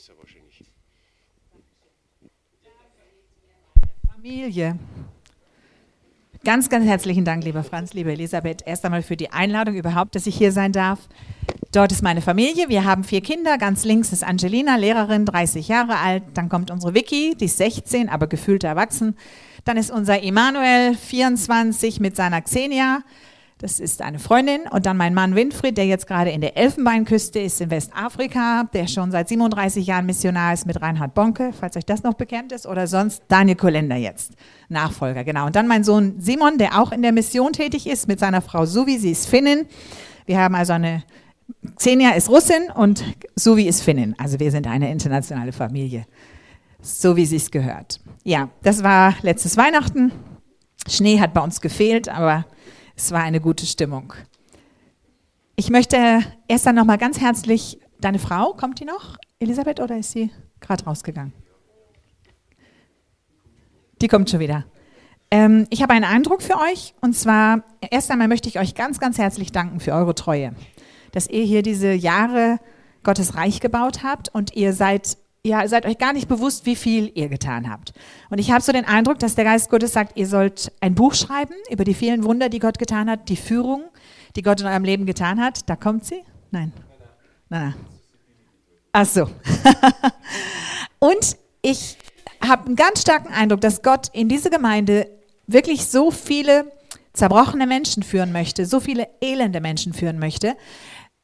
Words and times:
besser 0.00 0.18
wahrscheinlich. 0.18 0.64
Familie. 4.14 4.78
Ganz, 6.42 6.70
ganz 6.70 6.86
herzlichen 6.86 7.26
Dank, 7.26 7.44
lieber 7.44 7.62
Franz, 7.62 7.92
liebe 7.92 8.10
Elisabeth, 8.12 8.62
erst 8.64 8.86
einmal 8.86 9.02
für 9.02 9.18
die 9.18 9.30
Einladung 9.30 9.74
überhaupt, 9.74 10.14
dass 10.14 10.26
ich 10.26 10.38
hier 10.38 10.52
sein 10.52 10.72
darf. 10.72 11.00
Dort 11.72 11.92
ist 11.92 12.02
meine 12.02 12.22
Familie. 12.22 12.70
Wir 12.70 12.84
haben 12.84 13.04
vier 13.04 13.20
Kinder. 13.20 13.58
Ganz 13.58 13.84
links 13.84 14.10
ist 14.10 14.24
Angelina, 14.24 14.76
Lehrerin, 14.76 15.26
30 15.26 15.68
Jahre 15.68 15.98
alt. 15.98 16.22
Dann 16.32 16.48
kommt 16.48 16.70
unsere 16.70 16.94
Vicky, 16.94 17.36
die 17.38 17.44
ist 17.44 17.58
16, 17.58 18.08
aber 18.08 18.26
gefühlt 18.26 18.64
erwachsen. 18.64 19.16
Dann 19.66 19.76
ist 19.76 19.90
unser 19.90 20.22
Emanuel, 20.22 20.94
24, 20.94 22.00
mit 22.00 22.16
seiner 22.16 22.40
Xenia. 22.40 23.02
Das 23.60 23.78
ist 23.78 24.00
eine 24.00 24.18
Freundin. 24.18 24.62
Und 24.70 24.86
dann 24.86 24.96
mein 24.96 25.12
Mann 25.12 25.34
Winfried, 25.34 25.76
der 25.76 25.84
jetzt 25.84 26.06
gerade 26.06 26.30
in 26.30 26.40
der 26.40 26.56
Elfenbeinküste 26.56 27.40
ist 27.40 27.60
in 27.60 27.70
Westafrika, 27.70 28.64
der 28.72 28.86
schon 28.86 29.10
seit 29.10 29.28
37 29.28 29.86
Jahren 29.86 30.06
Missionar 30.06 30.54
ist 30.54 30.66
mit 30.66 30.80
Reinhard 30.80 31.12
Bonke, 31.12 31.52
falls 31.52 31.76
euch 31.76 31.84
das 31.84 32.02
noch 32.02 32.14
bekannt 32.14 32.52
ist. 32.52 32.66
Oder 32.66 32.86
sonst 32.86 33.22
Daniel 33.28 33.56
Kolender 33.56 33.96
jetzt, 33.96 34.32
Nachfolger, 34.70 35.24
genau. 35.24 35.44
Und 35.44 35.56
dann 35.56 35.68
mein 35.68 35.84
Sohn 35.84 36.14
Simon, 36.18 36.56
der 36.56 36.80
auch 36.80 36.90
in 36.90 37.02
der 37.02 37.12
Mission 37.12 37.52
tätig 37.52 37.86
ist 37.86 38.08
mit 38.08 38.18
seiner 38.18 38.40
Frau 38.40 38.64
Suvi, 38.64 38.98
sie 38.98 39.10
ist 39.10 39.28
Finnin. 39.28 39.66
Wir 40.24 40.38
haben 40.38 40.54
also 40.54 40.72
eine, 40.72 41.02
Xenia 41.76 42.12
ist 42.12 42.30
Russin 42.30 42.70
und 42.74 43.04
Suvi 43.36 43.68
ist 43.68 43.82
Finnin. 43.82 44.14
Also 44.16 44.40
wir 44.40 44.50
sind 44.50 44.66
eine 44.68 44.90
internationale 44.90 45.52
Familie, 45.52 46.06
so 46.80 47.14
wie 47.14 47.26
sie 47.26 47.36
es 47.36 47.50
gehört. 47.50 48.00
Ja, 48.24 48.48
das 48.62 48.82
war 48.82 49.16
letztes 49.20 49.58
Weihnachten. 49.58 50.12
Schnee 50.88 51.20
hat 51.20 51.34
bei 51.34 51.42
uns 51.42 51.60
gefehlt, 51.60 52.08
aber 52.08 52.46
es 53.00 53.12
war 53.12 53.22
eine 53.22 53.40
gute 53.40 53.64
Stimmung. 53.64 54.12
Ich 55.56 55.70
möchte 55.70 56.20
erst 56.48 56.66
dann 56.66 56.74
nochmal 56.74 56.98
ganz 56.98 57.18
herzlich, 57.18 57.78
deine 57.98 58.18
Frau, 58.18 58.52
kommt 58.52 58.78
die 58.78 58.84
noch, 58.84 59.16
Elisabeth, 59.38 59.80
oder 59.80 59.96
ist 59.96 60.12
sie 60.12 60.30
gerade 60.60 60.84
rausgegangen? 60.84 61.32
Die 64.02 64.08
kommt 64.08 64.28
schon 64.28 64.40
wieder. 64.40 64.66
Ähm, 65.30 65.66
ich 65.70 65.82
habe 65.82 65.94
einen 65.94 66.04
Eindruck 66.04 66.42
für 66.42 66.58
euch 66.58 66.94
und 67.00 67.14
zwar, 67.14 67.64
erst 67.90 68.10
einmal 68.10 68.28
möchte 68.28 68.48
ich 68.50 68.58
euch 68.58 68.74
ganz, 68.74 69.00
ganz 69.00 69.16
herzlich 69.16 69.50
danken 69.50 69.80
für 69.80 69.92
eure 69.92 70.14
Treue, 70.14 70.54
dass 71.12 71.26
ihr 71.26 71.44
hier 71.44 71.62
diese 71.62 71.92
Jahre 71.92 72.58
Gottes 73.02 73.34
Reich 73.34 73.60
gebaut 73.60 74.02
habt 74.02 74.28
und 74.28 74.56
ihr 74.56 74.74
seid 74.74 75.16
ihr 75.42 75.66
seid 75.68 75.86
euch 75.86 75.98
gar 75.98 76.12
nicht 76.12 76.28
bewusst, 76.28 76.66
wie 76.66 76.76
viel 76.76 77.10
ihr 77.14 77.28
getan 77.28 77.70
habt. 77.70 77.92
Und 78.28 78.38
ich 78.38 78.50
habe 78.50 78.62
so 78.62 78.72
den 78.72 78.84
Eindruck, 78.84 79.18
dass 79.18 79.34
der 79.34 79.44
Geist 79.44 79.70
Gottes 79.70 79.92
sagt, 79.92 80.16
ihr 80.16 80.26
sollt 80.26 80.72
ein 80.80 80.94
Buch 80.94 81.14
schreiben 81.14 81.54
über 81.70 81.84
die 81.84 81.94
vielen 81.94 82.24
Wunder, 82.24 82.48
die 82.48 82.58
Gott 82.58 82.78
getan 82.78 83.08
hat, 83.08 83.28
die 83.28 83.36
Führung, 83.36 83.84
die 84.36 84.42
Gott 84.42 84.60
in 84.60 84.66
eurem 84.66 84.84
Leben 84.84 85.06
getan 85.06 85.40
hat. 85.40 85.68
Da 85.68 85.76
kommt 85.76 86.04
sie? 86.04 86.22
Nein. 86.50 86.72
Nein, 87.48 87.62
nein. 87.62 87.74
Ach 88.92 89.06
so. 89.06 89.30
Und 90.98 91.36
ich 91.62 91.96
habe 92.46 92.66
einen 92.66 92.76
ganz 92.76 93.02
starken 93.02 93.32
Eindruck, 93.32 93.60
dass 93.60 93.82
Gott 93.82 94.08
in 94.12 94.28
diese 94.28 94.50
Gemeinde 94.50 95.08
wirklich 95.46 95.86
so 95.86 96.10
viele 96.10 96.70
zerbrochene 97.12 97.66
Menschen 97.66 98.02
führen 98.02 98.32
möchte, 98.32 98.66
so 98.66 98.80
viele 98.80 99.08
elende 99.20 99.60
Menschen 99.60 99.92
führen 99.92 100.18
möchte, 100.18 100.56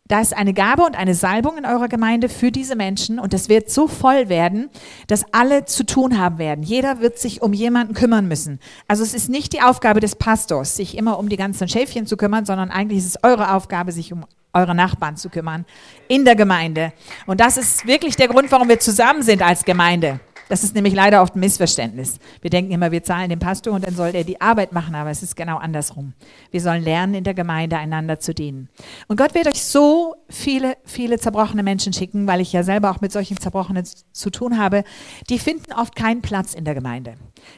da 0.09 0.21
ist 0.21 0.37
eine 0.37 0.55
Gabe 0.55 0.83
und 0.83 0.97
eine 0.97 1.15
Salbung 1.15 1.59
in 1.59 1.67
eurer 1.67 1.89
Gemeinde 1.89 2.29
für 2.29 2.53
diese 2.53 2.77
Menschen 2.77 3.19
und 3.19 3.33
das 3.33 3.49
wird 3.49 3.71
so 3.71 3.89
voll 3.89 4.29
werden, 4.29 4.71
dass 5.07 5.25
alle 5.33 5.65
zu 5.65 5.85
tun 5.85 6.19
haben 6.19 6.39
werden. 6.39 6.63
Jeder 6.63 7.01
wird 7.01 7.19
sich 7.19 7.43
um 7.43 7.53
jemanden 7.53 7.95
kümmern 7.95 8.29
müssen. 8.29 8.61
Also 8.89 9.03
es 9.03 9.15
ist 9.15 9.29
nicht 9.29 9.53
die 9.53 9.63
Aufgabe 9.63 10.01
des 10.01 10.17
Pastors, 10.17 10.77
sich 10.77 10.97
immer 10.97 11.19
um 11.19 11.29
die 11.29 11.37
ganzen 11.37 11.69
Schäfchen 11.69 12.07
zu 12.07 12.17
kümmern, 12.17 12.47
sondern 12.47 12.71
eigentlich 12.71 12.99
ist 12.99 13.07
es 13.07 13.25
eure 13.25 13.53
Aufgabe, 13.53 13.93
sich 13.93 14.13
um 14.13 14.25
eure 14.53 14.75
Nachbarn 14.75 15.17
zu 15.17 15.29
kümmern 15.29 15.67
in 16.09 16.25
der 16.25 16.35
Gemeinde. 16.35 16.93
Und 17.27 17.41
das 17.41 17.57
ist 17.57 17.87
wirklich 17.87 18.17
der 18.17 18.29
Grund, 18.29 18.51
warum 18.51 18.69
wir 18.69 18.81
zusammen 18.81 19.23
sind 19.23 19.43
als 19.43 19.65
Gemeinde. 19.65 20.21
Das 20.49 20.63
ist 20.63 20.75
nämlich 20.75 20.95
leider 20.95 21.23
oft 21.23 21.35
ein 21.35 21.41
Missverständnis. 21.41 22.19
Wir 22.41 22.51
denken 22.51 22.71
immer, 22.71 22.93
wir 22.93 23.03
zahlen 23.03 23.31
den 23.31 23.41
Pastor 23.41 23.73
und 23.73 23.87
dann 23.87 23.95
soll 23.95 24.11
er 24.15 24.23
die 24.23 24.41
Arbeit 24.41 24.73
machen, 24.73 24.95
aber 24.95 25.11
es 25.11 25.23
ist 25.23 25.35
genau 25.35 25.57
andersrum. 25.57 26.13
Wir 26.53 26.61
sollen 26.61 26.85
lernen, 26.85 27.15
in 27.15 27.25
der 27.25 27.35
Gemeinde 27.35 27.77
einander 27.77 28.21
zu 28.21 28.33
dienen. 28.33 28.69
Und 29.09 29.17
Gott 29.17 29.35
wird 29.35 29.49
euch 29.49 29.65
so 29.65 30.15
viele, 30.29 30.77
viele 30.85 31.19
zerbrochene 31.19 31.63
Menschen 31.65 31.93
schicken, 31.93 32.27
weil 32.27 32.41
ich 32.41 32.53
ja 32.53 32.63
selber 32.63 32.91
auch 32.91 33.01
mit 33.01 33.11
solchen 33.11 33.37
Zerbrochenen 33.37 33.85
zu 34.13 34.31
tun 34.31 34.59
habe. 34.59 34.85
Die 35.29 35.39
finden 35.39 35.73
oft 35.73 35.97
keinen 35.97 36.23
Platz 36.23 36.55
in 36.55 36.65
der 36.65 36.75
Gemeinde. 36.75 37.15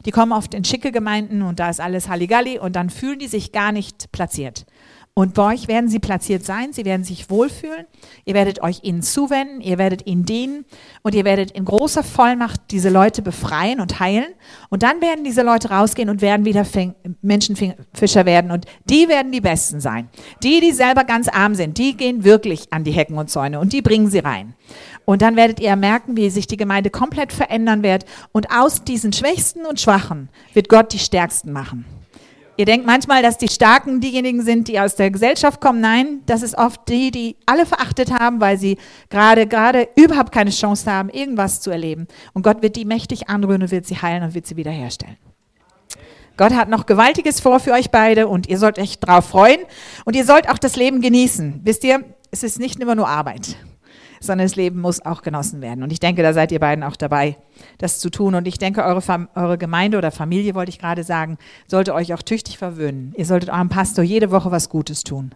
Die 0.06 0.10
kommen 0.10 0.32
oft 0.32 0.55
in 0.55 0.65
schicke 0.65 0.91
Gemeinden 0.91 1.43
und 1.43 1.60
da 1.60 1.69
ist 1.69 1.81
alles 1.81 2.09
Halligalli 2.09 2.59
und 2.59 2.75
dann 2.75 2.88
fühlen 2.91 3.19
die 3.19 3.28
sich 3.28 3.53
gar 3.53 3.72
nicht 3.72 4.10
platziert. 4.12 4.66
Und 5.19 5.34
bei 5.34 5.53
euch 5.53 5.67
werden 5.67 5.89
sie 5.89 5.99
platziert 5.99 6.45
sein, 6.45 6.73
sie 6.73 6.84
werden 6.84 7.03
sich 7.03 7.29
wohlfühlen, 7.29 7.87
ihr 8.25 8.34
werdet 8.34 8.62
euch 8.62 8.84
ihnen 8.84 9.03
zuwenden, 9.03 9.61
ihr 9.61 9.77
werdet 9.77 10.06
ihnen 10.06 10.25
dienen 10.25 10.65
und 11.03 11.12
ihr 11.12 11.25
werdet 11.25 11.51
in 11.51 11.65
großer 11.65 12.05
Vollmacht 12.05 12.61
diese 12.71 12.89
Leute 12.89 13.21
befreien 13.21 13.81
und 13.81 13.99
heilen. 13.99 14.29
Und 14.69 14.84
dann 14.84 15.01
werden 15.01 15.25
diese 15.25 15.43
Leute 15.43 15.71
rausgehen 15.71 16.09
und 16.09 16.23
werden 16.23 16.47
wieder 16.47 16.65
Fing 16.65 16.95
Menschenfischer 17.21 18.27
werden 18.27 18.53
und 18.53 18.67
die 18.89 19.09
werden 19.09 19.33
die 19.33 19.41
Besten 19.41 19.81
sein. 19.81 20.09
Die, 20.45 20.61
die 20.61 20.71
selber 20.71 21.03
ganz 21.03 21.27
arm 21.27 21.56
sind, 21.56 21.79
die 21.79 21.97
gehen 21.97 22.23
wirklich 22.23 22.73
an 22.73 22.85
die 22.85 22.93
Hecken 22.93 23.19
und 23.19 23.29
Zäune 23.29 23.59
und 23.59 23.73
die 23.73 23.83
bringen 23.83 24.09
sie 24.09 24.21
rein. 24.21 24.55
Und 25.05 25.21
dann 25.21 25.35
werdet 25.35 25.59
ihr 25.59 25.75
merken, 25.75 26.17
wie 26.17 26.31
sich 26.31 26.47
die 26.47 26.56
Gemeinde 26.56 26.91
komplett 26.91 27.33
verändern 27.33 27.83
wird 27.83 28.05
und 28.31 28.53
aus 28.53 28.85
diesen 28.85 29.12
Schwächsten 29.12 29.67
und 29.67 29.81
Schwachen 29.81 30.29
wird 30.55 30.69
Gott 30.69 30.93
die 30.93 31.00
Stärksten 31.00 31.50
machen. 31.50 31.97
Ihr 32.58 32.64
denkt 32.64 32.86
manchmal, 32.86 33.22
dass 33.22 33.38
die 33.38 33.46
Starken 33.46 34.00
diejenigen 34.00 34.42
sind, 34.42 34.66
die 34.66 34.80
aus 34.80 34.96
der 34.96 35.12
Gesellschaft 35.12 35.60
kommen. 35.60 35.80
Nein, 35.80 36.22
das 36.26 36.42
ist 36.42 36.58
oft 36.58 36.88
die, 36.88 37.12
die 37.12 37.36
alle 37.46 37.64
verachtet 37.66 38.10
haben, 38.10 38.41
weil 38.41 38.58
sie 38.58 38.78
gerade, 39.10 39.46
gerade 39.46 39.88
überhaupt 39.94 40.32
keine 40.32 40.50
Chance 40.50 40.91
haben, 40.91 41.08
irgendwas 41.08 41.60
zu 41.60 41.70
erleben. 41.70 42.08
Und 42.32 42.42
Gott 42.42 42.60
wird 42.60 42.74
die 42.74 42.84
mächtig 42.84 43.28
anrühren 43.28 43.62
und 43.62 43.70
wird 43.70 43.86
sie 43.86 44.02
heilen 44.02 44.24
und 44.24 44.34
wird 44.34 44.48
sie 44.48 44.56
wiederherstellen. 44.56 45.19
Gott 46.36 46.52
hat 46.52 46.69
noch 46.69 46.86
Gewaltiges 46.86 47.38
vor 47.38 47.60
für 47.60 47.70
euch 47.70 47.92
beide 47.92 48.26
und 48.26 48.48
ihr 48.48 48.58
sollt 48.58 48.80
euch 48.80 48.98
drauf 48.98 49.26
freuen 49.26 49.60
und 50.04 50.16
ihr 50.16 50.25
sollt 50.25 50.50
auch 50.50 50.58
das 50.58 50.75
Leben 50.75 51.00
genießen. 51.00 51.60
Wisst 51.62 51.84
ihr, 51.84 52.02
es 52.32 52.42
ist 52.42 52.58
nicht 52.58 52.80
immer 52.80 52.96
nur 52.96 53.08
Arbeit 53.08 53.56
sondern 54.21 54.47
das 54.47 54.56
Leben 54.56 54.81
muss 54.81 55.05
auch 55.05 55.23
genossen 55.23 55.61
werden. 55.61 55.83
Und 55.83 55.93
ich 55.93 56.01
denke, 56.01 56.23
da 56.23 56.33
seid 56.33 56.53
ihr 56.53 56.61
beiden 56.61 56.84
auch 56.84 56.97
dabei, 56.97 57.37
das 57.79 57.99
zu 57.99 58.11
tun. 58.11 58.34
Und 58.34 58.47
ich 58.47 58.59
denke, 58.59 58.84
eure, 58.84 59.03
Fam 59.03 59.29
eure 59.34 59.59
Gemeinde 59.59 59.99
oder 59.99 60.11
Familie, 60.11 60.55
wollte 60.55 60.71
ich 60.71 60.79
gerade 60.79 61.05
sagen, 61.05 61.39
sollte 61.67 61.95
euch 61.95 62.15
auch 62.15 62.23
tüchtig 62.23 62.59
verwöhnen. 62.59 63.12
Ihr 63.17 63.27
solltet 63.27 63.51
eurem 63.51 63.69
Pastor 63.69 64.05
jede 64.05 64.31
Woche 64.31 64.51
was 64.51 64.69
Gutes 64.69 65.05
tun. 65.05 65.33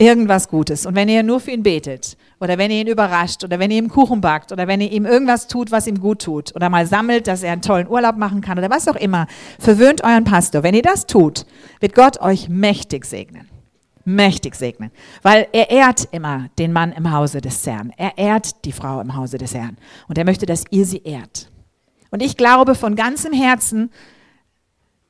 Irgendwas 0.00 0.48
Gutes. 0.48 0.86
Und 0.86 0.94
wenn 0.94 1.08
ihr 1.08 1.24
nur 1.24 1.40
für 1.40 1.50
ihn 1.50 1.64
betet 1.64 2.16
oder 2.38 2.56
wenn 2.56 2.70
ihr 2.70 2.82
ihn 2.82 2.86
überrascht 2.86 3.42
oder 3.42 3.58
wenn 3.58 3.72
ihr 3.72 3.78
ihm 3.78 3.88
Kuchen 3.88 4.20
backt 4.20 4.52
oder 4.52 4.68
wenn 4.68 4.80
ihr 4.80 4.92
ihm 4.92 5.04
irgendwas 5.04 5.48
tut, 5.48 5.72
was 5.72 5.88
ihm 5.88 5.98
gut 5.98 6.22
tut 6.22 6.54
oder 6.54 6.68
mal 6.70 6.86
sammelt, 6.86 7.26
dass 7.26 7.42
er 7.42 7.52
einen 7.52 7.62
tollen 7.62 7.88
Urlaub 7.88 8.16
machen 8.16 8.40
kann 8.40 8.58
oder 8.58 8.70
was 8.70 8.86
auch 8.86 8.94
immer, 8.94 9.26
verwöhnt 9.58 10.04
euren 10.04 10.22
Pastor. 10.22 10.62
Wenn 10.62 10.74
ihr 10.74 10.82
das 10.82 11.06
tut, 11.06 11.46
wird 11.80 11.96
Gott 11.96 12.20
euch 12.20 12.48
mächtig 12.48 13.06
segnen 13.06 13.48
mächtig 14.08 14.54
segnen, 14.54 14.90
weil 15.22 15.46
er 15.52 15.70
ehrt 15.70 16.08
immer 16.12 16.48
den 16.58 16.72
Mann 16.72 16.92
im 16.92 17.12
Hause 17.12 17.40
des 17.40 17.66
Herrn. 17.66 17.92
Er 17.96 18.16
ehrt 18.16 18.64
die 18.64 18.72
Frau 18.72 19.00
im 19.00 19.14
Hause 19.14 19.38
des 19.38 19.54
Herrn 19.54 19.76
und 20.08 20.16
er 20.18 20.24
möchte, 20.24 20.46
dass 20.46 20.64
ihr 20.70 20.86
sie 20.86 21.02
ehrt. 21.02 21.50
Und 22.10 22.22
ich 22.22 22.36
glaube 22.36 22.74
von 22.74 22.96
ganzem 22.96 23.32
Herzen, 23.32 23.90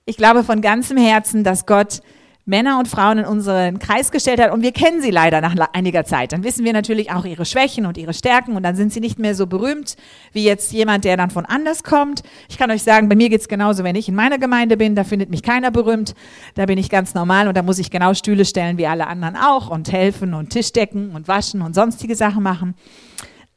ich 0.05 0.17
glaube 0.17 0.43
von 0.43 0.61
ganzem 0.61 0.97
Herzen, 0.97 1.45
dass 1.45 1.65
Gott 1.65 2.01
Männer 2.49 2.79
und 2.79 2.89
Frauen 2.89 3.19
in 3.19 3.25
unseren 3.27 3.79
Kreis 3.79 4.11
gestellt 4.11 4.41
hat 4.41 4.53
und 4.53 4.63
wir 4.63 4.73
kennen 4.73 5.03
sie 5.03 5.11
leider 5.11 5.43
nach 5.43 5.55
einiger 5.75 6.07
Zeit. 6.07 6.33
Dann 6.33 6.45
wissen 6.45 6.65
wir 6.65 6.73
natürlich 6.73 7.13
auch 7.13 7.27
ihre 7.27 7.45
Schwächen 7.45 7.85
und 7.85 7.99
ihre 7.99 8.15
Stärken 8.15 8.57
und 8.57 8.63
dann 8.63 8.75
sind 8.75 8.91
sie 8.91 9.01
nicht 9.01 9.19
mehr 9.19 9.35
so 9.35 9.47
berühmt 9.47 9.97
wie 10.33 10.45
jetzt 10.45 10.73
jemand, 10.73 11.05
der 11.05 11.19
dann 11.19 11.31
von 11.31 11.45
anders 11.45 11.85
kommt. 11.85 12.23
Ich 12.49 12.57
kann 12.57 12.71
euch 12.71 12.83
sagen, 12.83 13.11
bei 13.11 13.17
mir 13.17 13.29
geht's 13.29 13.49
genauso, 13.49 13.85
wenn 13.85 13.97
ich 13.97 14.09
in 14.09 14.15
meiner 14.15 14.39
Gemeinde 14.39 14.79
bin, 14.79 14.95
da 14.95 15.05
findet 15.05 15.29
mich 15.29 15.43
keiner 15.43 15.71
berühmt, 15.71 16.15
da 16.55 16.65
bin 16.65 16.79
ich 16.79 16.89
ganz 16.89 17.13
normal 17.13 17.49
und 17.49 17.57
da 17.57 17.63
muss 17.63 17.79
ich 17.79 17.91
genau 17.91 18.15
Stühle 18.15 18.47
stellen 18.47 18.79
wie 18.79 18.87
alle 18.87 19.07
anderen 19.09 19.37
auch 19.37 19.69
und 19.69 19.93
helfen 19.93 20.33
und 20.33 20.49
Tisch 20.49 20.73
decken 20.73 21.11
und 21.11 21.29
waschen 21.29 21.61
und 21.61 21.75
sonstige 21.75 22.17
Sachen 22.17 22.43
machen. 22.43 22.75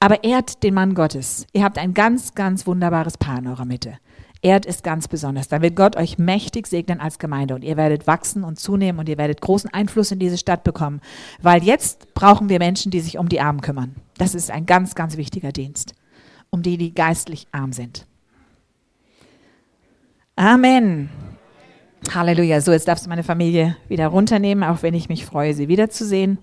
Aber 0.01 0.25
ehrt 0.25 0.63
den 0.63 0.73
Mann 0.73 0.95
Gottes. 0.95 1.47
Ihr 1.53 1.63
habt 1.63 1.77
ein 1.77 1.93
ganz, 1.93 2.35
ganz 2.35 2.67
wunderbares 2.67 3.17
Paar 3.17 3.37
in 3.37 3.47
eurer 3.47 3.65
Mitte. 3.65 3.99
Ehrt 4.43 4.65
es 4.65 4.81
ganz 4.81 5.07
besonders. 5.07 5.47
Dann 5.49 5.61
wird 5.61 5.75
Gott 5.75 5.95
euch 5.95 6.17
mächtig 6.17 6.65
segnen 6.65 6.99
als 6.99 7.19
Gemeinde 7.19 7.53
und 7.53 7.63
ihr 7.63 7.77
werdet 7.77 8.07
wachsen 8.07 8.43
und 8.43 8.59
zunehmen 8.59 8.99
und 8.99 9.07
ihr 9.07 9.19
werdet 9.19 9.39
großen 9.39 9.71
Einfluss 9.71 10.11
in 10.11 10.17
diese 10.17 10.37
Stadt 10.37 10.63
bekommen. 10.63 10.99
Weil 11.41 11.63
jetzt 11.63 12.13
brauchen 12.15 12.49
wir 12.49 12.57
Menschen, 12.57 12.91
die 12.91 13.01
sich 13.01 13.19
um 13.19 13.29
die 13.29 13.39
Armen 13.39 13.61
kümmern. 13.61 13.95
Das 14.17 14.33
ist 14.33 14.49
ein 14.49 14.65
ganz, 14.65 14.95
ganz 14.95 15.15
wichtiger 15.17 15.51
Dienst. 15.51 15.93
Um 16.49 16.63
die, 16.63 16.77
die 16.77 16.93
geistlich 16.93 17.47
arm 17.51 17.71
sind. 17.71 18.07
Amen. 20.35 21.09
Halleluja. 22.13 22.61
So, 22.61 22.71
jetzt 22.71 22.87
darfst 22.87 23.05
du 23.05 23.09
meine 23.09 23.23
Familie 23.23 23.77
wieder 23.87 24.07
runternehmen, 24.07 24.63
auch 24.63 24.81
wenn 24.81 24.95
ich 24.95 25.07
mich 25.07 25.25
freue, 25.25 25.53
sie 25.53 25.67
wiederzusehen. 25.67 26.39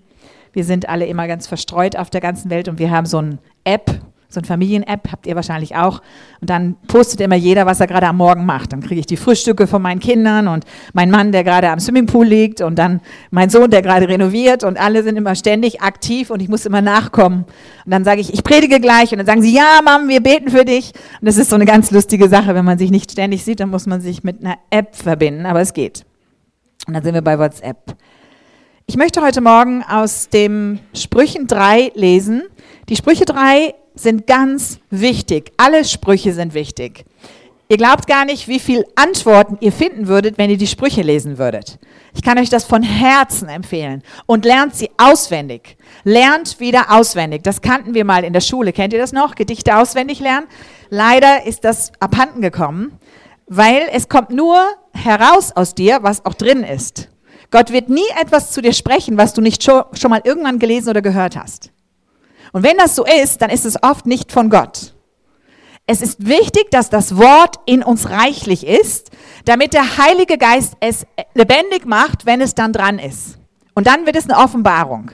Wir 0.52 0.64
sind 0.64 0.88
alle 0.88 1.06
immer 1.06 1.26
ganz 1.26 1.46
verstreut 1.46 1.96
auf 1.96 2.10
der 2.10 2.20
ganzen 2.20 2.50
Welt 2.50 2.68
und 2.68 2.78
wir 2.78 2.90
haben 2.90 3.06
so 3.06 3.18
eine 3.18 3.38
App, 3.64 4.00
so 4.30 4.40
eine 4.40 4.46
Familien-App, 4.46 5.10
habt 5.10 5.26
ihr 5.26 5.34
wahrscheinlich 5.36 5.75
auch. 5.76 6.02
Und 6.40 6.50
dann 6.50 6.76
postet 6.86 7.20
immer 7.22 7.34
jeder, 7.34 7.64
was 7.64 7.80
er 7.80 7.86
gerade 7.86 8.06
am 8.08 8.19
Morgen 8.19 8.44
macht. 8.44 8.72
Dann 8.75 8.82
kriege 8.82 9.00
ich 9.00 9.06
die 9.06 9.16
Frühstücke 9.16 9.66
von 9.66 9.80
meinen 9.80 10.00
Kindern 10.00 10.48
und 10.48 10.64
mein 10.92 11.10
Mann, 11.10 11.32
der 11.32 11.44
gerade 11.44 11.70
am 11.70 11.80
Swimmingpool 11.80 12.26
liegt 12.26 12.60
und 12.60 12.78
dann 12.78 13.00
mein 13.30 13.48
Sohn, 13.48 13.70
der 13.70 13.80
gerade 13.80 14.06
renoviert 14.06 14.64
und 14.64 14.78
alle 14.78 15.02
sind 15.02 15.16
immer 15.16 15.34
ständig 15.34 15.80
aktiv 15.80 16.28
und 16.28 16.42
ich 16.42 16.48
muss 16.48 16.66
immer 16.66 16.82
nachkommen. 16.82 17.46
Und 17.86 17.90
dann 17.90 18.04
sage 18.04 18.20
ich, 18.20 18.34
ich 18.34 18.44
predige 18.44 18.80
gleich 18.80 19.12
und 19.12 19.19
dann 19.19 19.26
sagen 19.26 19.40
sie, 19.40 19.54
ja, 19.54 19.80
Mom, 19.82 20.08
wir 20.08 20.22
beten 20.22 20.50
für 20.50 20.66
dich. 20.66 20.92
Und 21.20 21.26
das 21.26 21.38
ist 21.38 21.48
so 21.48 21.56
eine 21.56 21.64
ganz 21.64 21.90
lustige 21.90 22.28
Sache. 22.28 22.54
Wenn 22.54 22.66
man 22.66 22.76
sich 22.76 22.90
nicht 22.90 23.10
ständig 23.10 23.44
sieht, 23.44 23.60
dann 23.60 23.70
muss 23.70 23.86
man 23.86 24.02
sich 24.02 24.25
mit 24.25 24.44
einer 24.44 24.58
App 24.69 24.94
verbinden, 24.94 25.46
aber 25.46 25.62
es 25.62 25.72
geht. 25.72 26.04
Und 26.86 26.92
dann 26.92 27.02
sind 27.02 27.14
wir 27.14 27.22
bei 27.22 27.38
WhatsApp. 27.38 27.96
Ich 28.86 28.96
möchte 28.96 29.22
heute 29.22 29.40
Morgen 29.40 29.82
aus 29.82 30.28
dem 30.28 30.80
Sprüchen 30.94 31.46
3 31.46 31.92
lesen. 31.94 32.42
Die 32.88 32.96
Sprüche 32.96 33.26
3 33.26 33.75
sind 33.98 34.26
ganz 34.26 34.78
wichtig. 34.90 35.52
Alle 35.56 35.84
Sprüche 35.84 36.32
sind 36.32 36.54
wichtig. 36.54 37.04
Ihr 37.70 37.76
glaubt 37.76 38.06
gar 38.06 38.24
nicht, 38.24 38.48
wie 38.48 38.60
viele 38.60 38.86
Antworten 38.96 39.58
ihr 39.60 39.72
finden 39.72 40.08
würdet, 40.08 40.38
wenn 40.38 40.48
ihr 40.48 40.56
die 40.56 40.66
Sprüche 40.66 41.02
lesen 41.02 41.36
würdet. 41.36 41.78
Ich 42.14 42.22
kann 42.22 42.38
euch 42.38 42.48
das 42.48 42.64
von 42.64 42.82
Herzen 42.82 43.48
empfehlen. 43.50 44.02
Und 44.24 44.46
lernt 44.46 44.74
sie 44.74 44.90
auswendig. 44.96 45.76
Lernt 46.02 46.60
wieder 46.60 46.86
auswendig. 46.90 47.42
Das 47.42 47.60
kannten 47.60 47.92
wir 47.92 48.06
mal 48.06 48.24
in 48.24 48.32
der 48.32 48.40
Schule. 48.40 48.72
Kennt 48.72 48.94
ihr 48.94 48.98
das 48.98 49.12
noch? 49.12 49.34
Gedichte 49.34 49.76
auswendig 49.76 50.18
lernen? 50.20 50.46
Leider 50.88 51.44
ist 51.44 51.64
das 51.64 51.92
abhanden 52.00 52.40
gekommen, 52.40 52.98
weil 53.46 53.82
es 53.92 54.08
kommt 54.08 54.30
nur 54.30 54.58
heraus 54.94 55.52
aus 55.54 55.74
dir, 55.74 55.98
was 56.00 56.24
auch 56.24 56.34
drin 56.34 56.64
ist. 56.64 57.10
Gott 57.50 57.70
wird 57.70 57.90
nie 57.90 58.08
etwas 58.20 58.50
zu 58.52 58.62
dir 58.62 58.72
sprechen, 58.72 59.18
was 59.18 59.34
du 59.34 59.42
nicht 59.42 59.62
schon, 59.62 59.84
mal 60.08 60.22
irgendwann 60.24 60.58
gelesen 60.58 60.88
oder 60.88 61.02
gehört 61.02 61.36
hast. 61.36 61.70
Und 62.52 62.62
wenn 62.62 62.76
das 62.76 62.94
so 62.94 63.04
ist, 63.04 63.42
dann 63.42 63.50
ist 63.50 63.64
es 63.64 63.82
oft 63.82 64.06
nicht 64.06 64.32
von 64.32 64.50
Gott. 64.50 64.94
Es 65.86 66.02
ist 66.02 66.26
wichtig, 66.26 66.70
dass 66.70 66.90
das 66.90 67.16
Wort 67.16 67.56
in 67.64 67.82
uns 67.82 68.10
reichlich 68.10 68.66
ist, 68.66 69.10
damit 69.46 69.72
der 69.72 69.96
Heilige 69.96 70.36
Geist 70.36 70.74
es 70.80 71.06
lebendig 71.34 71.86
macht, 71.86 72.26
wenn 72.26 72.42
es 72.42 72.54
dann 72.54 72.74
dran 72.74 72.98
ist. 72.98 73.38
Und 73.74 73.86
dann 73.86 74.04
wird 74.04 74.16
es 74.16 74.28
eine 74.28 74.38
Offenbarung. 74.38 75.12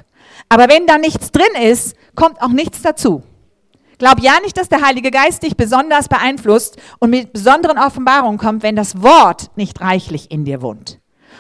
Aber 0.49 0.69
wenn 0.69 0.87
da 0.87 0.99
nichts 0.99 1.31
drin 1.31 1.63
ist, 1.63 1.95
kommt 2.17 2.43
auch 2.43 2.49
nichts 2.49 2.83
dazu. 2.83 3.23
Glaub 3.99 4.21
ja 4.21 4.41
nicht, 4.43 4.57
dass 4.57 4.69
der 4.69 4.83
Heilige 4.83 5.11
Geist 5.11 5.43
dich 5.45 5.57
besonders 5.57 6.09
beeinflusst 6.09 6.77
und 6.99 7.11
mit 7.11 7.33
besonderen 7.33 7.79
Offenbarungen 7.79 8.39
kommt, 8.39 8.63
wenn 8.63 8.75
das 8.75 9.01
Wort 9.03 9.51
nicht 9.57 9.81
reichlich 9.81 10.31
in 10.31 10.45
dir 10.45 10.63
wohnt. 10.63 10.99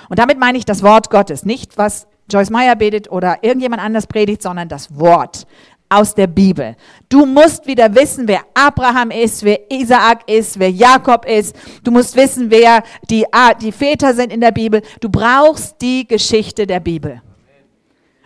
Und 0.08 0.18
damit 0.18 0.38
meine 0.38 0.58
ich 0.58 0.64
das 0.64 0.82
Wort 0.82 1.10
Gottes, 1.10 1.44
nicht 1.44 1.76
was 1.76 2.06
Joyce 2.30 2.50
Meyer 2.50 2.76
betet 2.76 3.10
oder 3.10 3.42
irgendjemand 3.42 3.82
anders 3.82 4.06
predigt, 4.06 4.42
sondern 4.42 4.68
das 4.68 4.98
Wort 4.98 5.46
aus 5.94 6.14
der 6.14 6.26
Bibel. 6.26 6.76
Du 7.08 7.24
musst 7.24 7.66
wieder 7.66 7.94
wissen, 7.94 8.26
wer 8.26 8.42
Abraham 8.54 9.10
ist, 9.10 9.44
wer 9.44 9.70
Isaak 9.70 10.28
ist, 10.28 10.58
wer 10.58 10.70
Jakob 10.70 11.24
ist. 11.24 11.54
Du 11.82 11.90
musst 11.90 12.16
wissen, 12.16 12.50
wer 12.50 12.82
die, 13.10 13.24
die 13.60 13.72
Väter 13.72 14.14
sind 14.14 14.32
in 14.32 14.40
der 14.40 14.52
Bibel. 14.52 14.82
Du 15.00 15.08
brauchst 15.08 15.80
die 15.80 16.06
Geschichte 16.06 16.66
der 16.66 16.80
Bibel. 16.80 17.22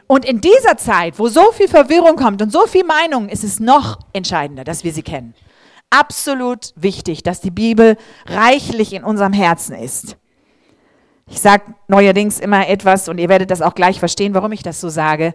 Und 0.07 0.25
in 0.25 0.41
dieser 0.41 0.79
Zeit, 0.79 1.19
wo 1.19 1.29
so 1.29 1.53
viel 1.53 1.69
Verwirrung 1.69 2.17
kommt 2.17 2.41
und 2.41 2.51
so 2.51 2.67
viel 2.67 2.85
Meinung, 2.85 3.29
ist 3.29 3.45
es 3.45 3.61
noch 3.61 3.99
entscheidender, 4.15 4.65
dass 4.65 4.83
wir 4.83 4.93
sie 4.93 5.03
kennen. 5.03 5.35
Absolut 5.91 6.73
wichtig, 6.77 7.23
dass 7.23 7.41
die 7.41 7.51
Bibel 7.51 7.97
reichlich 8.27 8.95
in 8.95 9.05
unserem 9.05 9.35
Herzen 9.35 9.75
ist. 9.75 10.17
Ich 11.31 11.41
sage 11.41 11.75
neuerdings 11.89 12.41
immer 12.41 12.69
etwas 12.69 13.09
und 13.09 13.19
ihr 13.19 13.29
werdet 13.29 13.51
das 13.51 13.61
auch 13.61 13.75
gleich 13.75 13.99
verstehen, 13.99 14.33
warum 14.33 14.53
ich 14.53 14.63
das 14.63 14.81
so 14.81 14.89
sage. 14.89 15.35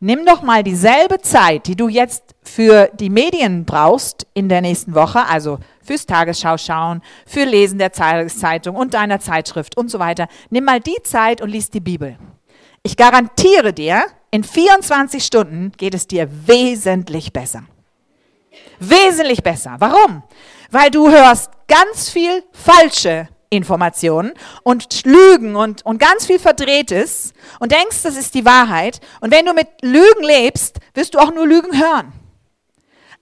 Nimm 0.00 0.26
doch 0.26 0.42
mal 0.42 0.62
dieselbe 0.62 1.20
Zeit, 1.20 1.66
die 1.66 1.76
du 1.76 1.88
jetzt 1.88 2.34
für 2.42 2.90
die 2.94 3.10
Medien 3.10 3.64
brauchst 3.64 4.26
in 4.34 4.48
der 4.48 4.60
nächsten 4.60 4.94
Woche, 4.94 5.26
also 5.26 5.58
fürs 5.82 6.06
Tagesschau 6.06 6.58
schauen, 6.58 7.00
für 7.26 7.44
Lesen 7.44 7.78
der 7.78 7.92
Tageszeitung 7.92 8.76
und 8.76 8.94
deiner 8.94 9.20
Zeitschrift 9.20 9.76
und 9.76 9.90
so 9.90 9.98
weiter. 9.98 10.28
Nimm 10.50 10.64
mal 10.64 10.80
die 10.80 11.02
Zeit 11.04 11.40
und 11.40 11.48
lies 11.50 11.70
die 11.70 11.80
Bibel. 11.80 12.18
Ich 12.82 12.96
garantiere 12.96 13.72
dir, 13.72 14.04
in 14.30 14.44
24 14.44 15.24
Stunden 15.24 15.72
geht 15.76 15.94
es 15.94 16.06
dir 16.06 16.28
wesentlich 16.46 17.32
besser. 17.32 17.62
Wesentlich 18.80 19.42
besser. 19.42 19.76
Warum? 19.78 20.22
Weil 20.70 20.90
du 20.90 21.08
hörst 21.08 21.50
ganz 21.66 22.10
viel 22.10 22.42
falsche 22.52 23.28
Informationen 23.56 24.32
und 24.62 25.04
Lügen 25.04 25.56
und, 25.56 25.84
und 25.84 25.98
ganz 25.98 26.26
viel 26.26 26.38
Verdrehtes 26.38 27.32
und 27.60 27.72
denkst, 27.72 28.02
das 28.02 28.16
ist 28.16 28.34
die 28.34 28.44
Wahrheit. 28.44 29.00
Und 29.20 29.32
wenn 29.32 29.46
du 29.46 29.52
mit 29.52 29.68
Lügen 29.82 30.22
lebst, 30.22 30.78
wirst 30.94 31.14
du 31.14 31.18
auch 31.18 31.32
nur 31.34 31.46
Lügen 31.46 31.78
hören. 31.78 32.12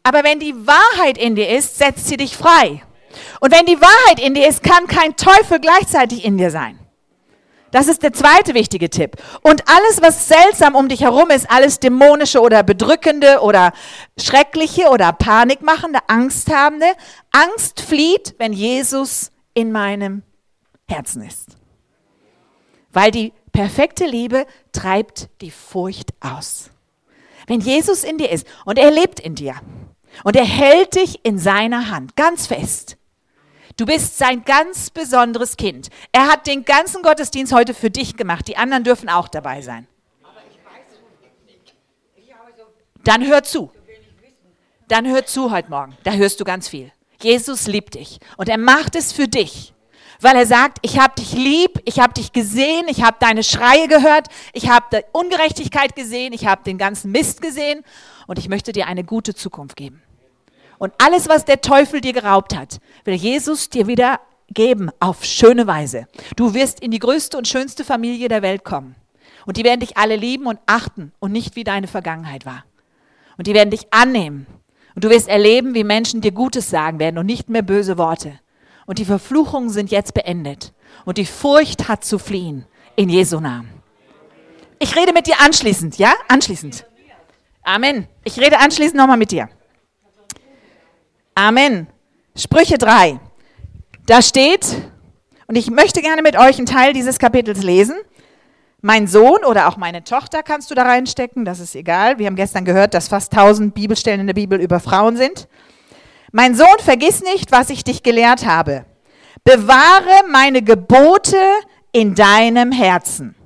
Aber 0.03 0.25
wenn 0.25 0.41
die 0.41 0.55
Wahrheit 0.67 1.19
in 1.19 1.37
dir 1.37 1.49
ist, 1.49 1.79
setzt 1.79 2.09
sie 2.09 2.17
dich 2.17 2.37
frei. 2.37 2.83
Und 3.41 3.53
wenn 3.53 3.67
die 3.67 3.81
Wahrheit 3.81 4.21
in 4.21 4.35
dir 4.35 4.49
ist, 4.49 4.63
kann 4.63 4.87
kein 4.87 5.17
Teufel 5.17 5.61
gleichzeitig 5.61 6.25
in 6.25 6.39
dir 6.39 6.51
sein. 6.51 6.79
Das 7.73 7.89
ist 7.89 8.03
der 8.03 8.13
zweite 8.13 8.53
wichtige 8.53 8.91
Tipp. 8.91 9.17
Und 9.41 9.65
alles, 9.67 10.03
was 10.03 10.29
seltsam 10.29 10.75
um 10.75 10.89
dich 10.89 11.01
herum 11.01 11.31
ist, 11.31 11.51
alles 11.51 11.81
dämonische 11.81 12.41
oder 12.41 12.63
bedrückende 12.63 13.41
oder 13.41 13.73
schreckliche 14.21 14.91
oder 14.91 15.13
panikmachende, 15.13 16.01
angsthabende, 16.07 16.87
Angst 17.31 17.81
flieht, 17.81 18.35
wenn 18.39 18.53
Jesus 18.53 19.32
in 19.55 19.73
meinem 19.73 20.23
Herzen 20.89 21.23
ist. 21.23 21.57
Weil 22.93 23.11
die 23.11 23.33
perfekte 23.53 24.07
Liebe 24.07 24.47
treibt 24.73 25.29
die 25.41 25.51
Furcht 25.51 26.13
aus. 26.21 26.71
Wenn 27.47 27.61
Jesus 27.61 28.05
in 28.05 28.19
dir 28.19 28.31
ist 28.31 28.47
und 28.65 28.79
er 28.79 28.91
lebt 28.91 29.21
in 29.21 29.35
dir 29.35 29.55
und 30.25 30.37
er 30.37 30.45
hält 30.45 30.95
dich 30.95 31.25
in 31.25 31.39
seiner 31.39 31.91
Hand 31.91 32.17
ganz 32.17 32.47
fest. 32.47 32.97
Du 33.77 33.87
bist 33.87 34.19
sein 34.19 34.45
ganz 34.45 34.91
besonderes 34.91 35.57
Kind. 35.57 35.89
Er 36.13 36.29
hat 36.29 36.47
den 36.47 36.65
ganzen 36.65 37.03
Gottesdienst 37.03 37.53
heute 37.53 37.73
für 37.73 37.91
dich 37.91 38.17
gemacht. 38.17 38.47
Die 38.47 38.57
anderen 38.57 38.85
dürfen 38.85 39.09
auch 39.09 39.29
dabei 39.29 39.63
sein. 39.63 39.89
Dann 43.05 43.27
hör 43.27 43.43
zu. 43.43 43.73
Dann 44.89 45.07
hör 45.07 45.25
zu 45.25 45.51
heute 45.51 45.71
Morgen. 45.71 45.97
Da 46.05 46.13
hörst 46.13 46.39
du 46.39 46.45
ganz 46.45 46.69
viel. 46.69 46.93
Jesus 47.25 47.67
liebt 47.67 47.95
dich 47.95 48.19
und 48.37 48.49
er 48.49 48.59
macht 48.59 48.97
es 48.97 49.13
für 49.13 49.29
dich, 49.29 49.73
weil 50.21 50.37
er 50.37 50.47
sagt, 50.47 50.79
ich 50.83 50.99
habe 50.99 51.15
dich 51.19 51.33
lieb, 51.33 51.81
ich 51.85 51.99
habe 51.99 52.15
dich 52.15 52.33
gesehen, 52.33 52.87
ich 52.89 53.03
habe 53.03 53.17
deine 53.21 53.43
Schreie 53.43 53.89
gehört, 53.89 54.29
ich 54.53 54.69
habe 54.69 54.87
die 54.93 55.03
Ungerechtigkeit 55.13 55.97
gesehen, 55.97 56.33
ich 56.33 56.47
habe 56.47 56.63
den 56.65 56.79
ganzen 56.79 57.11
Mist 57.11 57.43
gesehen 57.43 57.83
und 58.27 58.39
ich 58.39 58.49
möchte 58.49 58.73
dir 58.73 58.87
eine 58.87 59.05
gute 59.05 59.35
Zukunft 59.35 59.77
geben. 59.77 60.03
Und 60.79 60.93
alles, 60.99 61.29
was 61.29 61.45
der 61.45 61.61
Teufel 61.61 62.01
dir 62.01 62.13
geraubt 62.13 62.57
hat, 62.57 62.79
will 63.05 63.15
Jesus 63.15 63.69
dir 63.71 63.87
wieder 63.87 64.21
geben 64.49 64.91
auf 65.01 65.25
schöne 65.25 65.67
Weise. 65.67 66.07
Du 66.37 66.55
wirst 66.55 66.81
in 66.81 66.91
die 66.91 66.99
größte 66.99 67.39
und 67.39 67.49
schönste 67.49 67.85
Familie 67.85 68.29
der 68.29 68.43
Welt 68.43 68.65
kommen. 68.65 68.97
Und 69.47 69.57
die 69.57 69.65
werden 69.65 69.81
dich 69.81 69.97
alle 69.97 70.17
lieben 70.17 70.47
und 70.47 70.59
achten 70.67 71.13
und 71.19 71.33
nicht 71.33 71.57
wie 71.57 71.65
deine 71.65 71.89
Vergangenheit 71.89 72.47
war. 72.47 72.65
Und 73.37 73.47
die 73.47 73.55
werden 73.55 73.71
dich 73.71 73.93
annehmen 73.93 74.47
und 74.95 75.05
du 75.05 75.11
wirst 75.11 75.29
erleben, 75.29 75.75
wie 75.75 75.85
Menschen 75.85 76.21
dir 76.21 76.33
Gutes 76.33 76.71
sagen 76.71 76.99
werden 76.99 77.19
und 77.19 77.27
nicht 77.27 77.49
mehr 77.49 77.63
böse 77.63 77.99
Worte. 77.99 78.39
Und 78.87 78.99
die 78.99 79.05
Verfluchungen 79.05 79.71
sind 79.71 79.91
jetzt 79.91 80.15
beendet. 80.15 80.73
Und 81.05 81.19
die 81.19 81.27
Furcht 81.27 81.89
hat 81.89 82.05
zu 82.05 82.19
fliehen. 82.19 82.67
In 82.95 83.09
Jesu 83.09 83.41
Namen. 83.41 83.71
Ich 84.79 84.95
rede 84.97 85.13
mit 85.13 85.27
dir 85.27 85.41
anschließend, 85.41 85.97
ja? 85.97 86.13
Anschließend. 86.29 86.85
Amen. 87.63 88.07
Ich 88.25 88.39
rede 88.39 88.59
anschließend 88.59 88.97
nochmal 88.97 89.17
mit 89.17 89.31
dir. 89.31 89.49
Amen. 91.35 91.87
Sprüche 92.37 92.77
3. 92.77 93.19
Da 94.07 94.21
steht, 94.21 94.67
und 95.47 95.57
ich 95.57 95.71
möchte 95.71 96.03
gerne 96.03 96.21
mit 96.23 96.37
euch 96.37 96.59
einen 96.59 96.67
Teil 96.67 96.93
dieses 96.93 97.19
Kapitels 97.19 97.63
lesen. 97.63 97.97
Mein 98.85 99.07
Sohn 99.07 99.45
oder 99.45 99.69
auch 99.69 99.77
meine 99.77 100.03
Tochter 100.03 100.43
kannst 100.43 100.69
du 100.73 100.75
da 100.75 100.83
reinstecken, 100.83 101.45
das 101.45 101.61
ist 101.61 101.77
egal. 101.77 102.19
Wir 102.19 102.27
haben 102.27 102.35
gestern 102.35 102.65
gehört, 102.65 102.95
dass 102.95 103.07
fast 103.07 103.33
1000 103.33 103.73
Bibelstellen 103.73 104.21
in 104.21 104.27
der 104.27 104.35
Bibel 104.35 104.61
über 104.61 104.81
Frauen 104.81 105.17
sind. 105.17 105.47
Mein 106.33 106.57
Sohn, 106.57 106.79
vergiss 106.81 107.23
nicht, 107.23 107.53
was 107.53 107.71
ich 107.71 107.85
dich 107.85 108.03
gelehrt 108.03 108.45
habe. 108.45 108.85
Bewahre 109.45 110.27
meine 110.29 110.63
Gebote 110.63 111.39
in 111.93 112.17
deinem 112.17 112.73
Herzen. 112.73 113.37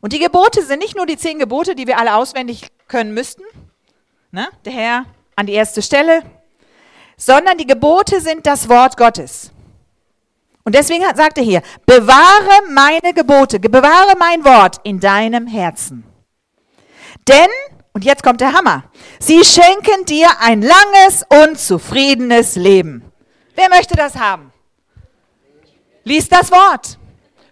Und 0.00 0.12
die 0.12 0.20
Gebote 0.20 0.62
sind 0.62 0.78
nicht 0.78 0.96
nur 0.96 1.06
die 1.06 1.16
zehn 1.16 1.40
Gebote, 1.40 1.74
die 1.74 1.88
wir 1.88 1.98
alle 1.98 2.14
auswendig 2.14 2.68
können 2.86 3.14
müssten. 3.14 3.42
Ne? 4.30 4.46
Der 4.64 4.72
Herr 4.72 5.06
an 5.34 5.46
die 5.46 5.54
erste 5.54 5.82
Stelle. 5.82 6.22
Sondern 7.16 7.58
die 7.58 7.66
Gebote 7.66 8.20
sind 8.20 8.46
das 8.46 8.68
Wort 8.68 8.96
Gottes. 8.96 9.50
Und 10.64 10.74
deswegen 10.74 11.04
sagt 11.14 11.36
er 11.38 11.44
hier, 11.44 11.62
bewahre 11.84 12.68
meine 12.70 13.12
Gebote, 13.12 13.60
bewahre 13.60 14.14
mein 14.18 14.44
Wort 14.44 14.80
in 14.82 14.98
deinem 14.98 15.46
Herzen. 15.46 16.04
Denn, 17.28 17.50
und 17.92 18.04
jetzt 18.04 18.22
kommt 18.22 18.40
der 18.40 18.54
Hammer, 18.54 18.84
sie 19.20 19.44
schenken 19.44 20.06
dir 20.06 20.28
ein 20.40 20.62
langes 20.62 21.24
und 21.28 21.58
zufriedenes 21.58 22.56
Leben. 22.56 23.04
Wer 23.54 23.68
möchte 23.68 23.94
das 23.94 24.16
haben? 24.16 24.52
Lies 26.02 26.28
das 26.28 26.50
Wort. 26.50 26.98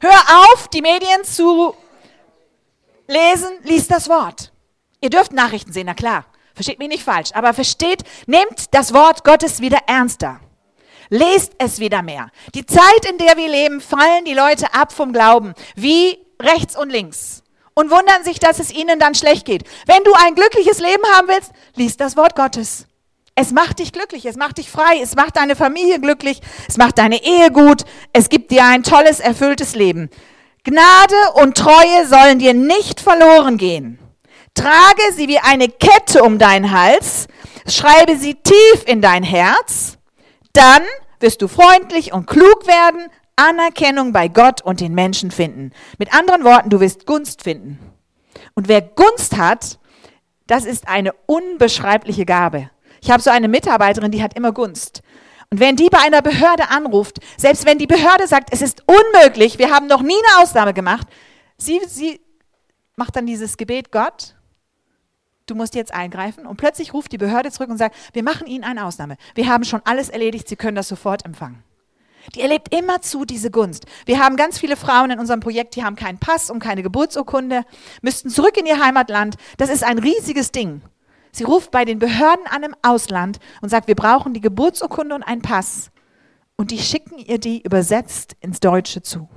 Hör 0.01 0.21
auf, 0.53 0.69
die 0.69 0.83
Medien 0.83 1.23
zu 1.25 1.75
lesen, 3.07 3.51
lies 3.63 3.89
das 3.89 4.09
Wort. 4.09 4.53
Ihr 5.01 5.11
dürft 5.11 5.33
Nachrichten 5.33 5.73
sehen, 5.73 5.87
na 5.87 5.95
klar. 5.95 6.25
Versteht 6.55 6.79
mich 6.79 6.89
nicht 6.89 7.05
falsch, 7.05 7.31
aber 7.33 7.55
versteht, 7.55 8.03
nehmt 8.27 8.75
das 8.75 8.93
Wort 8.93 9.25
Gottes 9.25 9.61
wieder 9.61 9.79
ernster. 9.87 10.41
Lest 11.13 11.53
es 11.59 11.79
wieder 11.79 12.01
mehr. 12.01 12.31
Die 12.55 12.65
Zeit, 12.65 13.05
in 13.07 13.19
der 13.19 13.37
wir 13.37 13.47
leben, 13.47 13.83
fallen 13.83 14.25
die 14.25 14.33
Leute 14.33 14.73
ab 14.73 14.95
vom 14.95 15.13
Glauben, 15.13 15.53
wie 15.77 16.17
rechts 16.41 16.75
und 16.75 16.89
links. 16.89 17.43
Und 17.75 17.91
wundern 17.91 18.25
sich, 18.25 18.39
dass 18.39 18.59
es 18.59 18.73
ihnen 18.73 18.99
dann 18.99 19.15
schlecht 19.15 19.45
geht. 19.45 19.65
Wenn 19.85 20.03
du 20.05 20.15
ein 20.15 20.35
glückliches 20.35 20.79
Leben 20.79 21.03
haben 21.15 21.29
willst, 21.29 21.53
liest 21.75 22.01
das 22.01 22.17
Wort 22.17 22.35
Gottes. 22.35 22.87
Es 23.35 23.53
macht 23.53 23.81
dich 23.81 23.93
glücklich, 23.93 24.25
es 24.25 24.37
macht 24.37 24.57
dich 24.57 24.71
frei, 24.71 25.01
es 25.03 25.15
macht 25.15 25.37
deine 25.37 25.55
Familie 25.55 26.01
glücklich, 26.01 26.41
es 26.67 26.79
macht 26.79 26.97
deine 26.97 27.23
Ehe 27.23 27.51
gut, 27.51 27.83
es 28.15 28.31
gibt 28.31 28.51
dir 28.51 28.65
ein 28.65 28.83
tolles, 28.83 29.21
erfülltes 29.21 29.75
Leben. 29.75 30.09
Gnade 30.65 31.15
und 31.35 31.59
Treue 31.59 32.07
sollen 32.07 32.39
dir 32.39 32.55
nicht 32.55 33.03
verloren 33.03 33.59
gehen. 33.59 33.99
Trage 34.55 35.13
sie 35.15 35.29
wie 35.29 35.41
eine 35.41 35.69
Kette 35.69 36.23
um 36.23 36.39
deinen 36.39 36.71
Hals, 36.71 37.27
schreibe 37.69 38.17
sie 38.17 38.35
tief 38.35 38.85
in 38.87 39.03
dein 39.03 39.25
Herz, 39.25 39.99
dann 40.53 40.83
wirst 41.21 41.43
du 41.43 41.49
freundlich 41.49 42.13
und 42.13 42.27
klug 42.27 42.67
werden, 42.67 43.07
Anerkennung 43.37 44.13
bei 44.13 44.29
Gott 44.29 44.63
und 44.63 44.81
den 44.81 44.95
Menschen 44.95 45.31
finden. 45.31 45.73
Mit 45.99 46.15
anderen 46.15 46.45
Worten, 46.45 46.71
du 46.71 46.81
wirst 46.81 47.07
Gunst 47.07 47.43
finden. 47.43 47.79
Und 48.55 48.69
wer 48.69 48.83
Gunst 48.83 49.37
hat, 49.37 49.79
das 50.47 50.65
ist 50.65 50.89
eine 50.89 51.13
unbeschreibliche 51.27 52.27
Gabe. 52.27 52.71
Ich 53.01 53.11
habe 53.11 53.23
so 53.23 53.31
eine 53.31 53.49
Mitarbeiterin, 53.49 54.11
die 54.11 54.23
hat 54.23 54.37
immer 54.37 54.53
Gunst. 54.53 55.03
Und 55.51 55.61
wenn 55.61 55.77
die 55.77 55.89
bei 55.89 55.99
einer 55.99 56.23
Behörde 56.23 56.71
anruft, 56.71 57.19
selbst 57.37 57.67
wenn 57.67 57.79
die 57.79 57.87
Behörde 57.87 58.27
sagt, 58.27 58.51
es 58.53 58.63
ist 58.63 58.85
unmöglich, 58.87 59.59
wir 59.59 59.71
haben 59.71 59.87
noch 59.87 60.03
nie 60.03 60.15
eine 60.15 60.43
Ausnahme 60.43 60.73
gemacht, 60.73 61.07
sie, 61.59 61.81
sie 61.87 62.21
macht 62.97 63.17
dann 63.17 63.27
dieses 63.27 63.57
Gebet, 63.57 63.93
Gott, 63.93 64.35
du 65.47 65.55
musst 65.55 65.75
jetzt 65.75 65.93
eingreifen. 65.93 66.47
Und 66.47 66.57
plötzlich 66.57 66.93
ruft 66.95 67.13
die 67.13 67.19
Behörde 67.19 67.51
zurück 67.51 67.71
und 67.71 67.79
sagt, 67.79 67.97
wir 68.13 68.23
machen 68.23 68.47
Ihnen 68.47 68.65
eine 68.65 68.85
Ausnahme. 68.85 69.17
Wir 69.35 69.49
haben 69.49 69.65
schon 69.65 69.83
alles 69.85 70.09
erledigt, 70.09 70.49
Sie 70.49 70.57
können 70.57 70.77
das 70.77 70.89
sofort 70.89 71.25
empfangen. 71.25 71.63
Die 72.35 72.41
erlebt 72.41 72.73
immerzu 72.75 73.25
diese 73.25 73.51
Gunst. 73.51 73.87
Wir 74.07 74.21
haben 74.21 74.37
ganz 74.37 74.59
viele 74.59 74.77
Frauen 74.77 75.11
in 75.11 75.19
unserem 75.19 75.41
Projekt, 75.41 75.75
die 75.75 75.85
haben 75.85 75.97
keinen 75.97 76.19
Pass 76.19 76.51
und 76.51 76.61
keine 76.61 76.83
Geburtsurkunde, 76.83 77.65
müssten 78.01 78.31
zurück 78.31 78.57
in 78.57 78.67
ihr 78.67 78.83
Heimatland. 78.83 79.37
Das 79.57 79.71
ist 79.71 79.83
ein 79.83 79.99
riesiges 79.99 80.53
Ding. 80.53 80.83
Sie 81.33 81.45
ruft 81.45 81.71
bei 81.71 81.85
den 81.85 81.99
Behörden 81.99 82.47
an 82.47 82.63
im 82.63 82.77
Ausland 82.83 83.39
und 83.61 83.71
sagt, 83.71 83.89
wir 83.89 83.95
brauchen 83.95 84.35
die 84.35 84.41
Geburtsurkunde 84.41 85.15
und 85.15 85.23
einen 85.23 85.43
Pass. 85.43 85.91
Und 86.57 86.71
die 86.71 86.79
schicken 86.79 87.19
ihr 87.19 87.39
die 87.39 87.63
übersetzt 87.63 88.37
ins 88.41 88.61
Deutsche 88.61 89.03
zu. 89.03 89.29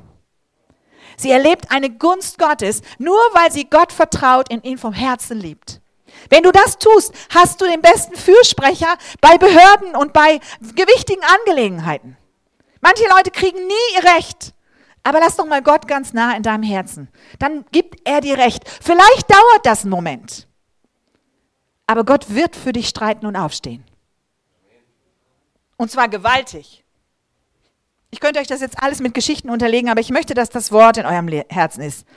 Sie 1.17 1.31
erlebt 1.31 1.71
eine 1.71 1.89
Gunst 1.89 2.37
Gottes, 2.37 2.81
nur 2.97 3.17
weil 3.33 3.51
sie 3.51 3.69
Gott 3.69 3.93
vertraut 3.93 4.51
und 4.51 4.65
ihn 4.65 4.77
vom 4.77 4.93
Herzen 4.93 5.39
liebt. 5.39 5.81
Wenn 6.29 6.43
du 6.43 6.51
das 6.51 6.77
tust, 6.77 7.13
hast 7.33 7.61
du 7.61 7.65
den 7.65 7.81
besten 7.81 8.15
Fürsprecher 8.15 8.97
bei 9.21 9.37
Behörden 9.37 9.95
und 9.95 10.13
bei 10.13 10.39
gewichtigen 10.75 11.23
Angelegenheiten. 11.23 12.17
Manche 12.81 13.07
Leute 13.09 13.31
kriegen 13.31 13.65
nie 13.65 13.95
ihr 13.95 14.03
Recht. 14.15 14.53
Aber 15.03 15.19
lass 15.19 15.35
doch 15.35 15.45
mal 15.45 15.61
Gott 15.61 15.87
ganz 15.87 16.13
nah 16.13 16.35
in 16.35 16.41
deinem 16.41 16.63
Herzen. 16.63 17.09
Dann 17.37 17.63
gibt 17.71 18.01
er 18.05 18.21
dir 18.21 18.37
Recht. 18.37 18.63
Vielleicht 18.81 19.29
dauert 19.29 19.65
das 19.65 19.83
einen 19.83 19.91
Moment. 19.91 20.47
Aber 21.87 22.03
Gott 22.03 22.33
wird 22.33 22.55
für 22.55 22.73
dich 22.73 22.89
streiten 22.89 23.27
und 23.27 23.35
aufstehen. 23.35 23.83
Und 25.77 25.91
zwar 25.91 26.09
gewaltig. 26.09 26.83
Ich 28.09 28.19
könnte 28.19 28.39
euch 28.39 28.47
das 28.47 28.61
jetzt 28.61 28.81
alles 28.81 28.99
mit 28.99 29.13
Geschichten 29.13 29.49
unterlegen, 29.49 29.89
aber 29.89 29.99
ich 29.99 30.09
möchte, 30.09 30.33
dass 30.33 30.49
das 30.49 30.71
Wort 30.71 30.97
in 30.97 31.05
eurem 31.05 31.27
Herzen 31.49 31.81
ist. 31.81 32.07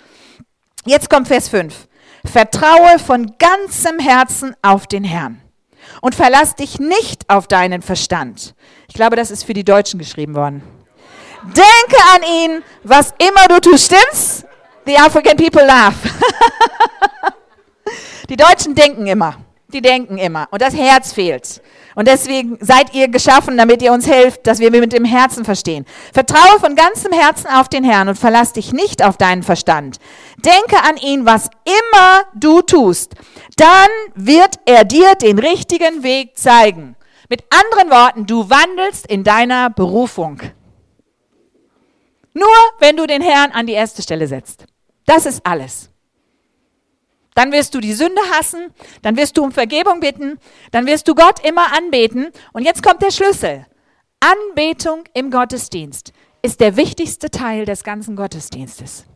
Jetzt 0.86 1.10
kommt 1.10 1.28
Vers 1.28 1.48
5. 1.48 1.88
Vertraue 2.24 2.98
von 2.98 3.34
ganzem 3.38 3.98
Herzen 3.98 4.54
auf 4.62 4.86
den 4.86 5.04
Herrn 5.04 5.40
und 6.00 6.14
verlass 6.14 6.54
dich 6.54 6.78
nicht 6.78 7.28
auf 7.28 7.48
deinen 7.48 7.82
Verstand. 7.82 8.54
Ich 8.88 8.94
glaube, 8.94 9.16
das 9.16 9.30
ist 9.30 9.44
für 9.44 9.54
die 9.54 9.64
Deutschen 9.64 9.98
geschrieben 9.98 10.34
worden. 10.34 10.62
Denke 11.44 12.02
an 12.14 12.22
ihn, 12.22 12.62
was 12.82 13.14
immer 13.18 13.46
du 13.48 13.70
tust. 13.70 13.86
Stimmt's? 13.86 14.44
The 14.86 14.96
African 14.96 15.36
people 15.36 15.64
laugh. 15.64 15.94
die 18.28 18.36
Deutschen 18.36 18.74
denken 18.74 19.06
immer. 19.06 19.36
Die 19.68 19.82
denken 19.82 20.18
immer. 20.18 20.48
Und 20.50 20.62
das 20.62 20.74
Herz 20.74 21.12
fehlt. 21.12 21.60
Und 21.98 22.06
deswegen 22.06 22.56
seid 22.60 22.94
ihr 22.94 23.08
geschaffen, 23.08 23.56
damit 23.56 23.82
ihr 23.82 23.92
uns 23.92 24.06
helft, 24.06 24.46
dass 24.46 24.60
wir 24.60 24.70
mit 24.70 24.92
dem 24.92 25.04
Herzen 25.04 25.44
verstehen. 25.44 25.84
Vertraue 26.12 26.60
von 26.60 26.76
ganzem 26.76 27.10
Herzen 27.10 27.48
auf 27.48 27.68
den 27.68 27.82
Herrn 27.82 28.08
und 28.08 28.16
verlass 28.16 28.52
dich 28.52 28.72
nicht 28.72 29.04
auf 29.04 29.16
deinen 29.16 29.42
Verstand. 29.42 29.98
Denke 30.36 30.80
an 30.88 30.96
ihn, 30.96 31.26
was 31.26 31.50
immer 31.64 32.22
du 32.36 32.62
tust. 32.62 33.16
Dann 33.56 33.88
wird 34.14 34.60
er 34.64 34.84
dir 34.84 35.16
den 35.16 35.40
richtigen 35.40 36.04
Weg 36.04 36.38
zeigen. 36.38 36.94
Mit 37.28 37.42
anderen 37.50 37.90
Worten, 37.90 38.26
du 38.26 38.48
wandelst 38.48 39.04
in 39.08 39.24
deiner 39.24 39.68
Berufung. 39.68 40.40
Nur 42.32 42.46
wenn 42.78 42.96
du 42.96 43.08
den 43.08 43.22
Herrn 43.22 43.50
an 43.50 43.66
die 43.66 43.72
erste 43.72 44.02
Stelle 44.02 44.28
setzt. 44.28 44.66
Das 45.04 45.26
ist 45.26 45.44
alles. 45.44 45.90
Dann 47.38 47.52
wirst 47.52 47.72
du 47.76 47.78
die 47.78 47.92
Sünde 47.92 48.20
hassen, 48.32 48.74
dann 49.02 49.16
wirst 49.16 49.36
du 49.36 49.44
um 49.44 49.52
Vergebung 49.52 50.00
bitten, 50.00 50.40
dann 50.72 50.86
wirst 50.86 51.06
du 51.06 51.14
Gott 51.14 51.38
immer 51.46 51.72
anbeten. 51.72 52.32
Und 52.52 52.64
jetzt 52.64 52.82
kommt 52.82 53.00
der 53.00 53.12
Schlüssel. 53.12 53.64
Anbetung 54.18 55.04
im 55.14 55.30
Gottesdienst 55.30 56.12
ist 56.42 56.58
der 56.58 56.76
wichtigste 56.76 57.30
Teil 57.30 57.64
des 57.64 57.84
ganzen 57.84 58.16
Gottesdienstes. 58.16 59.06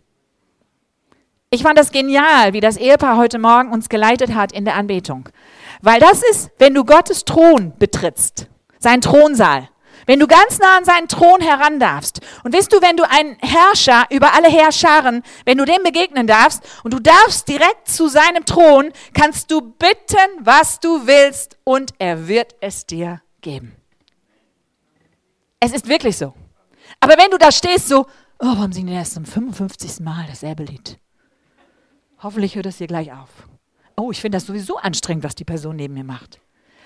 Ich 1.51 1.65
fand 1.65 1.77
das 1.77 1.91
genial, 1.91 2.53
wie 2.53 2.61
das 2.61 2.77
Ehepaar 2.77 3.17
heute 3.17 3.41
Morgen 3.41 3.73
uns 3.73 3.89
geleitet 3.89 4.37
hat 4.37 4.53
in 4.53 4.65
der 4.65 4.77
Anbetung. 4.77 5.29
Weil 5.81 5.99
das 5.99 6.23
ist, 6.31 6.53
wenn 6.61 6.75
du 6.75 6.85
Gottes 6.85 7.25
Thron 7.25 7.73
betrittst, 7.77 8.47
sein 8.79 9.01
Thronsaal. 9.01 9.69
Wenn 10.07 10.19
du 10.19 10.27
ganz 10.27 10.59
nah 10.59 10.77
an 10.77 10.85
seinen 10.85 11.09
Thron 11.09 11.41
heran 11.41 11.79
darfst. 11.79 12.21
Und 12.45 12.55
wisst 12.55 12.73
du, 12.73 12.81
wenn 12.81 12.97
du 12.97 13.09
einen 13.09 13.37
Herrscher 13.41 14.07
über 14.11 14.35
alle 14.35 14.49
Herrscharen, 14.49 15.23
wenn 15.45 15.59
du 15.59 15.65
dem 15.65 15.83
begegnen 15.83 16.27
darfst 16.27 16.63
und 16.85 16.93
du 16.93 17.01
darfst 17.01 17.49
direkt 17.49 17.89
zu 17.89 18.09
seinem 18.09 18.45
Thron, 18.45 18.93
kannst 19.15 19.51
du 19.51 19.61
bitten, 19.61 20.31
was 20.41 20.81
du 20.81 21.07
willst 21.07 21.57
und 21.65 21.93
er 21.99 22.29
wird 22.29 22.55
es 22.61 22.87
dir 22.87 23.23
geben. 23.41 23.77
Es 25.61 25.73
ist 25.73 25.89
wirklich 25.89 26.17
so. 26.17 26.35
Aber 27.01 27.17
wenn 27.17 27.31
du 27.31 27.39
da 27.39 27.53
stehst 27.53 27.89
so, 27.89 28.07
oh, 28.39 28.47
warum 28.57 28.73
singen 28.73 28.89
die 28.89 28.95
erst 28.95 29.15
zum 29.15 29.25
55. 29.25 30.01
Mal 30.01 30.27
dasselbe 30.29 30.65
Lied? 30.65 30.99
Hoffentlich 32.21 32.57
hört 32.57 32.67
es 32.67 32.79
dir 32.79 32.87
gleich 32.87 33.13
auf. 33.13 33.31
Oh, 33.97 34.11
ich 34.11 34.21
finde 34.21 34.37
das 34.37 34.47
sowieso 34.47 34.77
anstrengend, 34.79 35.25
was 35.25 35.35
die 35.35 35.45
Person 35.45 35.77
neben 35.77 35.95
mir 35.95 36.05
macht. 36.05 36.42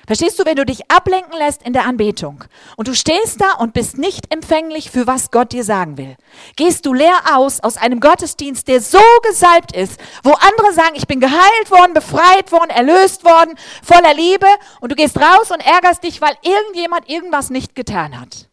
Verstehst 0.06 0.38
du, 0.38 0.44
wenn 0.44 0.56
du 0.56 0.64
dich 0.64 0.88
ablenken 0.90 1.36
lässt 1.36 1.62
in 1.62 1.72
der 1.72 1.84
Anbetung 1.84 2.44
und 2.76 2.86
du 2.86 2.94
stehst 2.94 3.40
da 3.40 3.54
und 3.58 3.74
bist 3.74 3.98
nicht 3.98 4.32
empfänglich 4.32 4.90
für 4.90 5.06
was 5.06 5.32
Gott 5.32 5.52
dir 5.52 5.64
sagen 5.64 5.98
will, 5.98 6.16
gehst 6.54 6.86
du 6.86 6.94
leer 6.94 7.18
aus 7.34 7.60
aus 7.60 7.76
einem 7.76 7.98
Gottesdienst, 7.98 8.68
der 8.68 8.80
so 8.80 9.00
gesalbt 9.28 9.74
ist, 9.74 10.00
wo 10.22 10.30
andere 10.30 10.72
sagen, 10.72 10.94
ich 10.94 11.08
bin 11.08 11.18
geheilt 11.18 11.70
worden, 11.70 11.92
befreit 11.92 12.52
worden, 12.52 12.70
erlöst 12.70 13.24
worden, 13.24 13.54
voller 13.82 14.14
Liebe 14.14 14.46
und 14.80 14.92
du 14.92 14.96
gehst 14.96 15.18
raus 15.18 15.50
und 15.50 15.60
ärgerst 15.60 16.04
dich, 16.04 16.20
weil 16.20 16.36
irgendjemand 16.42 17.08
irgendwas 17.08 17.50
nicht 17.50 17.74
getan 17.74 18.20
hat. 18.20 18.48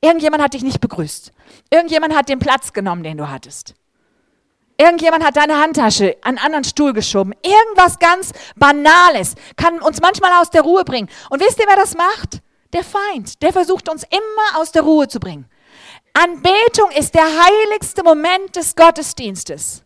Irgendjemand 0.00 0.42
hat 0.42 0.54
dich 0.54 0.62
nicht 0.62 0.80
begrüßt. 0.80 1.32
Irgendjemand 1.70 2.14
hat 2.14 2.28
den 2.28 2.38
Platz 2.38 2.72
genommen, 2.72 3.02
den 3.02 3.18
du 3.18 3.28
hattest. 3.28 3.74
Irgendjemand 4.80 5.22
hat 5.22 5.36
deine 5.36 5.60
Handtasche 5.60 6.16
an 6.22 6.38
einen 6.38 6.38
anderen 6.38 6.64
Stuhl 6.64 6.94
geschoben. 6.94 7.34
Irgendwas 7.42 7.98
ganz 7.98 8.32
Banales 8.56 9.34
kann 9.56 9.78
uns 9.82 10.00
manchmal 10.00 10.32
aus 10.40 10.48
der 10.48 10.62
Ruhe 10.62 10.86
bringen. 10.86 11.10
Und 11.28 11.42
wisst 11.42 11.58
ihr, 11.58 11.66
wer 11.68 11.76
das 11.76 11.94
macht? 11.94 12.40
Der 12.72 12.82
Feind. 12.82 13.42
Der 13.42 13.52
versucht 13.52 13.90
uns 13.90 14.04
immer 14.04 14.58
aus 14.58 14.72
der 14.72 14.80
Ruhe 14.80 15.06
zu 15.06 15.20
bringen. 15.20 15.44
Anbetung 16.14 16.90
ist 16.96 17.14
der 17.14 17.26
heiligste 17.26 18.02
Moment 18.02 18.56
des 18.56 18.74
Gottesdienstes. 18.74 19.84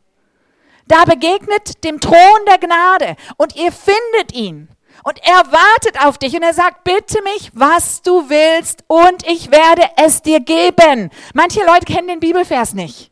Da 0.87 1.05
begegnet 1.05 1.83
dem 1.83 1.99
Thron 1.99 2.45
der 2.47 2.59
Gnade 2.59 3.17
und 3.37 3.57
ihr 3.57 3.73
findet 3.73 4.33
ihn. 4.33 4.69
Und 5.03 5.19
er 5.25 5.51
wartet 5.51 6.05
auf 6.05 6.19
dich 6.19 6.37
und 6.37 6.45
er 6.45 6.55
sagt, 6.55 6.85
bitte 6.85 7.21
mich, 7.25 7.51
was 7.53 8.01
du 8.03 8.31
willst 8.31 8.85
und 8.87 9.27
ich 9.27 9.51
werde 9.51 9.83
es 9.97 10.23
dir 10.23 10.39
geben. 10.39 11.11
Manche 11.33 11.65
Leute 11.67 11.93
kennen 11.93 12.07
den 12.07 12.21
Bibelvers 12.21 12.75
nicht. 12.75 13.11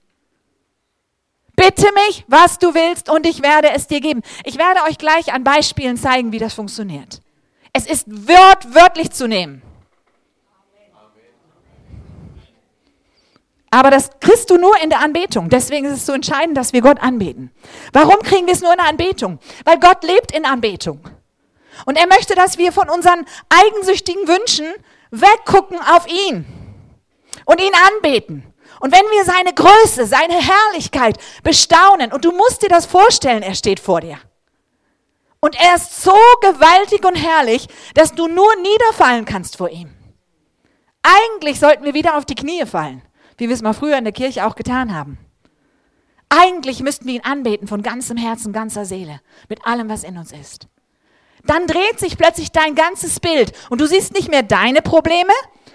Bitte 1.57 1.87
mich, 2.07 2.25
was 2.29 2.59
du 2.59 2.75
willst, 2.75 3.11
und 3.11 3.27
ich 3.27 3.43
werde 3.43 3.71
es 3.71 3.87
dir 3.87 4.01
geben. 4.01 4.23
Ich 4.45 4.59
werde 4.59 4.83
euch 4.89 4.99
gleich 4.99 5.33
an 5.33 5.45
Beispielen 5.45 5.97
zeigen, 5.97 6.33
wie 6.33 6.39
das 6.39 6.55
funktioniert. 6.55 7.21
Es 7.73 7.87
ist 7.87 8.07
wörtlich 8.09 9.11
zu 9.11 9.29
nehmen. 9.29 9.63
Aber 13.75 13.91
das 13.91 14.11
kriegst 14.21 14.51
du 14.51 14.59
nur 14.59 14.75
in 14.83 14.91
der 14.91 15.01
Anbetung. 15.01 15.49
Deswegen 15.49 15.87
ist 15.87 15.95
es 15.95 16.07
so 16.07 16.13
entscheidend, 16.13 16.59
dass 16.59 16.75
wir 16.75 16.83
Gott 16.83 17.01
anbeten. 17.01 17.51
Warum 17.95 18.19
kriegen 18.21 18.47
wir 18.47 18.53
es 18.53 18.61
nur 18.61 18.71
in 18.71 18.79
der 18.79 18.89
Anbetung? 18.89 19.39
Weil 19.65 19.79
Gott 19.81 20.05
lebt 20.05 20.31
in 20.33 20.45
Anbetung. 20.45 21.01
Und 21.87 21.97
er 21.97 22.07
möchte, 22.07 22.35
dass 22.35 22.59
wir 22.59 22.71
von 22.71 22.91
unseren 22.91 23.25
eigensüchtigen 23.49 24.29
Wünschen 24.29 24.67
weggucken 25.11 25.79
auf 25.79 26.07
ihn 26.07 26.45
und 27.47 27.63
ihn 27.63 27.73
anbeten. 27.95 28.52
Und 28.83 28.91
wenn 28.91 29.05
wir 29.13 29.25
seine 29.25 29.55
Größe, 29.55 30.07
seine 30.07 30.35
Herrlichkeit 30.35 31.17
bestaunen, 31.45 32.13
und 32.13 32.25
du 32.25 32.33
musst 32.33 32.63
dir 32.63 32.69
das 32.69 32.85
vorstellen, 32.85 33.45
er 33.45 33.55
steht 33.55 33.79
vor 33.79 34.01
dir. 34.01 34.19
Und 35.39 35.55
er 35.55 35.77
ist 35.77 36.03
so 36.03 36.17
gewaltig 36.41 37.05
und 37.05 37.15
herrlich, 37.15 37.69
dass 37.95 38.13
du 38.13 38.27
nur 38.27 38.53
niederfallen 38.57 39.25
kannst 39.25 39.59
vor 39.59 39.69
ihm. 39.69 39.95
Eigentlich 41.01 41.61
sollten 41.61 41.85
wir 41.85 41.95
wieder 41.95 42.17
auf 42.17 42.25
die 42.25 42.35
Knie 42.35 42.67
fallen, 42.67 43.03
wie 43.37 43.47
wir 43.47 43.55
es 43.55 43.63
mal 43.63 43.73
früher 43.73 43.99
in 43.99 44.05
der 44.05 44.13
Kirche 44.13 44.45
auch 44.45 44.57
getan 44.57 44.93
haben. 44.93 45.17
Eigentlich 46.29 46.81
müssten 46.81 47.07
wir 47.07 47.15
ihn 47.15 47.25
anbeten 47.25 47.69
von 47.69 47.83
ganzem 47.83 48.17
Herzen, 48.17 48.53
ganzer 48.53 48.85
Seele, 48.85 49.21
mit 49.49 49.65
allem, 49.65 49.89
was 49.89 50.03
in 50.03 50.19
uns 50.19 50.33
ist. 50.33 50.67
Dann 51.45 51.69
dreht 51.69 52.01
sich 52.01 52.19
plötzlich 52.19 52.51
dein 52.51 52.75
ganzes 52.75 53.21
Bild 53.21 53.53
und 53.71 53.81
du 53.81 53.87
siehst 53.87 54.13
nicht 54.13 54.29
mehr 54.29 54.43
deine 54.43 54.83
Probleme, 54.83 55.33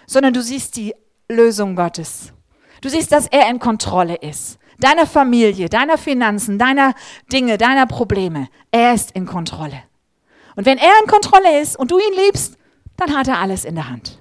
sondern 0.07 0.33
du 0.33 0.41
siehst 0.41 0.75
die 0.75 0.93
Lösung 1.29 1.77
Gottes. 1.77 2.33
Du 2.81 2.89
siehst, 2.89 3.11
dass 3.11 3.27
er 3.27 3.49
in 3.49 3.59
Kontrolle 3.59 4.15
ist. 4.15 4.59
Deiner 4.79 5.07
Familie, 5.07 5.69
deiner 5.69 5.97
Finanzen, 5.97 6.59
deiner 6.59 6.93
Dinge, 7.31 7.57
deiner 7.57 7.87
Probleme. 7.87 8.47
Er 8.71 8.93
ist 8.93 9.11
in 9.11 9.25
Kontrolle. 9.25 9.83
Und 10.55 10.65
wenn 10.65 10.77
er 10.77 10.91
in 11.01 11.09
Kontrolle 11.09 11.59
ist 11.59 11.77
und 11.77 11.91
du 11.91 11.97
ihn 11.97 12.25
liebst, 12.25 12.57
dann 12.97 13.15
hat 13.15 13.27
er 13.27 13.39
alles 13.39 13.65
in 13.65 13.75
der 13.75 13.89
Hand. 13.89 14.19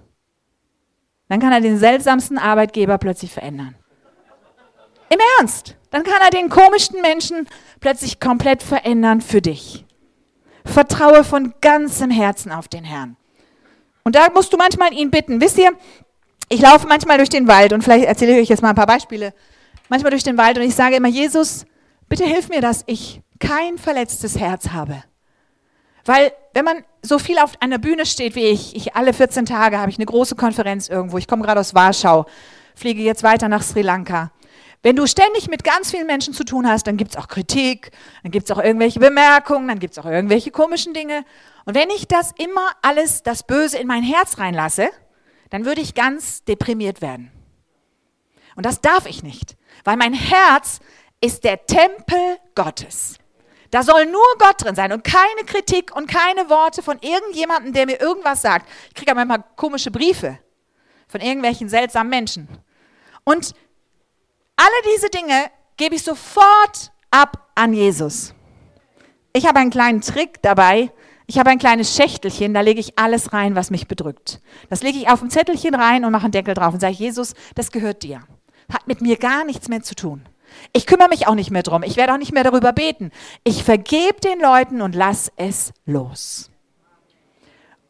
Dann 1.28 1.40
kann 1.40 1.52
er 1.52 1.60
den 1.60 1.78
seltsamsten 1.78 2.38
Arbeitgeber 2.38 2.98
plötzlich 2.98 3.32
verändern. 3.32 3.74
Im 5.08 5.18
Ernst. 5.38 5.76
Dann 5.90 6.02
kann 6.02 6.20
er 6.22 6.30
den 6.30 6.48
komischsten 6.48 7.00
Menschen 7.00 7.48
plötzlich 7.80 8.20
komplett 8.20 8.62
verändern 8.62 9.20
für 9.20 9.40
dich. 9.40 9.84
Vertraue 10.64 11.24
von 11.24 11.54
ganzem 11.60 12.10
Herzen 12.10 12.52
auf 12.52 12.68
den 12.68 12.84
Herrn. 12.84 13.16
Und 14.04 14.14
da 14.14 14.28
musst 14.32 14.52
du 14.52 14.56
manchmal 14.56 14.92
ihn 14.92 15.10
bitten. 15.10 15.40
Wisst 15.40 15.58
ihr, 15.58 15.72
ich 16.48 16.60
laufe 16.60 16.86
manchmal 16.86 17.18
durch 17.18 17.28
den 17.28 17.48
Wald 17.48 17.72
und 17.72 17.82
vielleicht 17.82 18.04
erzähle 18.04 18.32
ich 18.32 18.42
euch 18.42 18.48
jetzt 18.48 18.62
mal 18.62 18.70
ein 18.70 18.76
paar 18.76 18.86
Beispiele. 18.86 19.34
Manchmal 19.88 20.10
durch 20.10 20.24
den 20.24 20.38
Wald 20.38 20.58
und 20.58 20.64
ich 20.64 20.74
sage 20.74 20.96
immer, 20.96 21.08
Jesus, 21.08 21.64
bitte 22.08 22.24
hilf 22.24 22.48
mir, 22.48 22.60
dass 22.60 22.84
ich 22.86 23.20
kein 23.38 23.78
verletztes 23.78 24.38
Herz 24.38 24.70
habe. 24.70 25.02
Weil 26.04 26.32
wenn 26.54 26.64
man 26.64 26.84
so 27.02 27.18
viel 27.18 27.38
auf 27.38 27.60
einer 27.60 27.78
Bühne 27.78 28.06
steht 28.06 28.36
wie 28.36 28.46
ich, 28.46 28.76
ich 28.76 28.94
alle 28.94 29.12
14 29.12 29.44
Tage 29.44 29.78
habe 29.78 29.90
ich 29.90 29.98
eine 29.98 30.06
große 30.06 30.36
Konferenz 30.36 30.88
irgendwo, 30.88 31.18
ich 31.18 31.26
komme 31.26 31.42
gerade 31.42 31.60
aus 31.60 31.74
Warschau, 31.74 32.26
fliege 32.74 33.02
jetzt 33.02 33.22
weiter 33.22 33.48
nach 33.48 33.62
Sri 33.62 33.82
Lanka. 33.82 34.30
Wenn 34.82 34.94
du 34.94 35.06
ständig 35.06 35.48
mit 35.48 35.64
ganz 35.64 35.90
vielen 35.90 36.06
Menschen 36.06 36.32
zu 36.32 36.44
tun 36.44 36.68
hast, 36.68 36.86
dann 36.86 36.96
gibt 36.96 37.12
es 37.12 37.16
auch 37.16 37.26
Kritik, 37.26 37.90
dann 38.22 38.30
gibt 38.30 38.48
es 38.48 38.56
auch 38.56 38.62
irgendwelche 38.62 39.00
Bemerkungen, 39.00 39.66
dann 39.66 39.80
gibt 39.80 39.92
es 39.92 39.98
auch 39.98 40.08
irgendwelche 40.08 40.52
komischen 40.52 40.94
Dinge. 40.94 41.24
Und 41.64 41.74
wenn 41.74 41.90
ich 41.90 42.06
das 42.06 42.32
immer 42.38 42.70
alles, 42.82 43.24
das 43.24 43.42
Böse 43.42 43.78
in 43.78 43.88
mein 43.88 44.04
Herz 44.04 44.38
reinlasse, 44.38 44.90
dann 45.50 45.64
würde 45.64 45.80
ich 45.80 45.94
ganz 45.94 46.44
deprimiert 46.44 47.02
werden. 47.02 47.30
Und 48.56 48.66
das 48.66 48.80
darf 48.80 49.06
ich 49.06 49.22
nicht, 49.22 49.56
weil 49.84 49.96
mein 49.96 50.14
Herz 50.14 50.80
ist 51.20 51.44
der 51.44 51.66
Tempel 51.66 52.38
Gottes. 52.54 53.18
Da 53.70 53.82
soll 53.82 54.06
nur 54.06 54.24
Gott 54.38 54.62
drin 54.62 54.74
sein 54.74 54.92
und 54.92 55.04
keine 55.04 55.44
Kritik 55.44 55.94
und 55.94 56.06
keine 56.06 56.48
Worte 56.48 56.82
von 56.82 56.98
irgendjemandem, 57.00 57.72
der 57.72 57.86
mir 57.86 58.00
irgendwas 58.00 58.42
sagt. 58.42 58.68
Ich 58.88 58.94
kriege 58.94 59.10
ja 59.10 59.14
manchmal 59.14 59.44
komische 59.56 59.90
Briefe 59.90 60.38
von 61.08 61.20
irgendwelchen 61.20 61.68
seltsamen 61.68 62.10
Menschen. 62.10 62.48
Und 63.24 63.54
alle 64.56 64.94
diese 64.94 65.10
Dinge 65.10 65.50
gebe 65.76 65.94
ich 65.94 66.02
sofort 66.02 66.92
ab 67.10 67.50
an 67.54 67.72
Jesus. 67.72 68.34
Ich 69.32 69.46
habe 69.46 69.58
einen 69.58 69.70
kleinen 69.70 70.00
Trick 70.00 70.40
dabei, 70.42 70.90
ich 71.26 71.38
habe 71.38 71.50
ein 71.50 71.58
kleines 71.58 71.96
Schächtelchen, 71.96 72.54
da 72.54 72.60
lege 72.60 72.80
ich 72.80 72.98
alles 72.98 73.32
rein, 73.32 73.56
was 73.56 73.70
mich 73.70 73.88
bedrückt. 73.88 74.40
Das 74.70 74.82
lege 74.82 74.98
ich 74.98 75.08
auf 75.08 75.22
ein 75.22 75.30
Zettelchen 75.30 75.74
rein 75.74 76.04
und 76.04 76.12
mache 76.12 76.24
einen 76.24 76.32
Deckel 76.32 76.54
drauf 76.54 76.74
und 76.74 76.80
sage, 76.80 76.94
Jesus, 76.94 77.34
das 77.54 77.72
gehört 77.72 78.02
dir. 78.02 78.22
Hat 78.72 78.86
mit 78.86 79.00
mir 79.00 79.16
gar 79.16 79.44
nichts 79.44 79.68
mehr 79.68 79.82
zu 79.82 79.94
tun. 79.94 80.22
Ich 80.72 80.86
kümmere 80.86 81.08
mich 81.08 81.26
auch 81.26 81.34
nicht 81.34 81.50
mehr 81.50 81.62
drum. 81.62 81.82
Ich 81.82 81.96
werde 81.96 82.14
auch 82.14 82.18
nicht 82.18 82.32
mehr 82.32 82.44
darüber 82.44 82.72
beten. 82.72 83.10
Ich 83.44 83.64
vergebe 83.64 84.20
den 84.20 84.40
Leuten 84.40 84.82
und 84.82 84.94
lass 84.94 85.32
es 85.36 85.72
los. 85.84 86.50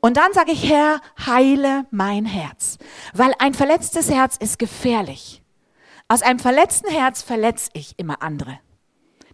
Und 0.00 0.16
dann 0.16 0.32
sage 0.32 0.52
ich, 0.52 0.70
Herr, 0.70 1.00
heile 1.26 1.86
mein 1.90 2.24
Herz. 2.24 2.78
Weil 3.12 3.32
ein 3.38 3.54
verletztes 3.54 4.10
Herz 4.10 4.36
ist 4.36 4.58
gefährlich. 4.58 5.42
Aus 6.08 6.22
einem 6.22 6.38
verletzten 6.38 6.90
Herz 6.90 7.22
verletze 7.22 7.70
ich 7.74 7.98
immer 7.98 8.22
andere. 8.22 8.60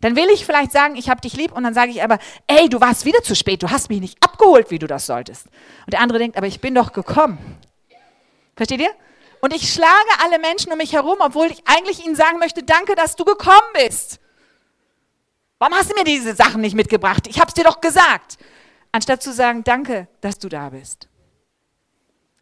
Dann 0.03 0.17
will 0.17 0.29
ich 0.31 0.45
vielleicht 0.45 0.73
sagen, 0.73 0.97
ich 0.97 1.09
habe 1.09 1.21
dich 1.21 1.35
lieb 1.35 1.53
und 1.53 1.63
dann 1.63 1.75
sage 1.75 1.93
ich 1.93 2.03
aber, 2.03 2.19
ey, 2.49 2.69
du 2.69 2.81
warst 2.81 3.05
wieder 3.05 3.23
zu 3.23 3.37
spät, 3.37 3.63
du 3.63 3.71
hast 3.71 3.89
mich 3.89 4.01
nicht 4.01 4.23
abgeholt, 4.23 4.71
wie 4.71 4.81
du 4.81 4.89
das 4.89 5.07
solltest. 5.07 5.47
Und 5.87 5.93
der 5.93 6.01
andere 6.01 6.19
denkt, 6.19 6.37
aber 6.37 6.49
ich 6.49 6.61
bin 6.61 6.75
doch 6.75 6.93
gekommen. 6.93 7.39
Versteht 8.57 8.81
ihr? 8.81 8.91
Und 9.41 9.55
ich 9.55 9.73
schlage 9.73 9.93
alle 10.25 10.41
Menschen 10.41 10.73
um 10.73 10.79
mich 10.79 10.93
herum, 10.93 11.19
obwohl 11.21 11.47
ich 11.47 11.63
eigentlich 11.67 12.05
ihnen 12.05 12.17
sagen 12.17 12.41
möchte, 12.41 12.65
danke, 12.65 12.97
dass 12.97 13.15
du 13.15 13.25
gekommen 13.25 13.57
bist. 13.75 14.19
Warum 15.59 15.75
hast 15.77 15.93
du 15.93 15.95
mir 15.95 16.05
diese 16.05 16.35
Sachen 16.35 16.61
nicht 16.61 16.75
mitgebracht? 16.75 17.29
Ich 17.29 17.39
habe 17.39 17.49
es 17.49 17.55
dir 17.55 17.65
doch 17.65 17.81
gesagt. 17.81 18.39
Anstatt 18.91 19.23
zu 19.23 19.33
sagen, 19.33 19.63
danke, 19.63 20.09
dass 20.21 20.39
du 20.41 20.49
da 20.49 20.71
bist. 20.71 21.09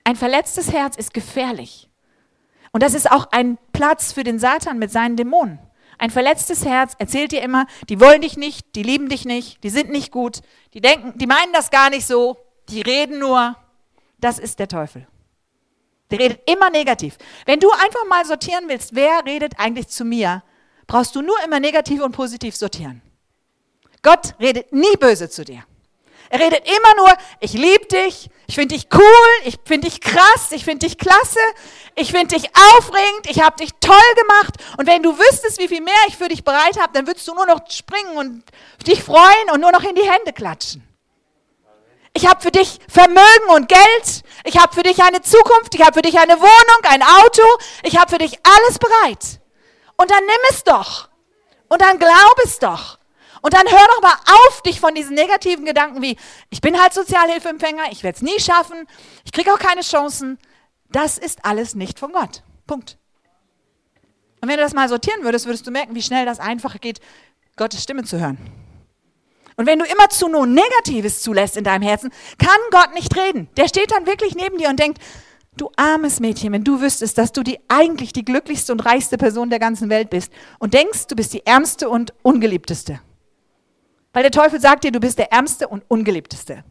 Ein 0.04 0.16
verletztes 0.16 0.72
Herz 0.72 0.96
ist 0.96 1.12
gefährlich. 1.12 1.90
Und 2.72 2.82
das 2.82 2.94
ist 2.94 3.10
auch 3.10 3.28
ein 3.32 3.58
Platz 3.74 4.12
für 4.12 4.24
den 4.24 4.38
Satan 4.38 4.78
mit 4.78 4.90
seinen 4.90 5.16
Dämonen. 5.16 5.58
Ein 6.00 6.10
verletztes 6.10 6.64
Herz 6.64 6.94
erzählt 6.98 7.30
dir 7.30 7.42
immer, 7.42 7.66
die 7.90 8.00
wollen 8.00 8.22
dich 8.22 8.38
nicht, 8.38 8.74
die 8.74 8.82
lieben 8.82 9.10
dich 9.10 9.26
nicht, 9.26 9.62
die 9.62 9.68
sind 9.68 9.90
nicht 9.90 10.10
gut, 10.10 10.40
die 10.72 10.80
denken, 10.80 11.12
die 11.18 11.26
meinen 11.26 11.52
das 11.52 11.70
gar 11.70 11.90
nicht 11.90 12.06
so, 12.06 12.38
die 12.70 12.80
reden 12.80 13.18
nur. 13.18 13.54
Das 14.18 14.38
ist 14.38 14.58
der 14.60 14.68
Teufel. 14.68 15.06
Der 16.10 16.18
redet 16.18 16.40
immer 16.50 16.70
negativ. 16.70 17.18
Wenn 17.44 17.60
du 17.60 17.70
einfach 17.70 18.06
mal 18.08 18.24
sortieren 18.24 18.64
willst, 18.68 18.94
wer 18.94 19.26
redet 19.26 19.60
eigentlich 19.60 19.88
zu 19.88 20.06
mir, 20.06 20.42
brauchst 20.86 21.14
du 21.14 21.20
nur 21.20 21.36
immer 21.44 21.60
negativ 21.60 22.00
und 22.02 22.12
positiv 22.12 22.56
sortieren. 22.56 23.02
Gott 24.00 24.34
redet 24.40 24.72
nie 24.72 24.96
böse 24.98 25.28
zu 25.28 25.44
dir. 25.44 25.64
Er 26.30 26.38
redet 26.38 26.64
immer 26.64 26.94
nur, 26.96 27.12
ich 27.40 27.52
liebe 27.52 27.86
dich, 27.86 28.30
ich 28.46 28.54
finde 28.54 28.76
dich 28.76 28.86
cool, 28.94 29.28
ich 29.44 29.56
finde 29.64 29.88
dich 29.88 30.00
krass, 30.00 30.52
ich 30.52 30.64
finde 30.64 30.86
dich 30.86 30.96
klasse, 30.96 31.40
ich 31.96 32.12
finde 32.12 32.36
dich 32.36 32.48
aufregend, 32.76 33.28
ich 33.28 33.42
habe 33.42 33.56
dich 33.56 33.70
toll 33.80 33.96
gemacht. 34.16 34.54
Und 34.78 34.86
wenn 34.86 35.02
du 35.02 35.18
wüsstest, 35.18 35.58
wie 35.58 35.66
viel 35.66 35.80
mehr 35.80 35.92
ich 36.06 36.16
für 36.16 36.28
dich 36.28 36.44
bereit 36.44 36.78
habe, 36.80 36.92
dann 36.92 37.08
würdest 37.08 37.26
du 37.26 37.34
nur 37.34 37.46
noch 37.46 37.60
springen 37.68 38.16
und 38.16 38.44
dich 38.86 39.02
freuen 39.02 39.50
und 39.52 39.60
nur 39.60 39.72
noch 39.72 39.82
in 39.82 39.96
die 39.96 40.08
Hände 40.08 40.32
klatschen. 40.32 40.86
Ich 42.12 42.28
habe 42.28 42.40
für 42.40 42.52
dich 42.52 42.78
Vermögen 42.88 43.48
und 43.54 43.68
Geld. 43.68 44.22
Ich 44.44 44.56
habe 44.56 44.72
für 44.72 44.82
dich 44.84 45.02
eine 45.02 45.22
Zukunft. 45.22 45.74
Ich 45.74 45.80
habe 45.80 45.94
für 45.94 46.02
dich 46.02 46.18
eine 46.18 46.38
Wohnung, 46.38 46.82
ein 46.88 47.02
Auto. 47.02 47.42
Ich 47.82 47.98
habe 47.98 48.08
für 48.08 48.18
dich 48.18 48.38
alles 48.44 48.78
bereit. 48.78 49.40
Und 49.96 50.10
dann 50.10 50.24
nimm 50.24 50.40
es 50.50 50.62
doch. 50.62 51.08
Und 51.68 51.82
dann 51.82 51.98
glaub 51.98 52.36
es 52.44 52.58
doch. 52.58 52.99
Und 53.42 53.54
dann 53.54 53.66
hör 53.66 53.86
doch 53.94 54.02
mal 54.02 54.14
auf, 54.46 54.62
dich 54.62 54.80
von 54.80 54.94
diesen 54.94 55.14
negativen 55.14 55.64
Gedanken 55.64 56.02
wie, 56.02 56.16
ich 56.50 56.60
bin 56.60 56.80
halt 56.80 56.92
Sozialhilfeempfänger, 56.92 57.84
ich 57.90 58.02
werde 58.02 58.16
es 58.16 58.22
nie 58.22 58.38
schaffen, 58.38 58.86
ich 59.24 59.32
kriege 59.32 59.52
auch 59.52 59.58
keine 59.58 59.80
Chancen. 59.80 60.38
Das 60.90 61.18
ist 61.18 61.44
alles 61.44 61.74
nicht 61.74 61.98
von 61.98 62.12
Gott. 62.12 62.42
Punkt. 62.66 62.98
Und 64.40 64.48
wenn 64.48 64.56
du 64.56 64.62
das 64.62 64.74
mal 64.74 64.88
sortieren 64.88 65.22
würdest, 65.22 65.46
würdest 65.46 65.66
du 65.66 65.70
merken, 65.70 65.94
wie 65.94 66.02
schnell 66.02 66.26
das 66.26 66.40
einfacher 66.40 66.78
geht, 66.78 67.00
Gottes 67.56 67.82
Stimme 67.82 68.04
zu 68.04 68.18
hören. 68.18 68.38
Und 69.56 69.66
wenn 69.66 69.78
du 69.78 69.84
immer 69.84 70.08
zu 70.08 70.28
nur 70.28 70.46
Negatives 70.46 71.20
zulässt 71.20 71.56
in 71.56 71.64
deinem 71.64 71.82
Herzen, 71.82 72.10
kann 72.38 72.48
Gott 72.70 72.94
nicht 72.94 73.14
reden. 73.16 73.48
Der 73.56 73.68
steht 73.68 73.90
dann 73.90 74.06
wirklich 74.06 74.34
neben 74.34 74.56
dir 74.56 74.70
und 74.70 74.78
denkt, 74.78 74.98
du 75.56 75.70
armes 75.76 76.20
Mädchen, 76.20 76.52
wenn 76.52 76.64
du 76.64 76.80
wüsstest, 76.80 77.18
dass 77.18 77.32
du 77.32 77.42
die 77.42 77.58
eigentlich 77.68 78.14
die 78.14 78.24
glücklichste 78.24 78.72
und 78.72 78.80
reichste 78.80 79.18
Person 79.18 79.50
der 79.50 79.58
ganzen 79.58 79.90
Welt 79.90 80.08
bist 80.08 80.32
und 80.58 80.72
denkst, 80.72 81.08
du 81.08 81.16
bist 81.16 81.34
die 81.34 81.44
ärmste 81.44 81.90
und 81.90 82.14
ungeliebteste. 82.22 83.00
Weil 84.12 84.22
der 84.22 84.32
Teufel 84.32 84.60
sagt 84.60 84.84
dir, 84.84 84.92
du 84.92 85.00
bist 85.00 85.18
der 85.18 85.32
Ärmste 85.32 85.68
und 85.68 85.84
Ungeliebteste. 85.88 86.64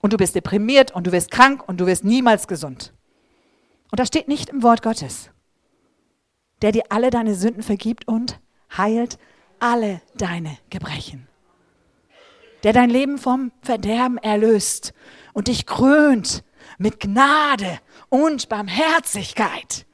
Und 0.00 0.12
du 0.12 0.16
bist 0.16 0.34
deprimiert 0.34 0.92
und 0.92 1.06
du 1.06 1.12
wirst 1.12 1.30
krank 1.30 1.66
und 1.68 1.78
du 1.80 1.86
wirst 1.86 2.04
niemals 2.04 2.48
gesund. 2.48 2.92
Und 3.90 4.00
das 4.00 4.08
steht 4.08 4.28
nicht 4.28 4.50
im 4.50 4.62
Wort 4.62 4.82
Gottes. 4.82 5.30
Der 6.62 6.72
dir 6.72 6.84
alle 6.88 7.10
deine 7.10 7.34
Sünden 7.34 7.62
vergibt 7.62 8.08
und 8.08 8.40
heilt 8.76 9.18
alle 9.60 10.00
deine 10.16 10.58
Gebrechen. 10.70 11.28
Der 12.62 12.72
dein 12.72 12.90
Leben 12.90 13.18
vom 13.18 13.52
Verderben 13.62 14.18
erlöst 14.18 14.94
und 15.32 15.48
dich 15.48 15.66
krönt 15.66 16.44
mit 16.78 17.00
Gnade 17.00 17.78
und 18.08 18.48
Barmherzigkeit 18.48 19.86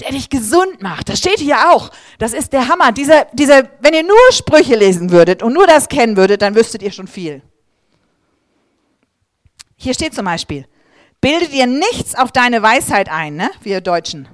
der 0.00 0.10
dich 0.10 0.28
gesund 0.28 0.82
macht. 0.82 1.08
Das 1.08 1.18
steht 1.18 1.38
hier 1.38 1.70
auch. 1.70 1.90
Das 2.18 2.32
ist 2.32 2.52
der 2.52 2.68
Hammer. 2.68 2.92
Dieser, 2.92 3.26
dieser, 3.32 3.68
wenn 3.80 3.94
ihr 3.94 4.02
nur 4.02 4.16
Sprüche 4.30 4.76
lesen 4.76 5.10
würdet 5.10 5.42
und 5.42 5.52
nur 5.52 5.66
das 5.66 5.88
kennen 5.88 6.16
würdet, 6.16 6.42
dann 6.42 6.54
wüsstet 6.54 6.82
ihr 6.82 6.92
schon 6.92 7.08
viel. 7.08 7.42
Hier 9.76 9.94
steht 9.94 10.14
zum 10.14 10.24
Beispiel, 10.24 10.66
bildet 11.20 11.52
dir 11.52 11.66
nichts 11.66 12.14
auf 12.14 12.32
deine 12.32 12.62
Weisheit 12.62 13.10
ein, 13.10 13.36
ne? 13.36 13.50
wir 13.62 13.80
Deutschen. 13.80 14.28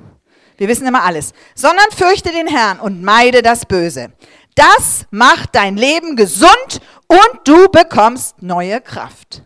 Wir 0.57 0.69
wissen 0.69 0.87
immer 0.87 1.03
alles. 1.03 1.33
Sondern 1.55 1.91
fürchte 1.91 2.31
den 2.31 2.47
Herrn 2.47 2.79
und 2.79 3.03
meide 3.03 3.43
das 3.43 3.67
Böse. 3.67 4.13
Das 4.55 5.07
macht 5.11 5.55
dein 5.55 5.77
Leben 5.77 6.15
gesund 6.15 6.81
und 7.07 7.41
du 7.45 7.69
bekommst 7.69 8.43
neue 8.43 8.81
Kraft. 8.81 9.43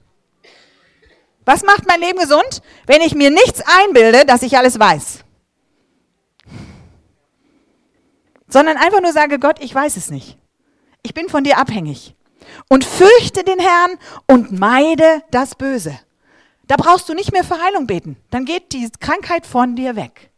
Was 1.44 1.62
macht 1.62 1.87
mein 1.87 2.00
Leben 2.00 2.18
gesund? 2.18 2.61
Wenn 2.87 3.00
ich 3.02 3.14
mir 3.14 3.31
nichts 3.31 3.62
einbilde, 3.81 4.24
dass 4.26 4.42
ich 4.42 4.59
alles 4.59 4.79
weiß. 4.79 5.20
Sondern 8.48 8.76
einfach 8.76 9.00
nur 9.00 9.12
sage, 9.12 9.38
Gott, 9.38 9.62
ich 9.62 9.74
weiß 9.74 9.96
es 9.96 10.11
nicht. 10.11 10.38
ich 11.02 11.14
bin 11.14 11.28
von 11.28 11.44
dir 11.44 11.59
abhängig. 11.59 12.14
Und 12.68 12.85
fürchte 12.85 13.42
den 13.44 13.59
Herrn 13.59 13.98
und 14.26 14.59
meide 14.59 15.22
das 15.30 15.54
Böse. 15.54 15.98
Da 16.66 16.76
brauchst 16.76 17.09
du 17.09 17.14
nicht 17.14 17.32
mehr 17.32 17.44
für 17.44 17.61
Heilung 17.61 17.87
beten. 17.87 18.16
Dann 18.30 18.44
geht 18.44 18.72
die 18.72 18.88
Krankheit 19.00 19.46
von 19.46 19.76
dir 19.76 19.96
weg. 19.96 20.30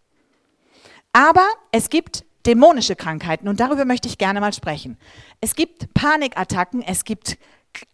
Aber 1.12 1.46
es 1.72 1.90
gibt 1.90 2.24
dämonische 2.46 2.96
Krankheiten 2.96 3.48
und 3.48 3.60
darüber 3.60 3.84
möchte 3.84 4.08
ich 4.08 4.18
gerne 4.18 4.40
mal 4.40 4.52
sprechen. 4.52 4.98
Es 5.40 5.54
gibt 5.54 5.92
Panikattacken, 5.94 6.82
es 6.82 7.04
gibt 7.04 7.38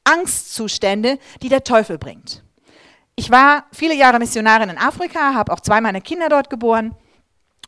Angstzustände, 0.04 1.18
die 1.42 1.48
der 1.48 1.64
Teufel 1.64 1.98
bringt. 1.98 2.44
Ich 3.16 3.30
war 3.30 3.66
viele 3.72 3.94
Jahre 3.94 4.18
Missionarin 4.18 4.70
in 4.70 4.78
Afrika, 4.78 5.34
habe 5.34 5.52
auch 5.52 5.60
zwei 5.60 5.80
meiner 5.80 6.00
Kinder 6.00 6.28
dort 6.28 6.50
geboren. 6.50 6.94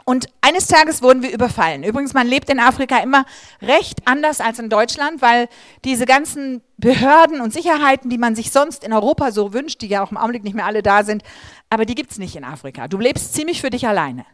Und 0.09 0.29
eines 0.41 0.69
Tages 0.69 1.03
wurden 1.03 1.25
wir 1.25 1.33
überfallen. 1.33 1.83
Übrigens, 1.83 2.15
man 2.15 2.29
lebt 2.29 2.49
in 2.49 2.61
Afrika 2.61 2.99
immer 2.99 3.27
recht 3.61 4.07
anders 4.07 4.41
als 4.41 4.61
in 4.61 4.69
Deutschland, 4.69 5.21
weil 5.21 5.49
diese 5.85 6.07
ganzen 6.07 6.63
Behörden 6.77 7.41
und 7.41 7.53
Sicherheiten, 7.53 8.09
die 8.09 8.17
man 8.17 8.37
sich 8.37 8.53
sonst 8.53 8.85
in 8.85 8.93
Europa 8.93 9.33
so 9.33 9.53
wünscht, 9.53 9.83
die 9.83 9.89
ja 9.89 10.05
auch 10.05 10.13
im 10.13 10.17
Augenblick 10.17 10.45
nicht 10.45 10.55
mehr 10.55 10.65
alle 10.65 10.85
da 10.85 11.03
sind, 11.03 11.25
aber 11.71 11.87
die 11.87 11.97
gibt 11.97 12.13
es 12.13 12.19
nicht 12.19 12.37
in 12.37 12.45
Afrika. 12.45 12.87
Du 12.87 12.99
lebst 12.99 13.35
ziemlich 13.35 13.61
für 13.61 13.71
dich 13.71 13.89
alleine. 13.89 14.25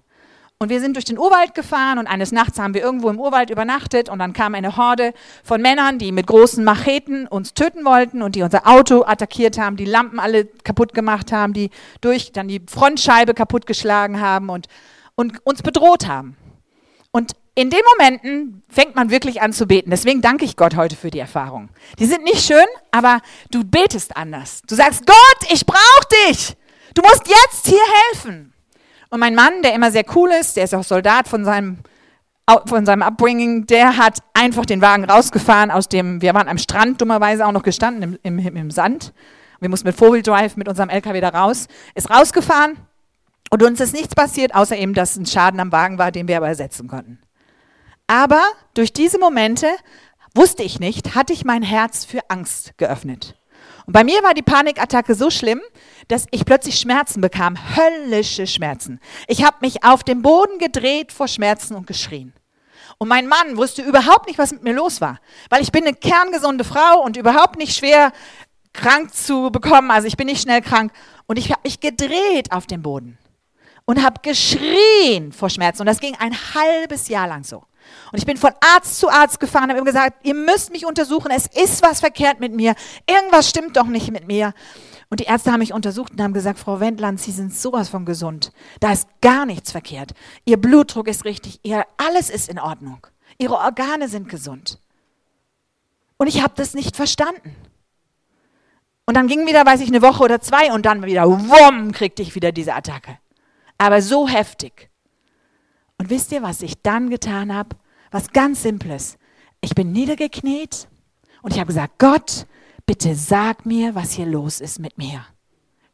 Und 0.58 0.68
wir 0.68 0.78
sind 0.78 0.94
durch 0.94 1.06
den 1.06 1.18
Urwald 1.18 1.54
gefahren 1.54 1.98
und 1.98 2.06
eines 2.06 2.32
Nachts 2.32 2.58
haben 2.58 2.74
wir 2.74 2.82
irgendwo 2.82 3.08
im 3.08 3.18
Urwald 3.18 3.48
übernachtet 3.48 4.10
und 4.10 4.18
dann 4.18 4.34
kam 4.34 4.54
eine 4.54 4.76
Horde 4.76 5.14
von 5.42 5.62
Männern, 5.62 5.98
die 5.98 6.12
mit 6.12 6.26
großen 6.26 6.62
Macheten 6.62 7.26
uns 7.26 7.54
töten 7.54 7.86
wollten 7.86 8.20
und 8.20 8.36
die 8.36 8.42
unser 8.42 8.66
Auto 8.66 9.04
attackiert 9.06 9.56
haben, 9.56 9.76
die 9.76 9.86
Lampen 9.86 10.20
alle 10.20 10.44
kaputt 10.44 10.92
gemacht 10.92 11.32
haben, 11.32 11.54
die 11.54 11.70
durch 12.02 12.30
dann 12.30 12.46
die 12.46 12.60
Frontscheibe 12.68 13.32
kaputtgeschlagen 13.32 14.20
haben 14.20 14.50
und, 14.50 14.68
und 15.22 15.46
uns 15.46 15.62
bedroht 15.62 16.08
haben. 16.08 16.36
Und 17.12 17.32
in 17.54 17.70
den 17.70 17.80
Momenten 17.96 18.62
fängt 18.68 18.96
man 18.96 19.10
wirklich 19.10 19.40
an 19.40 19.52
zu 19.52 19.66
beten. 19.66 19.90
Deswegen 19.90 20.20
danke 20.20 20.44
ich 20.44 20.56
Gott 20.56 20.74
heute 20.74 20.96
für 20.96 21.10
die 21.10 21.20
Erfahrung. 21.20 21.68
Die 21.98 22.06
sind 22.06 22.24
nicht 22.24 22.44
schön, 22.44 22.64
aber 22.90 23.20
du 23.50 23.62
betest 23.62 24.16
anders. 24.16 24.62
Du 24.66 24.74
sagst, 24.74 25.06
Gott, 25.06 25.52
ich 25.52 25.64
brauche 25.64 26.28
dich. 26.28 26.56
Du 26.94 27.02
musst 27.02 27.28
jetzt 27.28 27.66
hier 27.66 27.84
helfen. 28.10 28.52
Und 29.10 29.20
mein 29.20 29.34
Mann, 29.34 29.62
der 29.62 29.74
immer 29.74 29.92
sehr 29.92 30.04
cool 30.16 30.30
ist, 30.30 30.56
der 30.56 30.64
ist 30.64 30.74
auch 30.74 30.82
Soldat 30.82 31.28
von 31.28 31.44
seinem, 31.44 31.78
von 32.66 32.84
seinem 32.84 33.02
Upbringing, 33.02 33.66
der 33.66 33.98
hat 33.98 34.18
einfach 34.34 34.66
den 34.66 34.80
Wagen 34.80 35.04
rausgefahren 35.04 35.70
aus 35.70 35.88
dem, 35.88 36.20
wir 36.20 36.34
waren 36.34 36.48
am 36.48 36.58
Strand 36.58 37.00
dummerweise 37.00 37.46
auch 37.46 37.52
noch 37.52 37.62
gestanden 37.62 38.18
im, 38.22 38.38
im, 38.38 38.56
im 38.56 38.70
Sand. 38.70 39.12
Wir 39.60 39.68
mussten 39.68 39.86
mit 39.86 39.96
Four-Wheel 39.96 40.22
Drive 40.22 40.56
mit 40.56 40.68
unserem 40.68 40.88
LKW 40.88 41.20
da 41.20 41.28
raus, 41.28 41.68
ist 41.94 42.10
rausgefahren 42.10 42.78
und 43.50 43.62
uns 43.62 43.80
ist 43.80 43.92
nichts 43.92 44.14
passiert, 44.14 44.54
außer 44.54 44.76
eben, 44.76 44.94
dass 44.94 45.16
ein 45.16 45.26
Schaden 45.26 45.60
am 45.60 45.72
Wagen 45.72 45.98
war, 45.98 46.10
den 46.10 46.28
wir 46.28 46.36
aber 46.38 46.48
ersetzen 46.48 46.88
konnten. 46.88 47.20
Aber 48.06 48.42
durch 48.74 48.92
diese 48.92 49.18
Momente, 49.18 49.68
wusste 50.34 50.62
ich 50.62 50.80
nicht, 50.80 51.14
hatte 51.14 51.32
ich 51.32 51.44
mein 51.44 51.62
Herz 51.62 52.04
für 52.04 52.20
Angst 52.28 52.76
geöffnet. 52.78 53.34
Und 53.86 53.92
bei 53.92 54.04
mir 54.04 54.22
war 54.22 54.34
die 54.34 54.42
Panikattacke 54.42 55.14
so 55.14 55.30
schlimm, 55.30 55.60
dass 56.08 56.26
ich 56.30 56.44
plötzlich 56.44 56.78
Schmerzen 56.78 57.20
bekam, 57.20 57.56
höllische 57.76 58.46
Schmerzen. 58.46 59.00
Ich 59.26 59.44
habe 59.44 59.56
mich 59.60 59.84
auf 59.84 60.04
dem 60.04 60.22
Boden 60.22 60.58
gedreht 60.58 61.12
vor 61.12 61.28
Schmerzen 61.28 61.74
und 61.74 61.86
geschrien. 61.86 62.32
Und 62.98 63.08
mein 63.08 63.26
Mann 63.26 63.56
wusste 63.56 63.82
überhaupt 63.82 64.26
nicht, 64.26 64.38
was 64.38 64.52
mit 64.52 64.62
mir 64.62 64.74
los 64.74 65.00
war, 65.00 65.18
weil 65.50 65.62
ich 65.62 65.72
bin 65.72 65.84
eine 65.84 65.96
kerngesunde 65.96 66.64
Frau 66.64 67.02
und 67.02 67.16
überhaupt 67.16 67.58
nicht 67.58 67.76
schwer 67.76 68.12
krank 68.72 69.12
zu 69.14 69.50
bekommen. 69.50 69.90
Also 69.90 70.06
ich 70.06 70.16
bin 70.16 70.26
nicht 70.26 70.42
schnell 70.42 70.62
krank. 70.62 70.92
Und 71.26 71.38
ich 71.38 71.50
habe 71.50 71.62
mich 71.64 71.80
gedreht 71.80 72.52
auf 72.52 72.66
dem 72.66 72.82
Boden 72.82 73.18
und 73.84 74.02
habe 74.02 74.20
geschrien 74.22 75.32
vor 75.32 75.50
Schmerzen. 75.50 75.82
Und 75.82 75.86
das 75.86 76.00
ging 76.00 76.14
ein 76.18 76.34
halbes 76.54 77.08
Jahr 77.08 77.26
lang 77.26 77.44
so. 77.44 77.64
Und 78.12 78.18
ich 78.18 78.26
bin 78.26 78.36
von 78.36 78.52
Arzt 78.60 78.98
zu 78.98 79.08
Arzt 79.08 79.40
gefahren, 79.40 79.70
habe 79.70 79.80
ihm 79.80 79.84
gesagt, 79.84 80.24
ihr 80.24 80.34
müsst 80.34 80.72
mich 80.72 80.86
untersuchen, 80.86 81.30
es 81.30 81.46
ist 81.46 81.82
was 81.82 82.00
verkehrt 82.00 82.40
mit 82.40 82.54
mir, 82.54 82.74
irgendwas 83.08 83.48
stimmt 83.48 83.76
doch 83.76 83.86
nicht 83.86 84.10
mit 84.12 84.26
mir. 84.26 84.54
Und 85.10 85.20
die 85.20 85.24
Ärzte 85.24 85.52
haben 85.52 85.58
mich 85.58 85.74
untersucht 85.74 86.12
und 86.12 86.22
haben 86.22 86.32
gesagt, 86.32 86.58
Frau 86.58 86.80
Wendland, 86.80 87.20
Sie 87.20 87.32
sind 87.32 87.54
sowas 87.54 87.90
von 87.90 88.06
gesund. 88.06 88.50
Da 88.80 88.92
ist 88.92 89.08
gar 89.20 89.44
nichts 89.44 89.70
verkehrt. 89.70 90.12
Ihr 90.46 90.56
Blutdruck 90.56 91.06
ist 91.06 91.26
richtig, 91.26 91.60
ihr, 91.64 91.84
alles 91.98 92.30
ist 92.30 92.48
in 92.48 92.58
Ordnung. 92.58 93.06
Ihre 93.36 93.56
Organe 93.56 94.08
sind 94.08 94.28
gesund. 94.28 94.78
Und 96.16 96.28
ich 96.28 96.42
habe 96.42 96.54
das 96.56 96.72
nicht 96.72 96.96
verstanden. 96.96 97.54
Und 99.04 99.16
dann 99.16 99.26
ging 99.26 99.46
wieder, 99.46 99.66
weiß 99.66 99.80
ich, 99.80 99.88
eine 99.88 100.00
Woche 100.00 100.22
oder 100.22 100.40
zwei 100.40 100.72
und 100.72 100.86
dann 100.86 101.02
wieder, 101.02 101.28
wumm, 101.28 101.92
kriegte 101.92 102.22
ich 102.22 102.34
wieder 102.34 102.52
diese 102.52 102.72
Attacke. 102.72 103.18
Aber 103.82 104.00
so 104.00 104.28
heftig. 104.28 104.90
Und 105.98 106.08
wisst 106.08 106.30
ihr, 106.30 106.40
was 106.40 106.62
ich 106.62 106.80
dann 106.82 107.10
getan 107.10 107.52
habe? 107.52 107.70
Was 108.12 108.30
ganz 108.30 108.62
Simples. 108.62 109.18
Ich 109.60 109.74
bin 109.74 109.90
niedergekniet 109.90 110.86
und 111.42 111.52
ich 111.52 111.58
habe 111.58 111.66
gesagt, 111.66 111.98
Gott, 111.98 112.46
bitte 112.86 113.16
sag 113.16 113.66
mir, 113.66 113.96
was 113.96 114.12
hier 114.12 114.26
los 114.26 114.60
ist 114.60 114.78
mit 114.78 114.98
mir. 114.98 115.26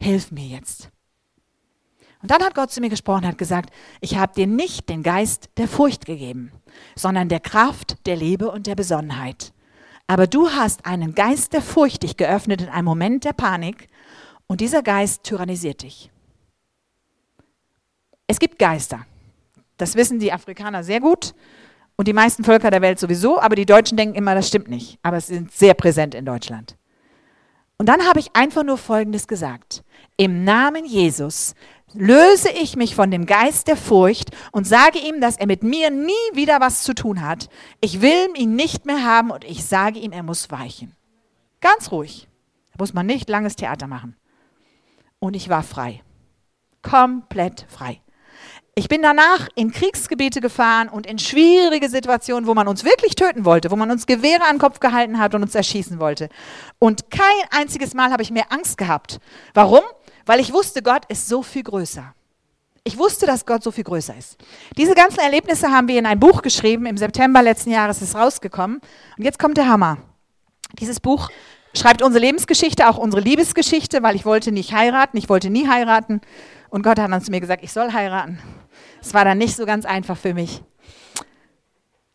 Hilf 0.02 0.30
mir 0.30 0.44
jetzt. 0.44 0.90
Und 2.20 2.30
dann 2.30 2.42
hat 2.42 2.54
Gott 2.54 2.70
zu 2.70 2.82
mir 2.82 2.90
gesprochen, 2.90 3.26
hat 3.26 3.38
gesagt, 3.38 3.70
ich 4.02 4.18
habe 4.18 4.34
dir 4.34 4.46
nicht 4.46 4.90
den 4.90 5.02
Geist 5.02 5.48
der 5.56 5.66
Furcht 5.66 6.04
gegeben, 6.04 6.52
sondern 6.94 7.30
der 7.30 7.40
Kraft, 7.40 8.04
der 8.04 8.16
Liebe 8.16 8.50
und 8.50 8.66
der 8.66 8.74
Besonnenheit. 8.74 9.54
Aber 10.06 10.26
du 10.26 10.50
hast 10.50 10.84
einen 10.84 11.14
Geist 11.14 11.54
der 11.54 11.62
Furcht 11.62 12.02
dich 12.02 12.18
geöffnet 12.18 12.60
in 12.60 12.68
einem 12.68 12.84
Moment 12.84 13.24
der 13.24 13.32
Panik 13.32 13.88
und 14.46 14.60
dieser 14.60 14.82
Geist 14.82 15.24
tyrannisiert 15.24 15.80
dich. 15.84 16.10
Es 18.28 18.38
gibt 18.38 18.58
Geister. 18.58 19.04
Das 19.78 19.96
wissen 19.96 20.18
die 20.18 20.32
Afrikaner 20.32 20.84
sehr 20.84 21.00
gut 21.00 21.34
und 21.96 22.06
die 22.06 22.12
meisten 22.12 22.44
Völker 22.44 22.70
der 22.70 22.82
Welt 22.82 23.00
sowieso, 23.00 23.40
aber 23.40 23.56
die 23.56 23.66
Deutschen 23.66 23.96
denken 23.96 24.14
immer, 24.14 24.34
das 24.34 24.48
stimmt 24.48 24.68
nicht. 24.68 24.98
Aber 25.02 25.20
sie 25.20 25.34
sind 25.34 25.50
sehr 25.50 25.74
präsent 25.74 26.14
in 26.14 26.24
Deutschland. 26.24 26.76
Und 27.78 27.88
dann 27.88 28.06
habe 28.06 28.20
ich 28.20 28.34
einfach 28.34 28.64
nur 28.64 28.76
Folgendes 28.76 29.26
gesagt. 29.28 29.82
Im 30.16 30.44
Namen 30.44 30.84
Jesus 30.84 31.54
löse 31.94 32.50
ich 32.50 32.76
mich 32.76 32.94
von 32.94 33.10
dem 33.10 33.24
Geist 33.24 33.66
der 33.68 33.76
Furcht 33.76 34.30
und 34.52 34.66
sage 34.66 34.98
ihm, 34.98 35.20
dass 35.20 35.36
er 35.36 35.46
mit 35.46 35.62
mir 35.62 35.90
nie 35.90 36.12
wieder 36.34 36.60
was 36.60 36.82
zu 36.82 36.94
tun 36.94 37.22
hat. 37.22 37.48
Ich 37.80 38.02
will 38.02 38.28
ihn 38.36 38.56
nicht 38.56 38.84
mehr 38.84 39.04
haben 39.04 39.30
und 39.30 39.44
ich 39.44 39.64
sage 39.64 40.00
ihm, 40.00 40.12
er 40.12 40.22
muss 40.22 40.50
weichen. 40.50 40.94
Ganz 41.60 41.90
ruhig. 41.92 42.28
Da 42.72 42.82
muss 42.82 42.94
man 42.94 43.06
nicht 43.06 43.28
langes 43.28 43.56
Theater 43.56 43.86
machen. 43.86 44.16
Und 45.18 45.34
ich 45.34 45.48
war 45.48 45.62
frei. 45.62 46.02
Komplett 46.82 47.66
frei. 47.68 48.00
Ich 48.78 48.88
bin 48.88 49.02
danach 49.02 49.48
in 49.56 49.72
Kriegsgebiete 49.72 50.40
gefahren 50.40 50.88
und 50.88 51.04
in 51.04 51.18
schwierige 51.18 51.88
Situationen, 51.88 52.46
wo 52.46 52.54
man 52.54 52.68
uns 52.68 52.84
wirklich 52.84 53.16
töten 53.16 53.44
wollte, 53.44 53.72
wo 53.72 53.76
man 53.76 53.90
uns 53.90 54.06
Gewehre 54.06 54.44
an 54.44 54.54
den 54.54 54.60
Kopf 54.60 54.78
gehalten 54.78 55.18
hat 55.18 55.34
und 55.34 55.42
uns 55.42 55.56
erschießen 55.56 55.98
wollte. 55.98 56.28
Und 56.78 57.10
kein 57.10 57.24
einziges 57.50 57.92
Mal 57.94 58.12
habe 58.12 58.22
ich 58.22 58.30
mehr 58.30 58.52
Angst 58.52 58.78
gehabt. 58.78 59.18
Warum? 59.52 59.80
Weil 60.26 60.38
ich 60.38 60.52
wusste, 60.52 60.80
Gott 60.80 61.02
ist 61.08 61.26
so 61.26 61.42
viel 61.42 61.64
größer. 61.64 62.14
Ich 62.84 62.96
wusste, 62.96 63.26
dass 63.26 63.46
Gott 63.46 63.64
so 63.64 63.72
viel 63.72 63.82
größer 63.82 64.16
ist. 64.16 64.36
Diese 64.76 64.94
ganzen 64.94 65.18
Erlebnisse 65.18 65.72
haben 65.72 65.88
wir 65.88 65.98
in 65.98 66.06
ein 66.06 66.20
Buch 66.20 66.42
geschrieben. 66.42 66.86
Im 66.86 66.98
September 66.98 67.42
letzten 67.42 67.72
Jahres 67.72 68.00
ist 68.00 68.10
es 68.10 68.14
rausgekommen. 68.14 68.80
Und 69.18 69.24
jetzt 69.24 69.40
kommt 69.40 69.56
der 69.56 69.66
Hammer. 69.66 69.98
Dieses 70.78 71.00
Buch 71.00 71.30
schreibt 71.74 72.00
unsere 72.00 72.24
Lebensgeschichte, 72.24 72.88
auch 72.88 72.96
unsere 72.96 73.24
Liebesgeschichte, 73.24 74.04
weil 74.04 74.14
ich 74.14 74.24
wollte 74.24 74.52
nicht 74.52 74.72
heiraten. 74.72 75.16
Ich 75.16 75.28
wollte 75.28 75.50
nie 75.50 75.66
heiraten. 75.66 76.20
Und 76.70 76.82
Gott 76.82 77.00
hat 77.00 77.10
dann 77.10 77.22
zu 77.22 77.32
mir 77.32 77.40
gesagt, 77.40 77.64
ich 77.64 77.72
soll 77.72 77.92
heiraten. 77.92 78.38
Es 79.00 79.14
war 79.14 79.24
dann 79.24 79.38
nicht 79.38 79.56
so 79.56 79.66
ganz 79.66 79.84
einfach 79.84 80.16
für 80.16 80.34
mich. 80.34 80.62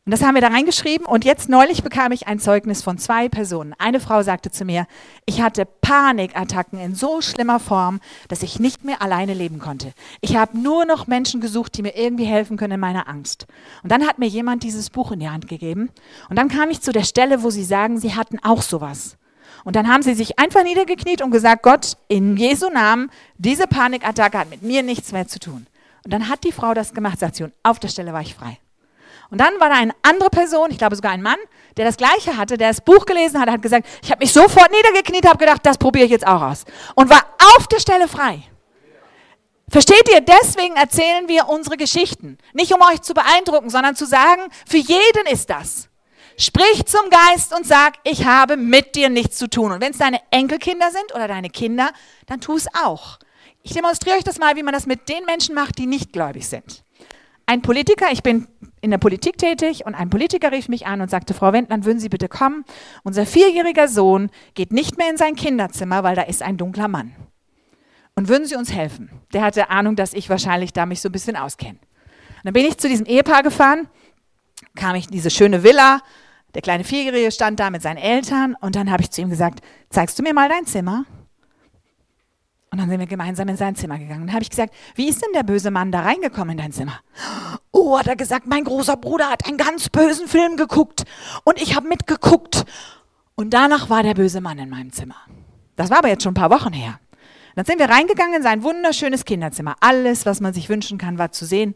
Und 0.06 0.12
das 0.12 0.22
haben 0.22 0.36
wir 0.36 0.42
da 0.42 0.50
reingeschrieben 0.50 1.06
und 1.06 1.24
jetzt 1.24 1.48
neulich 1.48 1.82
bekam 1.82 2.12
ich 2.12 2.28
ein 2.28 2.38
Zeugnis 2.38 2.84
von 2.84 2.98
zwei 2.98 3.30
Personen. 3.30 3.74
Eine 3.78 4.02
Frau 4.02 4.22
sagte 4.22 4.52
zu 4.52 4.66
mir, 4.66 4.86
ich 5.26 5.42
hatte 5.42 5.66
Panikattacken 5.66 6.78
in 6.78 6.94
so 6.94 7.22
schlimmer 7.22 7.58
Form, 7.62 8.02
dass 8.28 8.44
ich 8.44 8.60
nicht 8.60 8.84
mehr 8.84 9.02
alleine 9.02 9.34
leben 9.34 9.60
konnte. 9.60 9.94
Ich 10.20 10.36
habe 10.36 10.58
nur 10.58 10.84
noch 10.84 11.08
Menschen 11.08 11.40
gesucht, 11.40 11.78
die 11.78 11.84
mir 11.84 11.96
irgendwie 11.96 12.26
helfen 12.26 12.58
können 12.58 12.74
in 12.74 12.80
meiner 12.82 13.08
Angst. 13.08 13.48
Und 13.82 13.94
dann 13.94 14.06
hat 14.06 14.20
mir 14.20 14.28
jemand 14.28 14.64
dieses 14.64 14.90
Buch 14.90 15.14
in 15.14 15.22
die 15.22 15.30
Hand 15.30 15.48
gegeben 15.48 15.90
und 16.30 16.38
dann 16.38 16.50
kam 16.50 16.70
ich 16.70 16.82
zu 16.82 16.92
der 16.92 17.06
Stelle, 17.06 17.42
wo 17.42 17.50
sie 17.50 17.64
sagen, 17.64 17.98
sie 17.98 18.14
hatten 18.14 18.40
auch 18.44 18.62
sowas. 18.62 19.16
Und 19.64 19.78
dann 19.78 19.88
haben 19.88 20.04
sie 20.04 20.16
sich 20.16 20.38
einfach 20.38 20.64
niedergekniet 20.64 21.22
und 21.22 21.32
gesagt, 21.32 21.64
Gott, 21.64 21.96
in 22.10 22.36
Jesu 22.36 22.68
Namen, 22.68 23.10
diese 23.38 23.68
Panikattacke 23.68 24.38
hat 24.38 24.50
mit 24.50 24.64
mir 24.64 24.84
nichts 24.84 25.14
mehr 25.14 25.30
zu 25.30 25.40
tun. 25.40 25.66
Und 26.06 26.12
dann 26.14 26.30
hat 26.30 26.44
die 26.44 26.52
Frau 26.52 26.74
das 26.74 26.94
gemacht, 26.94 27.20
sagt 27.20 27.36
sie, 27.36 27.44
und 27.44 27.54
auf 27.64 27.80
der 27.80 27.88
Stelle 27.88 28.14
war 28.14 28.22
ich 28.22 28.36
frei. 28.36 28.60
Und 29.30 29.40
dann 29.40 29.60
war 29.60 29.70
da 29.70 29.76
eine 29.76 29.94
andere 30.04 30.30
Person, 30.30 30.70
ich 30.70 30.78
glaube 30.78 30.96
sogar 30.96 31.12
ein 31.12 31.22
Mann, 31.22 31.40
der 31.78 31.86
das 31.86 31.98
Gleiche 31.98 32.38
hatte, 32.38 32.58
der 32.58 32.68
das 32.68 32.82
Buch 32.82 33.06
gelesen 33.06 33.40
hat, 33.40 33.50
hat 33.50 33.62
gesagt, 33.62 33.88
ich 34.04 34.12
habe 34.12 34.24
mich 34.24 34.32
sofort 34.32 34.70
niedergekniet, 34.72 35.26
habe 35.26 35.40
gedacht, 35.40 35.66
das 35.66 35.78
probiere 35.78 36.06
ich 36.06 36.12
jetzt 36.12 36.28
auch 36.28 36.42
aus. 36.42 36.66
Und 36.96 37.10
war 37.10 37.26
auf 37.58 37.68
der 37.68 37.80
Stelle 37.80 38.08
frei. 38.08 38.44
Versteht 39.70 40.08
ihr? 40.14 40.22
Deswegen 40.22 40.76
erzählen 40.76 41.28
wir 41.28 41.50
unsere 41.50 41.78
Geschichten. 41.78 42.38
Nicht 42.54 42.74
um 42.74 42.82
euch 42.82 43.02
zu 43.02 43.16
beeindrucken, 43.16 43.72
sondern 43.72 43.96
zu 43.96 44.06
sagen, 44.06 44.44
für 44.68 44.78
jeden 44.78 45.26
ist 45.32 45.50
das. 45.50 45.90
Sprich 46.38 46.86
zum 46.86 47.10
Geist 47.10 47.56
und 47.56 47.66
sag, 47.66 47.94
ich 48.04 48.26
habe 48.26 48.56
mit 48.56 48.96
dir 48.96 49.10
nichts 49.10 49.38
zu 49.38 49.50
tun. 49.50 49.72
Und 49.72 49.82
wenn 49.82 49.92
es 49.92 49.98
deine 49.98 50.20
Enkelkinder 50.30 50.92
sind 50.92 51.16
oder 51.16 51.28
deine 51.28 51.50
Kinder, 51.50 51.90
dann 52.28 52.40
tu 52.40 52.56
es 52.56 52.68
auch. 52.84 53.18
Ich 53.64 53.74
demonstriere 53.74 54.18
euch 54.18 54.26
das 54.26 54.40
mal, 54.40 54.58
wie 54.58 54.64
man 54.64 54.74
das 54.74 54.86
mit 54.86 55.08
den 55.08 55.24
Menschen 55.26 55.56
macht, 55.56 55.78
die 55.78 55.88
nicht 55.88 56.12
gläubig 56.12 56.48
sind. 56.48 56.84
Ein 57.46 57.62
Politiker, 57.62 58.08
ich 58.12 58.22
bin 58.22 58.48
in 58.82 58.92
der 58.92 58.98
Politik 58.98 59.38
tätig 59.38 59.86
und 59.86 59.96
ein 59.96 60.10
Politiker 60.10 60.52
rief 60.52 60.68
mich 60.68 60.86
an 60.86 61.00
und 61.00 61.10
sagte, 61.10 61.34
Frau 61.34 61.54
Wendland, 61.54 61.86
würden 61.86 62.00
Sie 62.00 62.10
bitte 62.10 62.28
kommen? 62.28 62.66
Unser 63.04 63.26
vierjähriger 63.26 63.88
Sohn 63.88 64.30
geht 64.54 64.74
nicht 64.74 64.98
mehr 64.98 65.10
in 65.10 65.18
sein 65.18 65.36
Kinderzimmer, 65.36 66.04
weil 66.04 66.16
da 66.16 66.24
ist 66.24 66.44
ein 66.44 66.58
dunkler 66.58 66.90
Mann. 66.90 67.16
Und 68.16 68.28
würden 68.28 68.46
Sie 68.46 68.56
uns 68.56 68.74
helfen? 68.74 69.10
Der 69.34 69.42
hatte 69.42 69.70
Ahnung, 69.70 69.96
dass 69.96 70.14
ich 70.14 70.30
wahrscheinlich 70.30 70.74
da 70.74 70.86
mich 70.86 71.02
so 71.02 71.10
ein 71.10 71.14
bisschen 71.14 71.38
auskenne. 71.38 71.80
Dann 72.44 72.54
bin 72.54 72.66
ich 72.66 72.78
zu 72.78 72.90
diesem 72.90 73.06
Ehepaar 73.06 73.44
gefahren, 73.44 73.88
kam 74.76 74.96
ich 74.96 75.06
in 75.06 75.12
diese 75.12 75.30
schöne 75.30 75.64
Villa, 75.64 76.02
der 76.54 76.62
kleine 76.62 76.84
Vierjährige 76.84 77.32
stand 77.32 77.60
da 77.60 77.70
mit 77.70 77.82
seinen 77.82 77.98
Eltern 77.98 78.56
und 78.60 78.76
dann 78.76 78.92
habe 78.92 79.02
ich 79.02 79.10
zu 79.10 79.22
ihm 79.22 79.30
gesagt, 79.30 79.62
zeigst 79.90 80.20
du 80.20 80.24
mir 80.24 80.34
mal 80.34 80.50
dein 80.50 80.66
Zimmer? 80.66 81.06
Und 82.74 82.80
dann 82.80 82.90
sind 82.90 83.00
wir 83.00 83.06
gemeinsam 83.06 83.48
in 83.50 83.56
sein 83.56 83.76
Zimmer 83.76 84.00
gegangen. 84.00 84.26
Dann 84.26 84.34
habe 84.34 84.42
ich 84.42 84.50
gesagt, 84.50 84.74
wie 84.96 85.08
ist 85.08 85.22
denn 85.22 85.30
der 85.36 85.44
böse 85.44 85.70
Mann 85.70 85.92
da 85.92 86.02
reingekommen 86.02 86.54
in 86.54 86.58
dein 86.58 86.72
Zimmer? 86.72 87.02
Oh, 87.72 88.00
hat 88.00 88.08
er 88.08 88.16
gesagt, 88.16 88.48
mein 88.48 88.64
großer 88.64 88.98
Bruder 88.98 89.30
hat 89.30 89.46
einen 89.46 89.58
ganz 89.58 89.90
bösen 89.90 90.28
Film 90.28 90.58
geguckt 90.58 91.04
und 91.44 91.62
ich 91.62 91.76
habe 91.76 91.88
mitgeguckt. 91.88 92.66
Und 93.36 93.54
danach 93.54 93.92
war 93.92 94.02
der 94.02 94.16
böse 94.16 94.42
Mann 94.42 94.58
in 94.58 94.72
meinem 94.72 94.92
Zimmer. 94.92 95.18
Das 95.76 95.92
war 95.92 96.00
aber 96.00 96.08
jetzt 96.08 96.24
schon 96.24 96.32
ein 96.32 96.34
paar 96.34 96.50
Wochen 96.50 96.74
her. 96.74 97.00
Dann 97.56 97.66
sind 97.66 97.78
wir 97.78 97.92
reingegangen 97.92 98.38
in 98.38 98.42
sein 98.42 98.64
wunderschönes 98.64 99.24
Kinderzimmer. 99.24 99.76
Alles, 99.80 100.26
was 100.26 100.42
man 100.42 100.56
sich 100.56 100.68
wünschen 100.68 100.98
kann, 100.98 101.20
war 101.20 101.32
zu 101.32 101.46
sehen. 101.46 101.76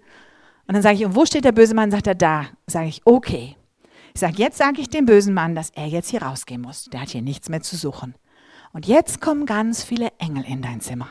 Und 0.66 0.74
dann 0.74 0.82
sage 0.82 0.96
ich, 0.96 1.06
und 1.06 1.16
wo 1.16 1.28
steht 1.28 1.46
der 1.46 1.52
böse 1.52 1.76
Mann? 1.76 1.92
Sagt 1.92 2.08
er, 2.08 2.16
da. 2.16 2.48
Sage 2.66 2.88
ich, 2.88 3.04
okay. 3.06 3.56
Ich 4.16 4.20
sage, 4.20 4.34
jetzt 4.38 4.58
sage 4.58 4.82
ich 4.82 4.90
dem 4.90 5.06
bösen 5.06 5.36
Mann, 5.36 5.54
dass 5.54 5.70
er 5.70 5.86
jetzt 5.86 6.10
hier 6.10 6.24
rausgehen 6.24 6.62
muss. 6.62 6.86
Der 6.86 7.02
hat 7.02 7.10
hier 7.10 7.22
nichts 7.22 7.50
mehr 7.50 7.62
zu 7.62 7.76
suchen. 7.76 8.16
Und 8.78 8.86
jetzt 8.86 9.22
kommen 9.22 9.48
ganz 9.48 9.84
viele 9.84 10.12
Engel 10.20 10.46
in 10.46 10.62
dein 10.62 10.82
Zimmer. 10.82 11.10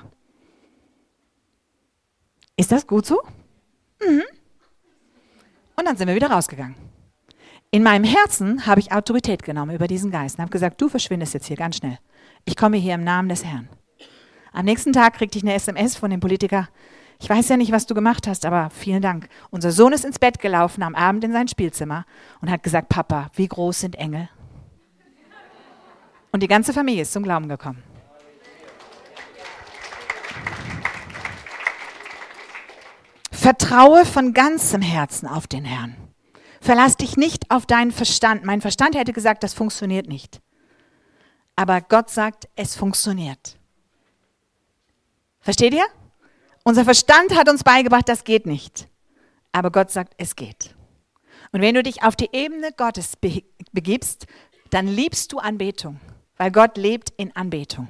Ist 2.56 2.70
das 2.70 2.86
gut 2.86 3.06
so? 3.06 3.20
Mhm. 4.00 4.22
Und 5.74 5.84
dann 5.84 5.96
sind 5.96 6.06
wir 6.06 6.14
wieder 6.14 6.30
rausgegangen. 6.30 6.76
In 7.72 7.82
meinem 7.82 8.04
Herzen 8.04 8.66
habe 8.66 8.78
ich 8.78 8.92
Autorität 8.92 9.42
genommen 9.42 9.74
über 9.74 9.88
diesen 9.88 10.12
Geist 10.12 10.38
und 10.38 10.42
habe 10.42 10.52
gesagt, 10.52 10.80
du 10.80 10.88
verschwindest 10.88 11.34
jetzt 11.34 11.46
hier 11.46 11.56
ganz 11.56 11.78
schnell. 11.78 11.98
Ich 12.44 12.54
komme 12.54 12.76
hier 12.76 12.94
im 12.94 13.02
Namen 13.02 13.28
des 13.28 13.44
Herrn. 13.44 13.68
Am 14.52 14.64
nächsten 14.64 14.92
Tag 14.92 15.14
kriegte 15.14 15.36
ich 15.36 15.42
eine 15.42 15.54
SMS 15.54 15.96
von 15.96 16.12
dem 16.12 16.20
Politiker. 16.20 16.68
Ich 17.18 17.28
weiß 17.28 17.48
ja 17.48 17.56
nicht, 17.56 17.72
was 17.72 17.86
du 17.86 17.94
gemacht 17.96 18.28
hast, 18.28 18.46
aber 18.46 18.70
vielen 18.70 19.02
Dank. 19.02 19.28
Unser 19.50 19.72
Sohn 19.72 19.92
ist 19.92 20.04
ins 20.04 20.20
Bett 20.20 20.38
gelaufen 20.38 20.84
am 20.84 20.94
Abend 20.94 21.24
in 21.24 21.32
sein 21.32 21.48
Spielzimmer 21.48 22.04
und 22.40 22.48
hat 22.48 22.62
gesagt, 22.62 22.90
Papa, 22.90 23.28
wie 23.34 23.48
groß 23.48 23.80
sind 23.80 23.96
Engel? 23.96 24.28
Und 26.36 26.42
die 26.42 26.48
ganze 26.48 26.74
Familie 26.74 27.00
ist 27.00 27.14
zum 27.14 27.22
Glauben 27.22 27.48
gekommen. 27.48 27.82
Vertraue 33.32 34.04
von 34.04 34.34
ganzem 34.34 34.82
Herzen 34.82 35.26
auf 35.26 35.46
den 35.46 35.64
Herrn. 35.64 35.96
Verlass 36.60 36.98
dich 36.98 37.16
nicht 37.16 37.50
auf 37.50 37.64
deinen 37.64 37.90
Verstand. 37.90 38.44
Mein 38.44 38.60
Verstand 38.60 38.96
hätte 38.96 39.14
gesagt, 39.14 39.44
das 39.44 39.54
funktioniert 39.54 40.08
nicht. 40.08 40.42
Aber 41.56 41.80
Gott 41.80 42.10
sagt, 42.10 42.50
es 42.54 42.76
funktioniert. 42.76 43.56
Versteht 45.40 45.72
ihr? 45.72 45.86
Unser 46.64 46.84
Verstand 46.84 47.34
hat 47.34 47.48
uns 47.48 47.64
beigebracht, 47.64 48.10
das 48.10 48.24
geht 48.24 48.44
nicht. 48.44 48.88
Aber 49.52 49.70
Gott 49.70 49.90
sagt, 49.90 50.12
es 50.18 50.36
geht. 50.36 50.76
Und 51.52 51.62
wenn 51.62 51.74
du 51.74 51.82
dich 51.82 52.02
auf 52.02 52.14
die 52.14 52.28
Ebene 52.30 52.72
Gottes 52.76 53.14
begibst, 53.72 54.26
dann 54.68 54.86
liebst 54.86 55.32
du 55.32 55.38
Anbetung, 55.38 55.98
weil 56.36 56.50
Gott 56.50 56.76
lebt 56.76 57.10
in 57.16 57.34
Anbetung. 57.34 57.88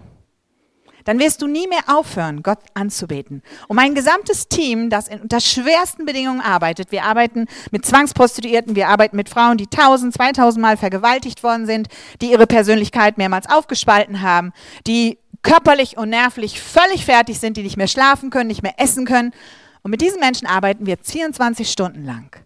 Dann 1.07 1.21
wirst 1.21 1.41
du 1.41 1.47
nie 1.47 1.69
mehr 1.69 1.85
aufhören, 1.87 2.43
Gott 2.43 2.59
anzubeten. 2.75 3.43
Und 3.69 3.77
mein 3.77 3.95
gesamtes 3.95 4.49
Team, 4.49 4.91
das 4.91 5.09
unter 5.09 5.41
schwersten 5.41 6.05
Bedingungen 6.05 6.41
arbeitet, 6.41 6.91
wir 6.91 7.05
arbeiten 7.05 7.47
mit 7.71 7.87
Zwangsprostituierten, 7.87 8.75
wir 8.75 8.89
arbeiten 8.89 9.15
mit 9.15 9.29
Frauen, 9.29 9.57
die 9.57 9.69
tausend, 9.69 10.15
zweitausend 10.15 10.61
Mal 10.61 10.77
vergewaltigt 10.77 11.45
worden 11.45 11.65
sind, 11.65 11.89
die 12.21 12.33
ihre 12.33 12.49
Persönlichkeit 12.49 13.19
mehrmals 13.19 13.49
aufgespalten 13.49 14.21
haben, 14.21 14.53
die 14.89 15.19
körperlich 15.43 15.97
und 15.97 16.11
nervlich 16.11 16.61
völlig 16.61 17.05
fertig 17.05 17.39
sind, 17.39 17.57
die 17.57 17.63
nicht 17.63 17.77
mehr 17.77 17.87
schlafen 17.87 18.31
können, 18.31 18.49
nicht 18.49 18.65
mehr 18.65 18.75
essen 18.81 19.07
können. 19.07 19.31
Und 19.83 19.93
mit 19.93 20.01
diesen 20.01 20.19
Menschen 20.19 20.49
arbeiten 20.49 20.87
wir 20.87 20.99
24 21.01 21.71
Stunden 21.71 22.05
lang. 22.05 22.37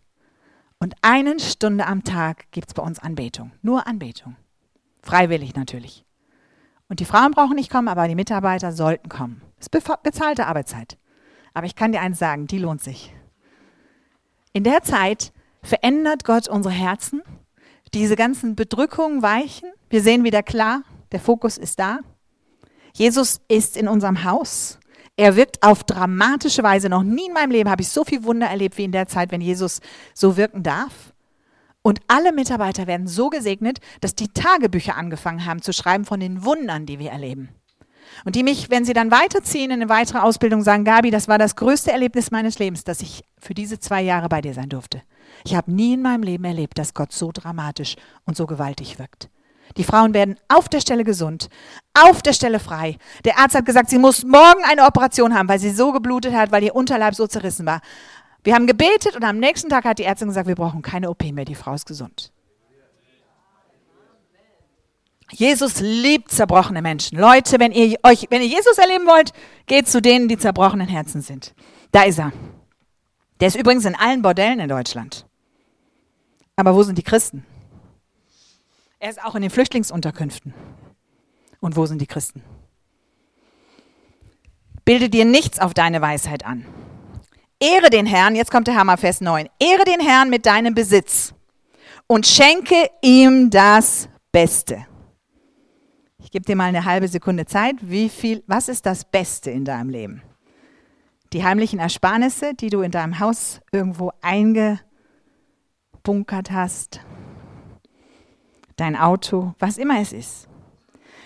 Und 0.78 0.94
eine 1.00 1.40
Stunde 1.40 1.86
am 1.86 2.04
Tag 2.04 2.50
gibt 2.52 2.68
es 2.68 2.74
bei 2.74 2.82
uns 2.82 2.98
Anbetung. 2.98 3.52
Nur 3.62 3.86
Anbetung. 3.86 4.36
Freiwillig 5.02 5.54
natürlich. 5.54 6.04
Und 6.88 7.00
die 7.00 7.04
Frauen 7.04 7.30
brauchen 7.30 7.54
nicht 7.54 7.70
kommen, 7.70 7.88
aber 7.88 8.08
die 8.08 8.14
Mitarbeiter 8.14 8.72
sollten 8.72 9.08
kommen. 9.08 9.42
Das 9.58 9.68
ist 9.68 10.02
bezahlte 10.02 10.46
Arbeitszeit. 10.46 10.98
Aber 11.54 11.66
ich 11.66 11.76
kann 11.76 11.92
dir 11.92 12.00
eins 12.00 12.18
sagen, 12.18 12.46
die 12.46 12.58
lohnt 12.58 12.82
sich. 12.82 13.14
In 14.52 14.64
der 14.64 14.82
Zeit 14.82 15.32
verändert 15.62 16.24
Gott 16.24 16.48
unsere 16.48 16.74
Herzen. 16.74 17.22
Diese 17.94 18.16
ganzen 18.16 18.56
Bedrückungen 18.56 19.22
weichen. 19.22 19.70
Wir 19.88 20.02
sehen 20.02 20.24
wieder 20.24 20.42
klar, 20.42 20.82
der 21.12 21.20
Fokus 21.20 21.58
ist 21.58 21.78
da. 21.78 22.00
Jesus 22.92 23.40
ist 23.48 23.76
in 23.76 23.88
unserem 23.88 24.24
Haus. 24.24 24.78
Er 25.16 25.36
wirkt 25.36 25.62
auf 25.62 25.84
dramatische 25.84 26.62
Weise. 26.62 26.88
Noch 26.88 27.02
nie 27.02 27.26
in 27.26 27.32
meinem 27.32 27.50
Leben 27.50 27.70
habe 27.70 27.82
ich 27.82 27.88
so 27.88 28.04
viel 28.04 28.24
Wunder 28.24 28.46
erlebt 28.46 28.78
wie 28.78 28.84
in 28.84 28.92
der 28.92 29.06
Zeit, 29.06 29.30
wenn 29.30 29.40
Jesus 29.40 29.80
so 30.14 30.36
wirken 30.36 30.62
darf. 30.62 31.09
Und 31.82 32.00
alle 32.08 32.32
Mitarbeiter 32.32 32.86
werden 32.86 33.06
so 33.06 33.30
gesegnet, 33.30 33.78
dass 34.00 34.14
die 34.14 34.28
Tagebücher 34.28 34.96
angefangen 34.96 35.46
haben 35.46 35.62
zu 35.62 35.72
schreiben 35.72 36.04
von 36.04 36.20
den 36.20 36.44
Wundern, 36.44 36.84
die 36.84 36.98
wir 36.98 37.10
erleben. 37.10 37.48
Und 38.24 38.36
die 38.36 38.42
mich, 38.42 38.70
wenn 38.70 38.84
sie 38.84 38.92
dann 38.92 39.10
weiterziehen 39.10 39.70
in 39.70 39.80
eine 39.80 39.88
weitere 39.88 40.18
Ausbildung, 40.18 40.62
sagen, 40.62 40.84
Gabi, 40.84 41.10
das 41.10 41.28
war 41.28 41.38
das 41.38 41.56
größte 41.56 41.92
Erlebnis 41.92 42.30
meines 42.30 42.58
Lebens, 42.58 42.84
dass 42.84 43.00
ich 43.00 43.22
für 43.38 43.54
diese 43.54 43.78
zwei 43.78 44.02
Jahre 44.02 44.28
bei 44.28 44.40
dir 44.40 44.52
sein 44.52 44.68
durfte. 44.68 45.02
Ich 45.44 45.54
habe 45.54 45.72
nie 45.72 45.94
in 45.94 46.02
meinem 46.02 46.22
Leben 46.22 46.44
erlebt, 46.44 46.78
dass 46.78 46.92
Gott 46.92 47.12
so 47.12 47.30
dramatisch 47.32 47.96
und 48.26 48.36
so 48.36 48.46
gewaltig 48.46 48.98
wirkt. 48.98 49.30
Die 49.76 49.84
Frauen 49.84 50.14
werden 50.14 50.36
auf 50.48 50.68
der 50.68 50.80
Stelle 50.80 51.04
gesund, 51.04 51.48
auf 51.94 52.22
der 52.22 52.32
Stelle 52.32 52.58
frei. 52.58 52.96
Der 53.24 53.38
Arzt 53.38 53.54
hat 53.54 53.66
gesagt, 53.66 53.88
sie 53.88 53.98
muss 53.98 54.24
morgen 54.24 54.64
eine 54.68 54.84
Operation 54.84 55.34
haben, 55.34 55.48
weil 55.48 55.60
sie 55.60 55.70
so 55.70 55.92
geblutet 55.92 56.34
hat, 56.34 56.50
weil 56.50 56.64
ihr 56.64 56.74
Unterleib 56.74 57.14
so 57.14 57.28
zerrissen 57.28 57.66
war. 57.66 57.80
Wir 58.42 58.54
haben 58.54 58.66
gebetet 58.66 59.16
und 59.16 59.24
am 59.24 59.38
nächsten 59.38 59.68
Tag 59.68 59.84
hat 59.84 59.98
die 59.98 60.04
Ärztin 60.04 60.28
gesagt, 60.28 60.48
wir 60.48 60.54
brauchen 60.54 60.82
keine 60.82 61.10
OP 61.10 61.22
mehr, 61.32 61.44
die 61.44 61.54
Frau 61.54 61.74
ist 61.74 61.86
gesund. 61.86 62.32
Jesus 65.32 65.80
liebt 65.80 66.32
zerbrochene 66.32 66.82
Menschen. 66.82 67.18
Leute, 67.18 67.60
wenn 67.60 67.72
ihr 67.72 67.98
euch, 68.02 68.26
wenn 68.30 68.42
ihr 68.42 68.48
Jesus 68.48 68.78
erleben 68.78 69.06
wollt, 69.06 69.32
geht 69.66 69.86
zu 69.86 70.02
denen, 70.02 70.28
die 70.28 70.38
zerbrochenen 70.38 70.88
Herzen 70.88 71.20
sind. 71.20 71.54
Da 71.92 72.02
ist 72.02 72.18
er. 72.18 72.32
Der 73.38 73.48
ist 73.48 73.56
übrigens 73.56 73.84
in 73.84 73.94
allen 73.94 74.22
Bordellen 74.22 74.60
in 74.60 74.68
Deutschland. 74.68 75.26
Aber 76.56 76.74
wo 76.74 76.82
sind 76.82 76.98
die 76.98 77.02
Christen? 77.02 77.46
Er 78.98 79.10
ist 79.10 79.22
auch 79.24 79.34
in 79.34 79.42
den 79.42 79.50
Flüchtlingsunterkünften. 79.50 80.52
Und 81.60 81.76
wo 81.76 81.86
sind 81.86 82.00
die 82.00 82.06
Christen? 82.06 82.42
Bilde 84.84 85.08
dir 85.08 85.24
nichts 85.24 85.58
auf 85.58 85.74
deine 85.74 86.02
Weisheit 86.02 86.44
an. 86.44 86.66
Ehre 87.60 87.90
den 87.90 88.06
Herrn, 88.06 88.34
jetzt 88.34 88.50
kommt 88.50 88.66
der 88.66 88.74
Hammer, 88.76 88.96
Vers 88.96 89.20
9. 89.20 89.48
Ehre 89.58 89.84
den 89.84 90.00
Herrn 90.00 90.30
mit 90.30 90.46
deinem 90.46 90.74
Besitz 90.74 91.34
und 92.06 92.26
schenke 92.26 92.88
ihm 93.02 93.50
das 93.50 94.08
Beste. 94.32 94.86
Ich 96.18 96.30
gebe 96.30 96.44
dir 96.44 96.56
mal 96.56 96.64
eine 96.64 96.84
halbe 96.84 97.08
Sekunde 97.08 97.46
Zeit. 97.46 97.76
Wie 97.82 98.08
viel, 98.08 98.42
was 98.46 98.68
ist 98.68 98.86
das 98.86 99.04
Beste 99.04 99.50
in 99.50 99.64
deinem 99.64 99.90
Leben? 99.90 100.22
Die 101.32 101.44
heimlichen 101.44 101.78
Ersparnisse, 101.78 102.54
die 102.54 102.70
du 102.70 102.80
in 102.82 102.90
deinem 102.90 103.20
Haus 103.20 103.60
irgendwo 103.72 104.10
eingebunkert 104.20 104.80
hast? 106.50 107.00
dein 108.80 108.96
Auto, 108.96 109.54
was 109.58 109.78
immer 109.78 110.00
es 110.00 110.12
ist, 110.12 110.48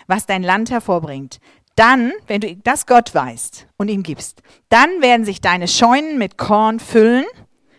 was 0.07 0.27
dein 0.27 0.43
Land 0.43 0.71
hervorbringt, 0.71 1.39
dann, 1.77 2.13
wenn 2.27 2.41
du 2.41 2.57
das 2.57 2.87
Gott 2.87 3.15
weißt 3.15 3.67
und 3.77 3.89
ihm 3.89 4.03
gibst, 4.03 4.43
dann 4.69 5.03
werden 5.03 5.25
sich 5.25 5.41
deine 5.41 5.69
Scheunen 5.69 6.19
mit 6.19 6.39
Korn 6.39 6.81
füllen. 6.81 7.25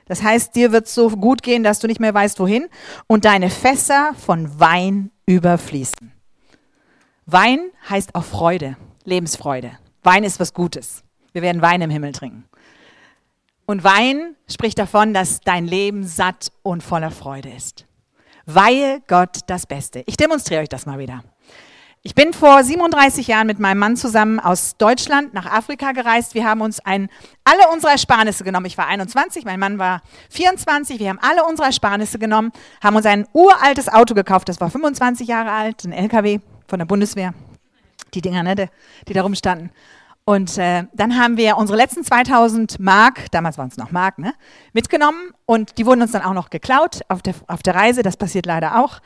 Das 0.05 0.21
heißt, 0.21 0.55
dir 0.55 0.71
wird 0.71 0.87
es 0.87 0.93
so 0.93 1.09
gut 1.09 1.41
gehen, 1.41 1.63
dass 1.63 1.79
du 1.79 1.87
nicht 1.87 1.99
mehr 1.99 2.13
weißt, 2.13 2.39
wohin. 2.39 2.67
Und 3.07 3.25
deine 3.25 3.49
Fässer 3.49 4.13
von 4.13 4.59
Wein 4.59 5.11
überfließen. 5.25 6.11
Wein 7.25 7.59
heißt 7.89 8.13
auch 8.13 8.23
Freude, 8.23 8.77
Lebensfreude. 9.03 9.71
Wein 10.03 10.23
ist 10.23 10.39
was 10.39 10.53
Gutes. 10.53 11.03
Wir 11.33 11.41
werden 11.41 11.61
Wein 11.61 11.81
im 11.81 11.89
Himmel 11.89 12.11
trinken. 12.11 12.45
Und 13.65 13.83
Wein 13.83 14.35
spricht 14.47 14.77
davon, 14.77 15.13
dass 15.13 15.41
dein 15.41 15.65
Leben 15.65 16.05
satt 16.05 16.51
und 16.61 16.83
voller 16.83 17.09
Freude 17.09 17.49
ist. 17.49 17.87
Weihe 18.45 19.01
Gott 19.07 19.39
das 19.47 19.65
Beste. 19.65 20.03
Ich 20.05 20.17
demonstriere 20.17 20.61
euch 20.61 20.69
das 20.69 20.85
mal 20.85 20.99
wieder. 20.99 21.23
Ich 22.07 22.13
bin 22.13 22.33
vor 22.33 22.63
37 22.63 23.25
Jahren 23.25 23.47
mit 23.47 23.57
meinem 23.57 23.79
Mann 23.79 23.97
zusammen 23.97 24.39
aus 24.39 24.77
Deutschland 24.77 25.33
nach 25.33 25.47
Afrika 25.47 25.91
gereist. 25.91 26.35
Wir 26.35 26.45
haben 26.45 26.61
uns 26.61 26.79
ein, 26.79 27.09
alle 27.43 27.67
unsere 27.73 27.93
Ersparnisse 27.93 28.43
genommen. 28.43 28.67
Ich 28.67 28.77
war 28.77 28.85
21, 28.85 29.43
mein 29.43 29.59
Mann 29.59 29.79
war 29.79 30.03
24. 30.29 30.99
Wir 30.99 31.09
haben 31.09 31.17
alle 31.19 31.43
unsere 31.45 31.65
Ersparnisse 31.65 32.19
genommen, 32.19 32.51
haben 32.83 32.95
uns 32.95 33.07
ein 33.07 33.25
uraltes 33.33 33.89
Auto 33.89 34.13
gekauft. 34.13 34.49
Das 34.49 34.61
war 34.61 34.69
25 34.69 35.27
Jahre 35.27 35.49
alt, 35.49 35.83
ein 35.83 35.93
LKW 35.93 36.41
von 36.67 36.77
der 36.77 36.85
Bundeswehr. 36.85 37.33
Die 38.13 38.21
Dinger, 38.21 38.43
ne, 38.43 38.69
die 39.07 39.13
da 39.13 39.23
rumstanden. 39.23 39.71
Und 40.25 40.59
äh, 40.59 40.83
dann 40.93 41.17
haben 41.17 41.37
wir 41.37 41.57
unsere 41.57 41.75
letzten 41.75 42.03
2000 42.03 42.79
Mark, 42.79 43.31
damals 43.31 43.57
waren 43.57 43.69
es 43.69 43.77
noch 43.77 43.89
Mark, 43.89 44.19
ne, 44.19 44.35
mitgenommen 44.73 45.31
und 45.47 45.79
die 45.79 45.87
wurden 45.87 46.03
uns 46.03 46.11
dann 46.11 46.21
auch 46.21 46.33
noch 46.33 46.51
geklaut 46.51 47.01
auf 47.07 47.23
der, 47.23 47.33
auf 47.47 47.63
der 47.63 47.73
Reise. 47.73 48.03
Das 48.03 48.15
passiert 48.15 48.45
leider 48.45 48.79
auch. 48.83 49.01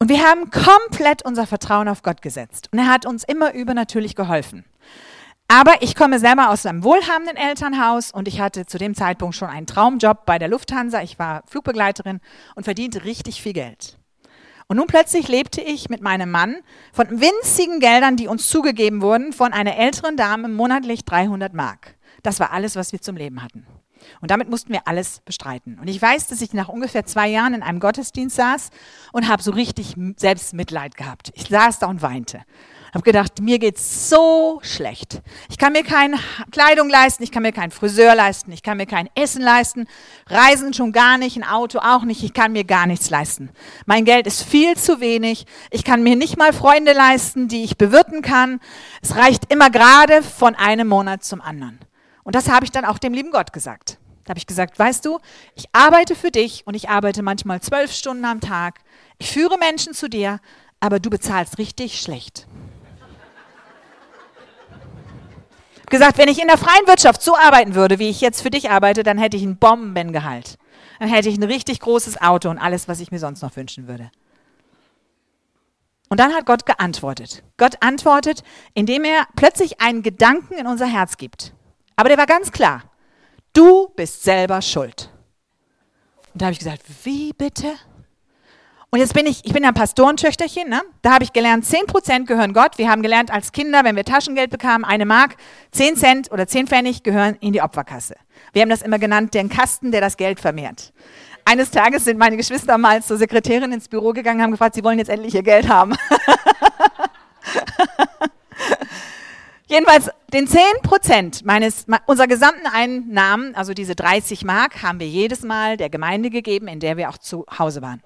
Und 0.00 0.08
wir 0.08 0.22
haben 0.22 0.50
komplett 0.50 1.24
unser 1.24 1.46
Vertrauen 1.46 1.88
auf 1.88 2.02
Gott 2.02 2.22
gesetzt. 2.22 2.68
Und 2.72 2.78
er 2.78 2.86
hat 2.86 3.04
uns 3.04 3.24
immer 3.24 3.52
übernatürlich 3.54 4.14
geholfen. 4.14 4.64
Aber 5.48 5.80
ich 5.80 5.96
komme 5.96 6.18
selber 6.18 6.50
aus 6.50 6.66
einem 6.66 6.84
wohlhabenden 6.84 7.36
Elternhaus 7.36 8.12
und 8.12 8.28
ich 8.28 8.38
hatte 8.40 8.66
zu 8.66 8.76
dem 8.76 8.94
Zeitpunkt 8.94 9.34
schon 9.34 9.48
einen 9.48 9.66
Traumjob 9.66 10.26
bei 10.26 10.38
der 10.38 10.48
Lufthansa. 10.48 11.02
Ich 11.02 11.18
war 11.18 11.42
Flugbegleiterin 11.46 12.20
und 12.54 12.64
verdiente 12.64 13.04
richtig 13.04 13.42
viel 13.42 13.54
Geld. 13.54 13.98
Und 14.68 14.76
nun 14.76 14.86
plötzlich 14.86 15.26
lebte 15.28 15.62
ich 15.62 15.88
mit 15.88 16.02
meinem 16.02 16.30
Mann 16.30 16.56
von 16.92 17.08
winzigen 17.08 17.80
Geldern, 17.80 18.16
die 18.16 18.28
uns 18.28 18.50
zugegeben 18.50 19.00
wurden, 19.00 19.32
von 19.32 19.54
einer 19.54 19.78
älteren 19.78 20.18
Dame 20.18 20.48
monatlich 20.48 21.06
300 21.06 21.54
Mark. 21.54 21.96
Das 22.22 22.38
war 22.38 22.52
alles, 22.52 22.76
was 22.76 22.92
wir 22.92 23.00
zum 23.00 23.16
Leben 23.16 23.42
hatten. 23.42 23.66
Und 24.20 24.30
damit 24.30 24.48
mussten 24.48 24.72
wir 24.72 24.86
alles 24.86 25.20
bestreiten. 25.24 25.78
Und 25.80 25.88
ich 25.88 26.00
weiß, 26.00 26.26
dass 26.26 26.40
ich 26.40 26.52
nach 26.52 26.68
ungefähr 26.68 27.06
zwei 27.06 27.28
Jahren 27.28 27.54
in 27.54 27.62
einem 27.62 27.80
Gottesdienst 27.80 28.36
saß 28.36 28.70
und 29.12 29.28
habe 29.28 29.42
so 29.42 29.52
richtig 29.52 29.94
Selbstmitleid 30.16 30.96
gehabt. 30.96 31.30
Ich 31.34 31.48
saß 31.48 31.78
da 31.78 31.86
und 31.86 32.02
weinte 32.02 32.40
habe 32.94 33.04
gedacht, 33.04 33.40
mir 33.40 33.58
geht's 33.58 34.08
so 34.08 34.60
schlecht. 34.62 35.20
Ich 35.48 35.58
kann 35.58 35.72
mir 35.72 35.82
keine 35.82 36.18
Kleidung 36.50 36.88
leisten, 36.88 37.22
ich 37.22 37.30
kann 37.30 37.42
mir 37.42 37.52
keinen 37.52 37.70
Friseur 37.70 38.14
leisten, 38.14 38.52
ich 38.52 38.62
kann 38.62 38.76
mir 38.76 38.86
kein 38.86 39.08
Essen 39.14 39.42
leisten, 39.42 39.86
Reisen 40.26 40.72
schon 40.74 40.92
gar 40.92 41.18
nicht, 41.18 41.36
ein 41.36 41.44
Auto 41.44 41.78
auch 41.78 42.04
nicht, 42.04 42.22
ich 42.22 42.34
kann 42.34 42.52
mir 42.52 42.64
gar 42.64 42.86
nichts 42.86 43.10
leisten. 43.10 43.50
Mein 43.86 44.04
Geld 44.04 44.26
ist 44.26 44.42
viel 44.42 44.76
zu 44.76 45.00
wenig, 45.00 45.46
ich 45.70 45.84
kann 45.84 46.02
mir 46.02 46.16
nicht 46.16 46.38
mal 46.38 46.52
Freunde 46.52 46.92
leisten, 46.92 47.48
die 47.48 47.64
ich 47.64 47.76
bewirten 47.76 48.22
kann. 48.22 48.60
Es 49.02 49.16
reicht 49.16 49.52
immer 49.52 49.70
gerade 49.70 50.22
von 50.22 50.54
einem 50.54 50.88
Monat 50.88 51.24
zum 51.24 51.40
anderen. 51.40 51.78
Und 52.28 52.34
das 52.34 52.50
habe 52.50 52.66
ich 52.66 52.70
dann 52.70 52.84
auch 52.84 52.98
dem 52.98 53.14
lieben 53.14 53.30
Gott 53.30 53.54
gesagt. 53.54 53.96
Da 54.24 54.32
habe 54.32 54.38
ich 54.38 54.46
gesagt, 54.46 54.78
weißt 54.78 55.02
du, 55.06 55.18
ich 55.54 55.64
arbeite 55.72 56.14
für 56.14 56.30
dich 56.30 56.66
und 56.66 56.74
ich 56.74 56.90
arbeite 56.90 57.22
manchmal 57.22 57.62
zwölf 57.62 57.90
Stunden 57.90 58.26
am 58.26 58.42
Tag. 58.42 58.80
Ich 59.16 59.32
führe 59.32 59.56
Menschen 59.56 59.94
zu 59.94 60.10
dir, 60.10 60.38
aber 60.78 61.00
du 61.00 61.08
bezahlst 61.08 61.56
richtig 61.56 62.02
schlecht. 62.02 62.46
gesagt, 65.86 66.18
wenn 66.18 66.28
ich 66.28 66.38
in 66.38 66.48
der 66.48 66.58
freien 66.58 66.86
Wirtschaft 66.86 67.22
so 67.22 67.34
arbeiten 67.34 67.74
würde, 67.74 67.98
wie 67.98 68.10
ich 68.10 68.20
jetzt 68.20 68.42
für 68.42 68.50
dich 68.50 68.68
arbeite, 68.68 69.04
dann 69.04 69.16
hätte 69.16 69.38
ich 69.38 69.42
ein 69.42 69.56
Bombengehalt. 69.56 70.58
Dann 70.98 71.08
hätte 71.08 71.30
ich 71.30 71.38
ein 71.38 71.44
richtig 71.44 71.80
großes 71.80 72.20
Auto 72.20 72.50
und 72.50 72.58
alles, 72.58 72.88
was 72.88 73.00
ich 73.00 73.10
mir 73.10 73.20
sonst 73.20 73.40
noch 73.40 73.56
wünschen 73.56 73.88
würde. 73.88 74.10
Und 76.10 76.20
dann 76.20 76.34
hat 76.34 76.44
Gott 76.44 76.66
geantwortet. 76.66 77.42
Gott 77.56 77.82
antwortet, 77.82 78.42
indem 78.74 79.04
er 79.04 79.26
plötzlich 79.34 79.80
einen 79.80 80.02
Gedanken 80.02 80.52
in 80.52 80.66
unser 80.66 80.84
Herz 80.84 81.16
gibt. 81.16 81.54
Aber 81.98 82.08
der 82.08 82.16
war 82.16 82.26
ganz 82.26 82.52
klar. 82.52 82.84
Du 83.52 83.88
bist 83.96 84.22
selber 84.22 84.62
schuld. 84.62 85.10
Und 86.32 86.40
da 86.40 86.46
habe 86.46 86.52
ich 86.52 86.60
gesagt, 86.60 86.82
wie 87.02 87.32
bitte? 87.32 87.74
Und 88.90 89.00
jetzt 89.00 89.14
bin 89.14 89.26
ich, 89.26 89.44
ich 89.44 89.52
bin 89.52 89.64
ein 89.64 89.74
Pastorentöchterchen, 89.74 90.68
ne? 90.68 90.80
da 91.02 91.14
habe 91.14 91.24
ich 91.24 91.32
gelernt, 91.32 91.64
10% 91.64 92.26
gehören 92.26 92.52
Gott. 92.52 92.78
Wir 92.78 92.88
haben 92.88 93.02
gelernt 93.02 93.32
als 93.32 93.50
Kinder, 93.50 93.82
wenn 93.82 93.96
wir 93.96 94.04
Taschengeld 94.04 94.50
bekamen, 94.50 94.84
eine 94.84 95.06
Mark, 95.06 95.34
10 95.72 95.96
Cent 95.96 96.30
oder 96.30 96.46
10 96.46 96.68
Pfennig 96.68 97.02
gehören 97.02 97.36
in 97.40 97.52
die 97.52 97.62
Opferkasse. 97.62 98.14
Wir 98.52 98.62
haben 98.62 98.70
das 98.70 98.82
immer 98.82 99.00
genannt, 99.00 99.34
den 99.34 99.48
Kasten, 99.48 99.90
der 99.90 100.00
das 100.00 100.16
Geld 100.16 100.38
vermehrt. 100.38 100.92
Eines 101.44 101.72
Tages 101.72 102.04
sind 102.04 102.16
meine 102.16 102.36
Geschwister 102.36 102.78
mal 102.78 103.02
zur 103.02 103.16
Sekretärin 103.16 103.72
ins 103.72 103.88
Büro 103.88 104.12
gegangen, 104.12 104.40
haben 104.40 104.52
gefragt, 104.52 104.76
sie 104.76 104.84
wollen 104.84 105.00
jetzt 105.00 105.10
endlich 105.10 105.34
ihr 105.34 105.42
Geld 105.42 105.68
haben. 105.68 105.96
Jedenfalls 109.68 110.10
den 110.32 110.46
10 110.46 110.60
Prozent 110.82 111.44
meines, 111.44 111.84
unserer 112.06 112.26
gesamten 112.26 112.66
Einnahmen, 112.66 113.54
also 113.54 113.74
diese 113.74 113.94
30 113.94 114.44
Mark, 114.44 114.82
haben 114.82 114.98
wir 114.98 115.06
jedes 115.06 115.42
Mal 115.42 115.76
der 115.76 115.90
Gemeinde 115.90 116.30
gegeben, 116.30 116.68
in 116.68 116.80
der 116.80 116.96
wir 116.96 117.10
auch 117.10 117.18
zu 117.18 117.44
Hause 117.58 117.82
waren. 117.82 118.02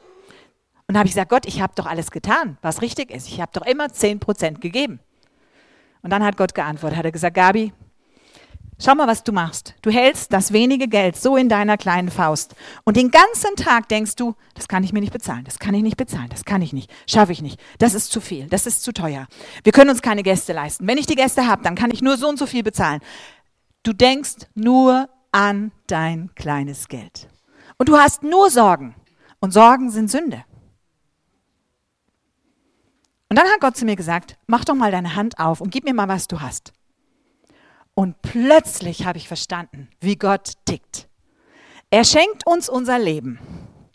Und 0.89 0.99
habe 0.99 1.07
ich 1.07 1.15
gesagt, 1.15 1.31
Gott, 1.31 1.47
ich 1.47 1.63
habe 1.63 1.73
doch 1.77 1.87
alles 1.87 2.11
getan, 2.11 2.59
was 2.63 2.83
richtig 2.83 3.13
ist. 3.13 3.29
Ich 3.29 3.41
habe 3.41 3.53
doch 3.55 3.65
immer 3.65 3.87
10% 3.87 4.59
gegeben. 4.59 4.99
Und 6.03 6.11
dann 6.11 6.25
hat 6.25 6.37
Gott 6.37 6.55
geantwortet, 6.55 6.99
hat 6.99 7.05
er 7.05 7.13
gesagt, 7.13 7.37
Gabi, 7.37 7.73
schau 8.85 8.95
mal, 8.95 9.07
was 9.07 9.23
du 9.23 9.33
machst. 9.33 9.75
Du 9.83 9.91
hältst 9.91 10.33
das 10.33 10.53
wenige 10.53 10.89
Geld 10.89 11.17
so 11.17 11.37
in 11.37 11.49
deiner 11.49 11.77
kleinen 11.77 12.11
Faust. 12.11 12.55
Und 12.85 12.97
den 12.97 13.11
ganzen 13.11 13.57
Tag 13.57 13.89
denkst 13.89 14.17
du, 14.17 14.35
das 14.55 14.69
kann 14.69 14.85
ich 14.85 14.93
mir 14.93 15.01
nicht 15.01 15.13
bezahlen, 15.13 15.45
das 15.45 15.59
kann 15.59 15.75
ich 15.75 15.83
nicht 15.83 15.97
bezahlen, 15.97 16.29
das 16.31 16.45
kann 16.45 16.63
ich 16.63 16.73
nicht, 16.73 16.91
schaffe 17.07 17.33
ich 17.33 17.43
nicht, 17.43 17.61
das 17.79 17.95
ist 17.95 18.11
zu 18.11 18.21
viel, 18.21 18.49
das 18.49 18.67
ist 18.67 18.83
zu 18.83 18.93
teuer. 18.93 19.27
Wir 19.65 19.73
können 19.73 19.91
uns 19.91 20.03
keine 20.03 20.23
Gäste 20.23 20.53
leisten. 20.53 20.87
Wenn 20.87 20.99
ich 20.99 21.07
die 21.07 21.15
Gäste 21.15 21.47
habe, 21.47 21.63
dann 21.63 21.75
kann 21.75 21.91
ich 21.91 22.03
nur 22.03 22.17
so 22.17 22.29
und 22.29 22.39
so 22.39 22.47
viel 22.47 22.63
bezahlen. 22.63 23.01
Du 23.83 23.93
denkst 23.93 24.47
nur 24.55 25.09
an 25.33 25.73
dein 25.87 26.31
kleines 26.35 26.89
Geld. 26.89 27.29
Und 27.79 27.89
du 27.89 27.97
hast 27.97 28.23
nur 28.23 28.51
Sorgen. 28.51 28.95
Und 29.41 29.53
Sorgen 29.53 29.91
sind 29.91 30.11
Sünde. 30.11 30.45
Und 33.29 33.39
dann 33.39 33.49
hat 33.49 33.61
Gott 33.61 33.77
zu 33.77 33.87
mir 33.87 33.97
gesagt, 33.97 34.37
mach 34.47 34.65
doch 34.65 34.75
mal 34.75 34.93
deine 34.93 35.17
Hand 35.17 35.39
auf 35.39 35.61
und 35.61 35.71
gib 35.71 35.85
mir 35.85 35.95
mal, 35.95 36.07
was 36.07 36.29
du 36.29 36.41
hast. 36.41 36.73
Und 37.95 38.23
plötzlich 38.23 39.05
habe 39.05 39.19
ich 39.19 39.29
verstanden, 39.29 39.89
wie 40.01 40.17
Gott 40.17 40.53
tickt. 40.65 41.09
Er 41.91 42.05
schenkt 42.05 42.47
uns 42.47 42.71
unser 42.71 42.99
Leben, 42.99 43.39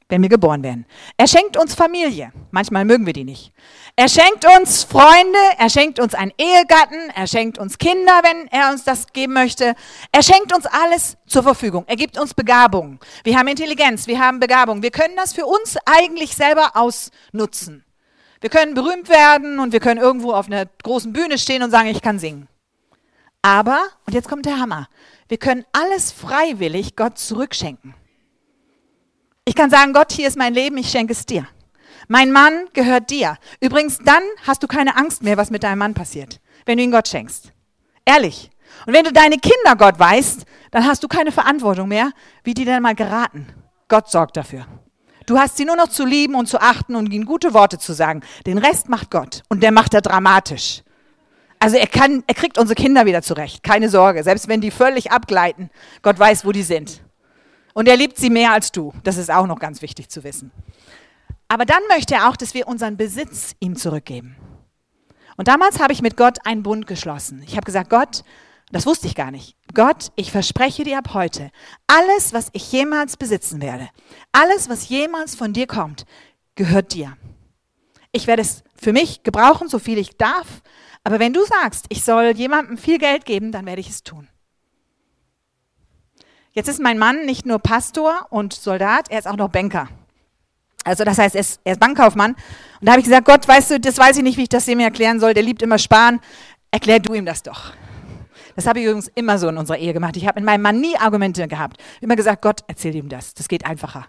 wenn 0.08 0.22
wir 0.22 0.30
geboren 0.30 0.62
werden. 0.62 0.86
Er 1.18 1.28
schenkt 1.28 1.58
uns 1.58 1.74
Familie. 1.74 2.32
Manchmal 2.52 2.86
mögen 2.86 3.08
wir 3.08 3.14
die 3.14 3.24
nicht. 3.24 3.52
Er 3.96 4.08
schenkt 4.08 4.46
uns 4.60 4.84
Freunde, 4.84 5.40
er 5.58 5.70
schenkt 5.72 6.00
uns 6.00 6.14
einen 6.14 6.32
Ehegatten, 6.38 7.10
er 7.16 7.26
schenkt 7.26 7.58
uns 7.58 7.80
Kinder, 7.80 8.22
wenn 8.22 8.48
er 8.50 8.72
uns 8.72 8.84
das 8.84 9.08
geben 9.14 9.34
möchte. 9.34 9.74
Er 10.12 10.22
schenkt 10.22 10.56
uns 10.56 10.68
alles 10.68 11.18
zur 11.26 11.42
Verfügung. 11.42 11.84
Er 11.88 11.96
gibt 11.96 12.20
uns 12.20 12.36
Begabung. 12.36 13.00
Wir 13.24 13.36
haben 13.36 13.48
Intelligenz, 13.48 14.06
wir 14.06 14.20
haben 14.20 14.40
Begabung. 14.40 14.84
Wir 14.84 14.92
können 14.92 15.16
das 15.16 15.34
für 15.34 15.48
uns 15.48 15.76
eigentlich 15.86 16.36
selber 16.36 16.74
ausnutzen. 16.76 17.84
Wir 18.42 18.52
können 18.52 18.76
berühmt 18.76 19.10
werden 19.10 19.58
und 19.58 19.74
wir 19.74 19.80
können 19.80 20.00
irgendwo 20.00 20.34
auf 20.34 20.46
einer 20.46 20.68
großen 20.84 21.12
Bühne 21.12 21.40
stehen 21.40 21.64
und 21.64 21.72
sagen, 21.72 21.88
ich 21.88 22.04
kann 22.04 22.20
singen. 22.20 22.48
Aber, 23.48 23.80
und 24.06 24.14
jetzt 24.14 24.28
kommt 24.28 24.46
der 24.46 24.60
Hammer, 24.60 24.90
wir 25.30 25.38
können 25.38 25.64
alles 25.72 26.12
freiwillig 26.12 26.98
Gott 26.98 27.18
zurückschenken. 27.18 27.94
Ich 29.46 29.56
kann 29.56 29.70
sagen, 29.70 29.94
Gott, 29.94 30.12
hier 30.12 30.28
ist 30.28 30.38
mein 30.38 30.54
Leben, 30.54 30.76
ich 30.76 30.90
schenke 30.90 31.14
es 31.14 31.26
dir. 31.26 31.48
Mein 32.10 32.34
Mann 32.34 32.66
gehört 32.74 33.10
dir. 33.10 33.38
Übrigens, 33.62 34.00
dann 34.04 34.22
hast 34.46 34.64
du 34.64 34.68
keine 34.68 34.98
Angst 34.98 35.24
mehr, 35.24 35.38
was 35.38 35.50
mit 35.50 35.64
deinem 35.64 35.78
Mann 35.78 35.94
passiert, 35.94 36.42
wenn 36.66 36.78
du 36.78 36.84
ihn 36.84 36.92
Gott 36.92 37.08
schenkst. 37.08 37.54
Ehrlich. 38.04 38.50
Und 38.86 38.94
wenn 38.94 39.06
du 39.06 39.14
deine 39.14 39.38
Kinder 39.38 39.78
Gott 39.78 39.98
weißt, 39.98 40.44
dann 40.72 40.86
hast 40.86 41.02
du 41.06 41.08
keine 41.08 41.32
Verantwortung 41.32 41.88
mehr, 41.88 42.12
wie 42.44 42.54
die 42.54 42.66
denn 42.66 42.84
mal 42.84 42.96
geraten. 42.96 43.48
Gott 43.88 44.10
sorgt 44.10 44.36
dafür. 44.36 44.68
Du 45.26 45.40
hast 45.40 45.56
sie 45.56 45.64
nur 45.64 45.78
noch 45.78 45.88
zu 45.88 46.06
lieben 46.06 46.36
und 46.36 46.48
zu 46.48 46.60
achten 46.60 46.98
und 46.98 47.14
ihnen 47.14 47.26
gute 47.26 47.54
Worte 47.54 47.80
zu 47.80 47.94
sagen. 47.94 48.24
Den 48.46 48.58
Rest 48.58 48.90
macht 48.90 49.10
Gott 49.10 49.44
und 49.48 49.64
der 49.64 49.72
macht 49.72 49.94
er 49.94 50.02
dramatisch. 50.02 50.84
Also 51.60 51.78
er 51.78 51.88
kann, 51.88 52.24
er 52.28 52.36
kriegt 52.36 52.58
unsere 52.58 52.76
Kinder 52.76 53.06
wieder 53.06 53.22
zurecht. 53.22 53.64
Keine 53.64 53.90
Sorge. 53.90 54.24
Selbst 54.24 54.48
wenn 54.48 54.62
die 54.62 54.72
völlig 54.72 55.12
abgleiten, 55.12 55.70
Gott 56.02 56.20
weiß, 56.20 56.46
wo 56.46 56.52
die 56.52 56.64
sind. 56.64 57.02
Und 57.74 57.88
er 57.88 57.98
liebt 57.98 58.18
sie 58.18 58.30
mehr 58.30 58.52
als 58.52 58.72
du. 58.72 58.94
Das 59.04 59.18
ist 59.18 59.32
auch 59.32 59.48
noch 59.48 59.60
ganz 59.60 59.82
wichtig 59.82 60.10
zu 60.10 60.24
wissen. 60.24 60.52
Aber 61.48 61.66
dann 61.66 61.82
möchte 61.90 62.16
er 62.16 62.30
auch, 62.30 62.36
dass 62.36 62.54
wir 62.54 62.68
unseren 62.68 62.98
Besitz 62.98 63.56
ihm 63.60 63.76
zurückgeben. 63.76 64.36
Und 65.38 65.48
damals 65.48 65.80
habe 65.80 65.94
ich 65.94 66.02
mit 66.02 66.18
Gott 66.18 66.40
einen 66.46 66.64
Bund 66.64 66.88
geschlossen. 66.88 67.44
Ich 67.46 67.56
habe 67.56 67.66
gesagt, 67.66 67.90
Gott, 67.90 68.24
das 68.72 68.86
wusste 68.86 69.08
ich 69.08 69.16
gar 69.16 69.32
nicht. 69.32 69.56
Gott, 69.74 70.12
ich 70.16 70.32
verspreche 70.32 70.84
dir 70.84 70.98
ab 70.98 71.14
heute, 71.14 71.52
alles, 71.86 72.34
was 72.34 72.50
ich 72.54 72.72
jemals 72.72 73.16
besitzen 73.16 73.62
werde, 73.62 73.90
alles, 74.32 74.70
was 74.70 74.90
jemals 74.90 75.36
von 75.36 75.54
dir 75.54 75.68
kommt, 75.68 76.06
gehört 76.56 76.94
dir. 76.94 77.16
Ich 78.12 78.28
werde 78.28 78.42
es 78.42 78.64
für 78.76 78.92
mich 78.92 79.24
gebrauchen, 79.24 79.70
so 79.70 79.80
viel 79.80 79.98
ich 79.98 80.18
darf, 80.18 80.48
aber 81.08 81.20
wenn 81.20 81.32
du 81.32 81.46
sagst, 81.46 81.86
ich 81.88 82.04
soll 82.04 82.34
jemandem 82.36 82.78
viel 82.78 82.98
Geld 82.98 83.24
geben, 83.24 83.54
dann 83.54 83.66
werde 83.66 83.80
ich 83.80 83.88
es 83.88 84.04
tun. 84.04 84.28
Jetzt 86.52 86.68
ist 86.68 86.82
mein 86.82 86.98
Mann 86.98 87.26
nicht 87.26 87.46
nur 87.46 87.60
Pastor 87.60 88.28
und 88.30 88.52
Soldat, 88.52 89.10
er 89.10 89.20
ist 89.20 89.26
auch 89.26 89.38
noch 89.38 89.48
Banker. 89.48 89.88
Also 90.84 91.06
das 91.06 91.18
heißt, 91.18 91.36
er 91.36 91.40
ist, 91.40 91.62
er 91.64 91.72
ist 91.72 91.80
Bankkaufmann. 91.80 92.32
Und 92.34 92.38
da 92.82 92.92
habe 92.92 93.00
ich 93.00 93.06
gesagt, 93.06 93.26
Gott, 93.26 93.48
weißt 93.48 93.72
du, 93.72 93.80
das 93.80 93.98
weiß 93.98 94.18
ich 94.18 94.24
nicht, 94.24 94.38
wie 94.38 94.44
ich 94.44 94.50
das 94.50 94.66
dem 94.66 94.82
erklären 94.82 95.22
soll. 95.22 95.34
Der 95.34 95.44
liebt 95.44 95.62
immer 95.62 95.78
sparen. 95.78 96.20
Erklär 96.72 97.00
du 97.00 97.14
ihm 97.14 97.26
das 97.26 97.42
doch. 97.42 97.72
Das 98.58 98.68
habe 98.68 98.80
ich 98.80 98.86
übrigens 98.86 99.08
immer 99.16 99.38
so 99.38 99.48
in 99.48 99.56
unserer 99.56 99.78
Ehe 99.78 99.94
gemacht. 99.94 100.18
Ich 100.18 100.28
habe 100.28 100.42
mit 100.42 100.46
meinem 100.46 100.64
Mann 100.64 100.82
nie 100.82 100.98
Argumente 100.98 101.48
gehabt. 101.48 101.82
Immer 102.02 102.18
gesagt, 102.18 102.42
Gott, 102.42 102.66
erzähl 102.68 102.94
ihm 102.94 103.08
das. 103.08 103.34
Das 103.34 103.48
geht 103.48 103.66
einfacher. 103.66 104.08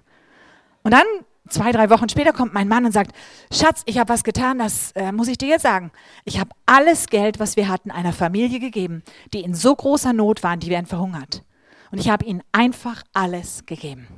Und 0.83 0.91
dann, 0.91 1.07
zwei, 1.49 1.73
drei 1.73 1.91
Wochen 1.91 2.09
später, 2.09 2.33
kommt 2.33 2.55
mein 2.55 2.69
Mann 2.69 2.85
und 2.85 2.93
sagt, 2.93 3.13
Schatz, 3.53 3.83
ich 3.87 3.99
habe 3.99 4.13
was 4.13 4.25
getan, 4.25 4.59
das 4.59 4.93
äh, 4.93 5.13
muss 5.13 5.29
ich 5.29 5.39
dir 5.39 5.49
jetzt 5.49 5.63
sagen. 5.63 5.91
Ich 6.25 6.39
habe 6.39 6.51
alles 6.67 7.09
Geld, 7.09 7.39
was 7.39 7.57
wir 7.57 7.69
hatten, 7.69 7.91
einer 7.91 8.13
Familie 8.13 8.61
gegeben, 8.61 9.03
die 9.33 9.43
in 9.43 9.55
so 9.55 9.75
großer 9.75 10.13
Not 10.13 10.43
waren, 10.43 10.61
die 10.61 10.71
werden 10.71 10.87
verhungert. 10.87 11.43
Und 11.91 11.99
ich 11.99 12.11
habe 12.11 12.25
ihnen 12.25 12.43
einfach 12.53 13.03
alles 13.13 13.65
gegeben. 13.67 14.09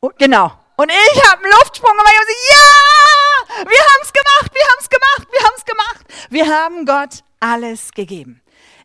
Und 0.00 0.16
genau. 0.18 0.52
Und 0.76 0.90
ich 0.90 1.30
habe 1.30 1.42
einen 1.42 1.52
Luftsprung 1.52 1.92
gemacht. 1.92 2.12
Ich 2.12 2.18
habe 2.18 2.26
gesagt, 2.26 2.50
ja, 2.50 3.70
wir 3.70 3.80
haben 3.80 4.02
es 4.02 4.12
gemacht, 4.12 4.54
wir 4.54 4.64
haben 4.64 4.78
es 4.80 4.90
gemacht, 4.90 5.28
wir 5.30 5.42
haben 5.42 5.54
es 5.56 5.64
gemacht. 5.64 6.30
Wir 6.30 6.46
haben 6.48 6.86
Gott 6.86 7.24
alles 7.40 7.92
gegeben. 7.92 8.40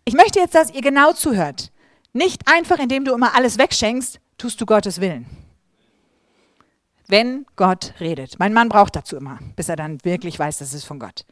ich 0.05 0.13
möchte 0.13 0.39
jetzt, 0.39 0.55
dass 0.55 0.71
ihr 0.71 0.81
genau 0.81 1.13
zuhört. 1.13 1.71
Nicht 2.13 2.47
einfach, 2.47 2.79
indem 2.79 3.05
du 3.05 3.13
immer 3.13 3.35
alles 3.35 3.57
wegschenkst, 3.57 4.19
tust 4.37 4.59
du 4.59 4.65
Gottes 4.65 5.01
Willen. 5.01 5.46
Wenn 7.07 7.45
Gott 7.55 7.93
redet. 7.99 8.37
Mein 8.37 8.53
Mann 8.53 8.69
braucht 8.69 8.95
dazu 8.95 9.15
immer, 9.15 9.39
bis 9.55 9.69
er 9.69 9.75
dann 9.75 10.03
wirklich 10.03 10.37
weiß, 10.37 10.57
das 10.57 10.73
ist 10.73 10.85
von 10.85 10.99
Gott. 10.99 11.25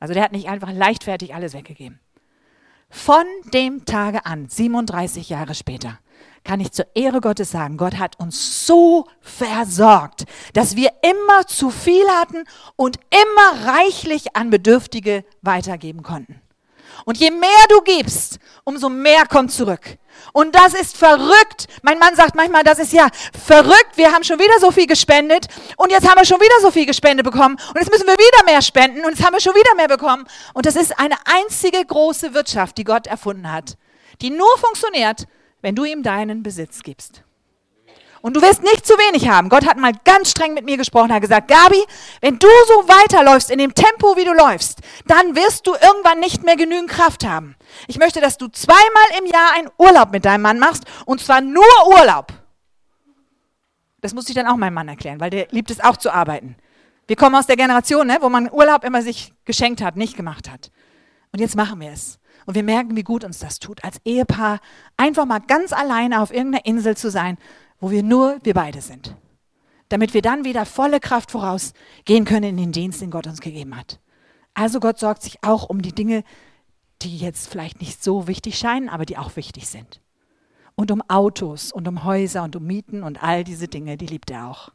Also 0.00 0.14
der 0.14 0.24
hat 0.24 0.32
nicht 0.32 0.48
einfach 0.48 0.72
leichtfertig 0.72 1.34
alles 1.34 1.54
weggegeben. 1.54 2.00
Von 2.88 3.24
dem 3.54 3.84
Tage 3.84 4.26
an, 4.26 4.48
37 4.48 5.28
Jahre 5.28 5.54
später, 5.54 6.00
kann 6.42 6.58
ich 6.58 6.72
zur 6.72 6.86
Ehre 6.94 7.20
Gottes 7.20 7.52
sagen, 7.52 7.76
Gott 7.76 7.98
hat 7.98 8.18
uns 8.18 8.66
so 8.66 9.06
versorgt, 9.20 10.24
dass 10.54 10.74
wir 10.74 10.90
immer 11.02 11.46
zu 11.46 11.70
viel 11.70 12.06
hatten 12.08 12.44
und 12.74 12.98
immer 13.10 13.72
reichlich 13.72 14.34
an 14.34 14.50
Bedürftige 14.50 15.24
weitergeben 15.42 16.02
konnten. 16.02 16.40
Und 17.10 17.18
je 17.18 17.32
mehr 17.32 17.66
du 17.68 17.80
gibst, 17.80 18.38
umso 18.62 18.88
mehr 18.88 19.26
kommt 19.26 19.50
zurück. 19.50 19.98
Und 20.32 20.54
das 20.54 20.74
ist 20.74 20.96
verrückt. 20.96 21.66
Mein 21.82 21.98
Mann 21.98 22.14
sagt 22.14 22.36
manchmal, 22.36 22.62
das 22.62 22.78
ist 22.78 22.92
ja 22.92 23.08
verrückt. 23.44 23.96
Wir 23.96 24.12
haben 24.12 24.22
schon 24.22 24.38
wieder 24.38 24.60
so 24.60 24.70
viel 24.70 24.86
gespendet 24.86 25.48
und 25.76 25.90
jetzt 25.90 26.08
haben 26.08 26.20
wir 26.20 26.24
schon 26.24 26.38
wieder 26.38 26.54
so 26.62 26.70
viel 26.70 26.86
gespendet 26.86 27.24
bekommen 27.24 27.56
und 27.56 27.80
jetzt 27.80 27.90
müssen 27.90 28.06
wir 28.06 28.14
wieder 28.14 28.44
mehr 28.44 28.62
spenden 28.62 29.04
und 29.04 29.10
jetzt 29.10 29.26
haben 29.26 29.32
wir 29.32 29.40
schon 29.40 29.56
wieder 29.56 29.74
mehr 29.74 29.88
bekommen. 29.88 30.24
Und 30.54 30.66
das 30.66 30.76
ist 30.76 31.00
eine 31.00 31.16
einzige 31.24 31.84
große 31.84 32.32
Wirtschaft, 32.32 32.78
die 32.78 32.84
Gott 32.84 33.08
erfunden 33.08 33.50
hat, 33.50 33.76
die 34.20 34.30
nur 34.30 34.56
funktioniert, 34.58 35.26
wenn 35.62 35.74
du 35.74 35.82
ihm 35.82 36.04
deinen 36.04 36.44
Besitz 36.44 36.80
gibst. 36.84 37.24
Und 38.22 38.36
du 38.36 38.42
wirst 38.42 38.62
nicht 38.62 38.86
zu 38.86 38.94
wenig 38.94 39.28
haben. 39.28 39.48
Gott 39.48 39.66
hat 39.66 39.78
mal 39.78 39.92
ganz 40.04 40.30
streng 40.30 40.52
mit 40.52 40.64
mir 40.64 40.76
gesprochen, 40.76 41.12
hat 41.12 41.22
gesagt, 41.22 41.48
Gabi, 41.48 41.82
wenn 42.20 42.38
du 42.38 42.48
so 42.66 42.88
weiterläufst 42.88 43.50
in 43.50 43.58
dem 43.58 43.74
Tempo, 43.74 44.16
wie 44.16 44.24
du 44.24 44.34
läufst, 44.34 44.80
dann 45.06 45.34
wirst 45.34 45.66
du 45.66 45.72
irgendwann 45.72 46.20
nicht 46.20 46.44
mehr 46.44 46.56
genügend 46.56 46.90
Kraft 46.90 47.24
haben. 47.24 47.56
Ich 47.86 47.98
möchte, 47.98 48.20
dass 48.20 48.36
du 48.36 48.48
zweimal 48.48 49.18
im 49.18 49.26
Jahr 49.26 49.52
einen 49.54 49.70
Urlaub 49.78 50.12
mit 50.12 50.24
deinem 50.24 50.42
Mann 50.42 50.58
machst 50.58 50.84
und 51.06 51.20
zwar 51.20 51.40
nur 51.40 51.64
Urlaub. 51.86 52.32
Das 54.02 54.12
muss 54.14 54.28
ich 54.28 54.34
dann 54.34 54.46
auch 54.46 54.56
meinem 54.56 54.74
Mann 54.74 54.88
erklären, 54.88 55.20
weil 55.20 55.30
der 55.30 55.48
liebt 55.50 55.70
es 55.70 55.80
auch 55.80 55.96
zu 55.96 56.12
arbeiten. 56.12 56.56
Wir 57.06 57.16
kommen 57.16 57.34
aus 57.34 57.46
der 57.46 57.56
Generation, 57.56 58.06
ne, 58.06 58.18
wo 58.20 58.28
man 58.28 58.50
Urlaub 58.50 58.84
immer 58.84 59.02
sich 59.02 59.32
geschenkt 59.44 59.82
hat, 59.82 59.96
nicht 59.96 60.16
gemacht 60.16 60.50
hat. 60.50 60.70
Und 61.32 61.40
jetzt 61.40 61.56
machen 61.56 61.80
wir 61.80 61.90
es. 61.90 62.18
Und 62.46 62.54
wir 62.54 62.62
merken, 62.62 62.96
wie 62.96 63.02
gut 63.02 63.24
uns 63.24 63.38
das 63.38 63.58
tut, 63.58 63.84
als 63.84 64.00
Ehepaar 64.04 64.60
einfach 64.96 65.26
mal 65.26 65.40
ganz 65.40 65.72
alleine 65.72 66.20
auf 66.20 66.32
irgendeiner 66.32 66.66
Insel 66.66 66.96
zu 66.96 67.10
sein 67.10 67.36
wo 67.80 67.90
wir 67.90 68.02
nur 68.02 68.38
wir 68.42 68.54
beide 68.54 68.80
sind. 68.80 69.16
Damit 69.88 70.14
wir 70.14 70.22
dann 70.22 70.44
wieder 70.44 70.66
volle 70.66 71.00
Kraft 71.00 71.32
vorausgehen 71.32 72.24
können 72.24 72.50
in 72.50 72.56
den 72.56 72.72
Dienst, 72.72 73.00
den 73.00 73.10
Gott 73.10 73.26
uns 73.26 73.40
gegeben 73.40 73.76
hat. 73.76 73.98
Also 74.54 74.78
Gott 74.78 74.98
sorgt 74.98 75.22
sich 75.22 75.42
auch 75.42 75.68
um 75.68 75.82
die 75.82 75.94
Dinge, 75.94 76.22
die 77.02 77.16
jetzt 77.16 77.48
vielleicht 77.48 77.80
nicht 77.80 78.04
so 78.04 78.26
wichtig 78.26 78.58
scheinen, 78.58 78.88
aber 78.88 79.06
die 79.06 79.18
auch 79.18 79.34
wichtig 79.36 79.68
sind. 79.68 80.00
Und 80.76 80.90
um 80.90 81.02
Autos 81.08 81.72
und 81.72 81.88
um 81.88 82.04
Häuser 82.04 82.42
und 82.42 82.56
um 82.56 82.64
Mieten 82.64 83.02
und 83.02 83.22
all 83.22 83.44
diese 83.44 83.68
Dinge, 83.68 83.96
die 83.96 84.06
liebt 84.06 84.30
er 84.30 84.48
auch. 84.48 84.70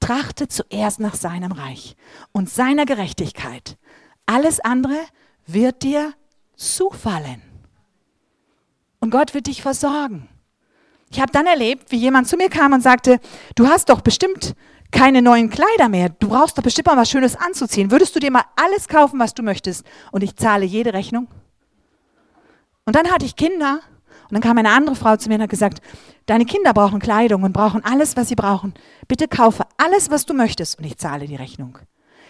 Trachte 0.00 0.48
zuerst 0.48 0.98
nach 0.98 1.14
seinem 1.14 1.52
Reich 1.52 1.96
und 2.32 2.48
seiner 2.48 2.86
Gerechtigkeit. 2.86 3.78
Alles 4.26 4.60
andere 4.60 4.98
wird 5.46 5.82
dir 5.82 6.14
zufallen. 6.56 7.42
Und 8.98 9.10
Gott 9.10 9.34
wird 9.34 9.46
dich 9.46 9.62
versorgen. 9.62 10.28
Ich 11.10 11.20
habe 11.20 11.32
dann 11.32 11.46
erlebt, 11.46 11.90
wie 11.90 11.96
jemand 11.96 12.28
zu 12.28 12.36
mir 12.36 12.48
kam 12.48 12.72
und 12.72 12.82
sagte, 12.82 13.18
du 13.56 13.66
hast 13.66 13.88
doch 13.88 14.00
bestimmt 14.00 14.54
keine 14.92 15.22
neuen 15.22 15.50
Kleider 15.50 15.88
mehr. 15.88 16.08
Du 16.08 16.28
brauchst 16.28 16.56
doch 16.56 16.62
bestimmt 16.62 16.86
mal 16.86 16.96
was 16.96 17.10
Schönes 17.10 17.36
anzuziehen. 17.36 17.90
Würdest 17.90 18.14
du 18.14 18.20
dir 18.20 18.30
mal 18.30 18.44
alles 18.56 18.86
kaufen, 18.86 19.18
was 19.18 19.34
du 19.34 19.42
möchtest? 19.42 19.84
Und 20.12 20.22
ich 20.22 20.36
zahle 20.36 20.64
jede 20.64 20.92
Rechnung. 20.92 21.26
Und 22.84 22.94
dann 22.94 23.10
hatte 23.10 23.26
ich 23.26 23.34
Kinder. 23.36 23.80
Und 24.28 24.34
dann 24.34 24.40
kam 24.40 24.58
eine 24.58 24.70
andere 24.70 24.94
Frau 24.94 25.16
zu 25.16 25.28
mir 25.28 25.34
und 25.36 25.42
hat 25.42 25.50
gesagt, 25.50 25.82
deine 26.26 26.44
Kinder 26.44 26.72
brauchen 26.72 27.00
Kleidung 27.00 27.42
und 27.42 27.52
brauchen 27.52 27.84
alles, 27.84 28.16
was 28.16 28.28
sie 28.28 28.36
brauchen. 28.36 28.74
Bitte 29.08 29.26
kaufe 29.26 29.64
alles, 29.76 30.10
was 30.10 30.26
du 30.26 30.34
möchtest 30.34 30.78
und 30.78 30.84
ich 30.84 30.96
zahle 30.96 31.26
die 31.26 31.34
Rechnung. 31.34 31.78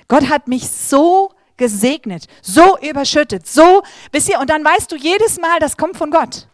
Gott 0.08 0.30
hat 0.30 0.48
mich 0.48 0.70
so 0.70 1.30
gesegnet, 1.58 2.26
so 2.40 2.78
überschüttet, 2.78 3.46
so, 3.46 3.82
wisst 4.12 4.30
ihr, 4.30 4.40
und 4.40 4.48
dann 4.48 4.64
weißt 4.64 4.90
du 4.90 4.96
jedes 4.96 5.38
Mal, 5.38 5.58
das 5.60 5.76
kommt 5.76 5.98
von 5.98 6.10
Gott. 6.10 6.48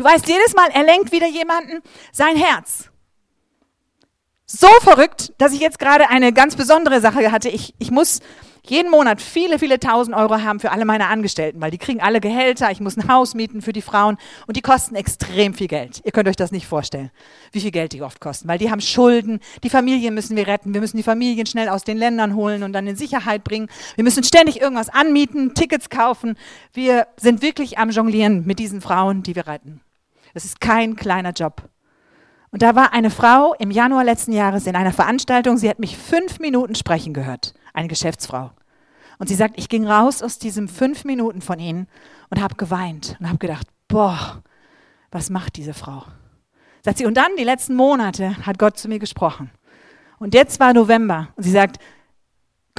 Du 0.00 0.06
weißt 0.06 0.26
jedes 0.28 0.54
Mal, 0.54 0.70
er 0.72 0.82
lenkt 0.82 1.12
wieder 1.12 1.26
jemanden 1.26 1.82
sein 2.10 2.34
Herz. 2.34 2.88
So 4.46 4.66
verrückt, 4.80 5.34
dass 5.36 5.52
ich 5.52 5.60
jetzt 5.60 5.78
gerade 5.78 6.08
eine 6.08 6.32
ganz 6.32 6.56
besondere 6.56 7.02
Sache 7.02 7.30
hatte. 7.30 7.50
Ich, 7.50 7.74
ich 7.78 7.90
muss 7.90 8.20
jeden 8.62 8.90
Monat 8.90 9.20
viele, 9.20 9.58
viele 9.58 9.78
tausend 9.78 10.16
Euro 10.16 10.40
haben 10.40 10.58
für 10.58 10.70
alle 10.70 10.86
meine 10.86 11.08
Angestellten, 11.08 11.60
weil 11.60 11.70
die 11.70 11.76
kriegen 11.76 12.00
alle 12.00 12.22
Gehälter, 12.22 12.70
ich 12.70 12.80
muss 12.80 12.96
ein 12.96 13.08
Haus 13.08 13.34
mieten 13.34 13.60
für 13.60 13.74
die 13.74 13.82
Frauen 13.82 14.16
und 14.46 14.56
die 14.56 14.62
kosten 14.62 14.94
extrem 14.94 15.52
viel 15.52 15.68
Geld. 15.68 16.00
Ihr 16.02 16.12
könnt 16.12 16.28
euch 16.28 16.36
das 16.36 16.50
nicht 16.50 16.66
vorstellen, 16.66 17.10
wie 17.52 17.60
viel 17.60 17.70
Geld 17.70 17.92
die 17.92 18.00
oft 18.00 18.20
kosten, 18.20 18.48
weil 18.48 18.58
die 18.58 18.70
haben 18.70 18.80
Schulden, 18.80 19.40
die 19.62 19.68
Familien 19.68 20.14
müssen 20.14 20.34
wir 20.34 20.46
retten, 20.46 20.72
wir 20.72 20.80
müssen 20.80 20.96
die 20.96 21.02
Familien 21.02 21.44
schnell 21.44 21.68
aus 21.68 21.84
den 21.84 21.98
Ländern 21.98 22.34
holen 22.34 22.62
und 22.62 22.72
dann 22.72 22.86
in 22.86 22.96
Sicherheit 22.96 23.44
bringen. 23.44 23.68
Wir 23.96 24.04
müssen 24.04 24.24
ständig 24.24 24.62
irgendwas 24.62 24.88
anmieten, 24.88 25.52
Tickets 25.52 25.90
kaufen. 25.90 26.38
Wir 26.72 27.06
sind 27.18 27.42
wirklich 27.42 27.76
am 27.76 27.90
Jonglieren 27.90 28.46
mit 28.46 28.58
diesen 28.58 28.80
Frauen, 28.80 29.22
die 29.22 29.36
wir 29.36 29.46
retten. 29.46 29.82
Das 30.34 30.44
ist 30.44 30.60
kein 30.60 30.96
kleiner 30.96 31.32
Job. 31.32 31.68
Und 32.50 32.62
da 32.62 32.74
war 32.74 32.92
eine 32.92 33.10
Frau 33.10 33.54
im 33.58 33.70
Januar 33.70 34.04
letzten 34.04 34.32
Jahres 34.32 34.66
in 34.66 34.76
einer 34.76 34.92
Veranstaltung, 34.92 35.56
sie 35.56 35.68
hat 35.68 35.78
mich 35.78 35.96
fünf 35.96 36.40
Minuten 36.40 36.74
sprechen 36.74 37.14
gehört, 37.14 37.54
eine 37.72 37.88
Geschäftsfrau. 37.88 38.50
Und 39.18 39.28
sie 39.28 39.34
sagt, 39.34 39.58
ich 39.58 39.68
ging 39.68 39.86
raus 39.86 40.22
aus 40.22 40.38
diesen 40.38 40.66
fünf 40.66 41.04
Minuten 41.04 41.42
von 41.42 41.58
ihnen 41.58 41.86
und 42.30 42.40
habe 42.40 42.56
geweint 42.56 43.16
und 43.20 43.28
habe 43.28 43.38
gedacht, 43.38 43.66
boah, 43.86 44.42
was 45.10 45.30
macht 45.30 45.56
diese 45.56 45.74
Frau? 45.74 46.04
Sagt 46.82 46.98
sie, 46.98 47.06
und 47.06 47.16
dann 47.16 47.36
die 47.38 47.44
letzten 47.44 47.74
Monate 47.74 48.36
hat 48.46 48.58
Gott 48.58 48.78
zu 48.78 48.88
mir 48.88 48.98
gesprochen. 48.98 49.50
Und 50.18 50.34
jetzt 50.34 50.58
war 50.58 50.72
November 50.72 51.28
und 51.36 51.42
sie 51.42 51.50
sagt, 51.50 51.78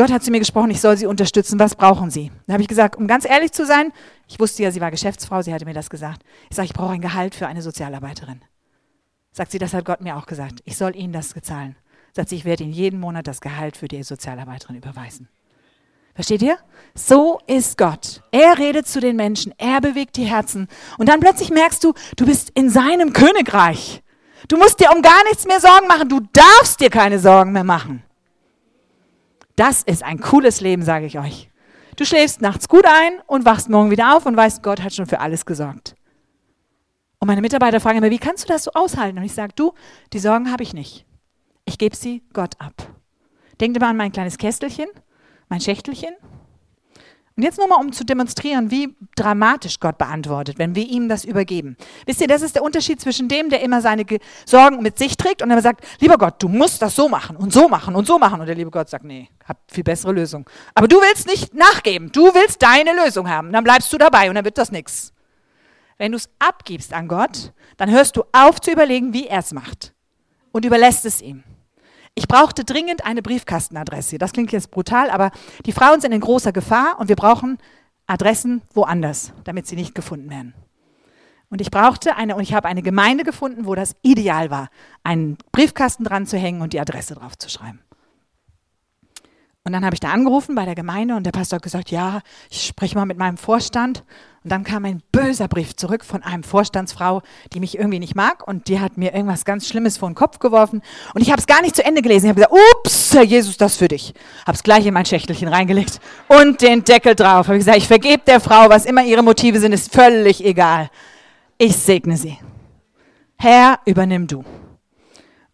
Gott 0.02 0.12
hat 0.12 0.24
zu 0.24 0.32
mir 0.32 0.40
gesprochen, 0.40 0.72
ich 0.72 0.82
soll 0.82 0.98
sie 0.98 1.06
unterstützen. 1.06 1.60
Was 1.60 1.76
brauchen 1.76 2.10
sie? 2.10 2.32
Da 2.48 2.54
habe 2.54 2.64
ich 2.64 2.68
gesagt, 2.68 2.96
um 2.96 3.06
ganz 3.06 3.24
ehrlich 3.24 3.52
zu 3.52 3.68
sein, 3.68 3.94
ich 4.28 4.40
wusste 4.40 4.64
ja, 4.64 4.72
sie 4.72 4.82
war 4.82 4.90
Geschäftsfrau, 4.90 5.44
sie 5.44 5.54
hatte 5.54 5.66
mir 5.66 5.76
das 5.76 5.92
gesagt. 5.92 6.24
Ich 6.50 6.56
sage, 6.56 6.66
ich 6.66 6.74
brauche 6.74 6.94
ein 6.94 7.02
Gehalt 7.02 7.36
für 7.36 7.46
eine 7.46 7.62
Sozialarbeiterin. 7.62 8.42
Sagt 9.32 9.52
sie, 9.52 9.60
das 9.60 9.76
hat 9.76 9.86
Gott 9.86 10.02
mir 10.02 10.18
auch 10.18 10.26
gesagt. 10.26 10.62
Ich 10.66 10.76
soll 10.76 10.96
Ihnen 10.96 11.14
das 11.14 11.36
bezahlen. 11.36 11.76
Sagt 12.16 12.30
sie, 12.30 12.36
ich 12.36 12.46
werde 12.46 12.64
Ihnen 12.64 12.74
jeden 12.74 13.00
Monat 13.00 13.28
das 13.28 13.42
Gehalt 13.42 13.78
für 13.78 13.88
die 13.88 14.02
Sozialarbeiterin 14.02 14.76
überweisen. 14.76 15.30
Versteht 16.16 16.42
ihr? 16.42 16.58
So 16.96 17.40
ist 17.46 17.78
Gott. 17.78 18.24
Er 18.32 18.58
redet 18.58 18.88
zu 18.88 19.02
den 19.02 19.16
Menschen, 19.16 19.54
er 19.60 19.82
bewegt 19.82 20.18
die 20.18 20.26
Herzen. 20.26 20.68
Und 20.98 21.10
dann 21.10 21.20
plötzlich 21.20 21.52
merkst 21.52 21.84
du, 21.84 21.94
du 22.16 22.26
bist 22.26 22.50
in 22.56 22.72
seinem 22.72 23.14
Königreich. 23.14 24.02
Du 24.48 24.58
musst 24.58 24.80
dir 24.80 24.90
um 24.96 25.04
gar 25.04 25.24
nichts 25.26 25.46
mehr 25.46 25.60
Sorgen 25.60 25.86
machen. 25.86 26.10
Du 26.10 26.22
darfst 26.34 26.80
dir 26.80 26.90
keine 26.90 27.20
Sorgen 27.20 27.52
mehr 27.52 27.64
machen. 27.64 28.02
Das 29.62 29.84
ist 29.84 30.02
ein 30.02 30.20
cooles 30.20 30.60
Leben, 30.60 30.82
sage 30.82 31.06
ich 31.06 31.20
euch. 31.20 31.52
Du 31.96 32.04
schläfst 32.04 32.42
nachts 32.42 32.68
gut 32.68 32.84
ein 32.84 33.22
und 33.28 33.46
wachst 33.46 33.70
morgen 33.70 33.92
wieder 33.92 34.18
auf 34.18 34.26
und 34.26 34.36
weißt, 34.36 34.64
Gott 34.64 34.82
hat 34.82 34.92
schon 34.92 35.06
für 35.06 35.20
alles 35.20 35.46
gesorgt. 35.46 35.94
Und 37.20 37.28
meine 37.28 37.42
Mitarbeiter 37.42 37.80
fragen 37.80 38.00
immer, 38.00 38.10
wie 38.10 38.18
kannst 38.18 38.44
du 38.44 38.48
das 38.48 38.64
so 38.64 38.72
aushalten? 38.74 39.20
Und 39.20 39.24
ich 39.24 39.36
sage, 39.36 39.54
du, 39.56 39.76
die 40.14 40.18
Sorgen 40.18 40.52
habe 40.52 40.64
ich 40.64 40.74
nicht. 40.74 41.06
Ich 41.66 41.78
gebe 41.78 41.96
sie 41.96 42.24
Gott 42.34 42.56
ab. 42.60 42.74
Denk 43.60 43.78
immer 43.78 43.90
an 43.90 43.98
mein 43.98 44.12
kleines 44.12 44.40
Kästelchen, 44.40 44.88
mein 45.48 45.62
Schächtelchen. 45.62 46.16
Und 47.38 47.44
jetzt 47.44 47.58
nochmal, 47.58 47.80
um 47.80 47.94
zu 47.94 48.04
demonstrieren, 48.04 48.72
wie 48.72 48.94
dramatisch 49.16 49.80
Gott 49.80 49.98
beantwortet, 49.98 50.60
wenn 50.60 50.76
wir 50.76 50.86
ihm 50.86 51.08
das 51.08 51.24
übergeben. 51.24 51.78
Wisst 52.06 52.20
ihr, 52.20 52.28
das 52.28 52.42
ist 52.42 52.56
der 52.56 52.64
Unterschied 52.64 53.00
zwischen 53.00 53.30
dem, 53.30 53.50
der 53.50 53.62
immer 53.62 53.82
seine 53.82 54.06
Sorgen 54.46 54.82
mit 54.82 54.98
sich 54.98 55.16
trägt 55.16 55.42
und 55.42 55.50
der 55.50 55.62
sagt, 55.62 55.86
lieber 56.02 56.18
Gott, 56.18 56.36
du 56.44 56.50
musst 56.50 56.82
das 56.82 56.96
so 56.96 57.08
machen 57.08 57.38
und 57.38 57.54
so 57.54 57.70
machen 57.70 57.96
und 57.96 58.06
so 58.06 58.20
machen. 58.20 58.42
Und 58.42 58.48
der 58.48 58.56
liebe 58.56 58.70
Gott 58.70 58.90
sagt, 58.90 59.06
nee, 59.06 59.30
hab 59.48 59.60
viel 59.72 59.84
bessere 59.84 60.12
Lösung. 60.12 60.50
Aber 60.76 60.90
du 60.90 60.98
willst 60.98 61.26
nicht 61.28 61.54
nachgeben, 61.54 62.12
du 62.12 62.34
willst 62.34 62.62
deine 62.62 62.94
Lösung 62.94 63.30
haben. 63.30 63.54
Dann 63.54 63.64
bleibst 63.64 63.92
du 63.94 63.98
dabei 63.98 64.28
und 64.28 64.36
dann 64.36 64.46
wird 64.46 64.58
das 64.58 64.72
nichts. 64.72 65.14
Wenn 65.98 66.12
du 66.12 66.18
es 66.18 66.30
abgibst 66.40 66.94
an 66.94 67.08
Gott, 67.08 67.54
dann 67.78 67.90
hörst 67.90 68.18
du 68.18 68.24
auf 68.34 68.60
zu 68.60 68.72
überlegen, 68.72 69.14
wie 69.14 69.28
er 69.28 69.40
es 69.40 69.54
macht 69.54 69.94
und 70.52 70.66
überlässt 70.66 71.06
es 71.06 71.22
ihm. 71.22 71.44
Ich 72.16 72.28
brauchte 72.28 72.66
dringend 72.66 73.06
eine 73.06 73.22
Briefkastenadresse. 73.22 74.18
Das 74.18 74.34
klingt 74.34 74.52
jetzt 74.52 74.72
brutal, 74.72 75.10
aber 75.10 75.32
die 75.66 75.72
Frauen 75.72 76.02
sind 76.02 76.12
in 76.12 76.22
großer 76.22 76.52
Gefahr 76.52 77.00
und 77.00 77.08
wir 77.08 77.16
brauchen 77.16 77.58
Adressen 78.06 78.62
woanders, 78.74 79.32
damit 79.46 79.68
sie 79.68 79.76
nicht 79.76 79.96
gefunden 79.96 80.30
werden. 80.30 80.54
Und 81.50 81.62
ich 81.62 81.72
brauchte 81.72 82.16
eine, 82.16 82.36
und 82.36 82.44
ich 82.44 82.54
habe 82.54 82.68
eine 82.68 82.82
Gemeinde 82.82 83.24
gefunden, 83.24 83.66
wo 83.66 83.76
das 83.76 83.96
ideal 84.02 84.50
war, 84.50 84.70
einen 85.04 85.38
Briefkasten 85.52 86.04
dran 86.04 86.26
zu 86.26 86.38
hängen 86.38 86.62
und 86.62 86.74
die 86.74 86.80
Adresse 86.80 87.16
drauf 87.16 87.38
zu 87.38 87.50
schreiben. 87.50 87.80
Und 89.64 89.74
dann 89.74 89.86
habe 89.86 89.94
ich 89.94 90.00
da 90.00 90.12
angerufen 90.12 90.56
bei 90.56 90.66
der 90.66 90.76
Gemeinde 90.76 91.16
und 91.16 91.24
der 91.24 91.32
Pastor 91.32 91.58
hat 91.58 91.64
gesagt, 91.64 91.92
ja, 91.92 92.22
ich 92.50 92.66
spreche 92.66 92.96
mal 92.96 93.06
mit 93.06 93.18
meinem 93.18 93.38
Vorstand. 93.38 94.04
Und 94.44 94.52
dann 94.52 94.64
kam 94.64 94.86
ein 94.86 95.04
böser 95.12 95.48
Brief 95.48 95.76
zurück 95.76 96.04
von 96.04 96.24
einem 96.24 96.42
Vorstandsfrau, 96.42 97.22
die 97.54 97.60
mich 97.60 97.78
irgendwie 97.78 98.00
nicht 98.00 98.16
mag 98.16 98.48
und 98.48 98.68
die 98.70 98.80
hat 98.80 98.98
mir 98.98 99.14
irgendwas 99.14 99.46
ganz 99.46 99.68
Schlimmes 99.68 99.98
vor 99.98 100.10
den 100.10 100.16
Kopf 100.16 100.40
geworfen 100.40 100.82
und 101.14 101.22
ich 101.22 101.30
habe 101.30 101.40
es 101.40 101.46
gar 101.46 101.62
nicht 101.62 101.76
zu 101.76 101.86
Ende 101.86 102.02
gelesen. 102.02 102.26
Ich 102.26 102.30
habe 102.30 102.42
gesagt, 102.42 102.56
ups, 102.84 103.14
Herr 103.14 103.24
Jesus, 103.24 103.58
das 103.58 103.78
für 103.78 103.88
dich. 103.88 104.16
Habe 104.48 104.56
es 104.56 104.64
gleich 104.64 104.86
in 104.88 104.96
mein 104.96 105.06
Schächtelchen 105.06 105.48
reingelegt 105.48 106.00
und 106.28 106.62
den 106.62 106.84
Deckel 106.84 107.14
drauf. 107.14 107.48
Habe 107.48 107.60
gesagt, 107.60 107.78
ich 107.78 107.88
vergebe 107.88 108.24
der 108.26 108.40
Frau, 108.40 108.70
was 108.70 108.86
immer 108.86 109.04
ihre 109.04 109.22
Motive 109.22 109.60
sind, 109.60 109.74
ist 109.74 109.94
völlig 109.94 110.44
egal. 110.44 110.90
Ich 111.60 111.78
segne 111.78 112.18
sie. 112.18 112.40
Herr, 113.38 113.80
übernimm 113.86 114.26
du. 114.26 114.44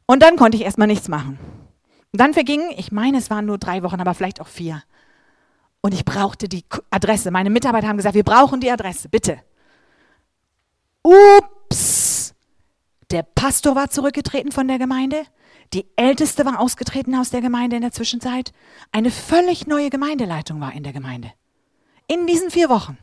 Und 0.06 0.24
dann 0.24 0.38
konnte 0.38 0.56
ich 0.56 0.64
erstmal 0.64 0.88
nichts 0.88 1.10
machen. 1.10 1.38
Und 2.14 2.22
dann 2.22 2.34
vergingen, 2.34 2.72
ich 2.78 2.94
meine, 2.94 3.18
es 3.18 3.30
waren 3.30 3.46
nur 3.46 3.58
drei 3.58 3.84
Wochen, 3.84 4.00
aber 4.00 4.14
vielleicht 4.14 4.40
auch 4.40 4.48
vier. 4.48 4.82
Und 5.88 5.94
ich 5.94 6.04
brauchte 6.04 6.50
die 6.50 6.66
Adresse. 6.90 7.32
Meine 7.32 7.50
Mitarbeiter 7.50 7.88
haben 7.88 7.96
gesagt, 7.96 8.16
wir 8.16 8.26
brauchen 8.26 8.60
die 8.60 8.70
Adresse, 8.70 9.08
bitte. 9.08 9.40
Ups! 11.02 12.36
Der 13.10 13.24
Pastor 13.24 13.74
war 13.74 13.90
zurückgetreten 13.90 14.52
von 14.52 14.68
der 14.68 14.80
Gemeinde. 14.80 15.24
Die 15.72 15.86
Älteste 15.96 16.44
war 16.44 16.60
ausgetreten 16.60 17.16
aus 17.16 17.30
der 17.30 17.40
Gemeinde 17.40 17.78
in 17.78 17.84
der 17.84 17.94
Zwischenzeit. 17.94 18.52
Eine 18.92 19.12
völlig 19.12 19.66
neue 19.66 19.90
Gemeindeleitung 19.90 20.60
war 20.60 20.74
in 20.74 20.84
der 20.84 20.92
Gemeinde. 20.92 21.32
In 22.08 22.28
diesen 22.28 22.52
vier 22.52 22.68
Wochen. 22.68 22.98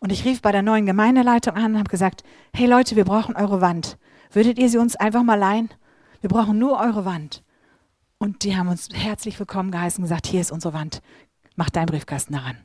Und 0.00 0.10
ich 0.10 0.24
rief 0.24 0.42
bei 0.42 0.50
der 0.50 0.62
neuen 0.62 0.86
Gemeindeleitung 0.86 1.54
an 1.54 1.74
und 1.74 1.78
habe 1.78 1.88
gesagt, 1.88 2.24
hey 2.52 2.66
Leute, 2.66 2.96
wir 2.96 3.04
brauchen 3.04 3.36
eure 3.36 3.60
Wand. 3.60 3.96
Würdet 4.32 4.58
ihr 4.58 4.68
sie 4.68 4.78
uns 4.78 4.96
einfach 4.96 5.22
mal 5.22 5.38
leihen? 5.38 5.70
Wir 6.20 6.30
brauchen 6.30 6.58
nur 6.58 6.80
eure 6.80 7.04
Wand. 7.04 7.44
Und 8.18 8.42
die 8.42 8.56
haben 8.56 8.66
uns 8.66 8.88
herzlich 8.92 9.38
willkommen 9.38 9.70
geheißen 9.70 10.02
und 10.02 10.08
gesagt, 10.08 10.26
hier 10.26 10.40
ist 10.40 10.50
unsere 10.50 10.74
Wand 10.74 11.00
mach 11.56 11.70
deinen 11.70 11.86
Briefkasten 11.86 12.34
daran. 12.34 12.58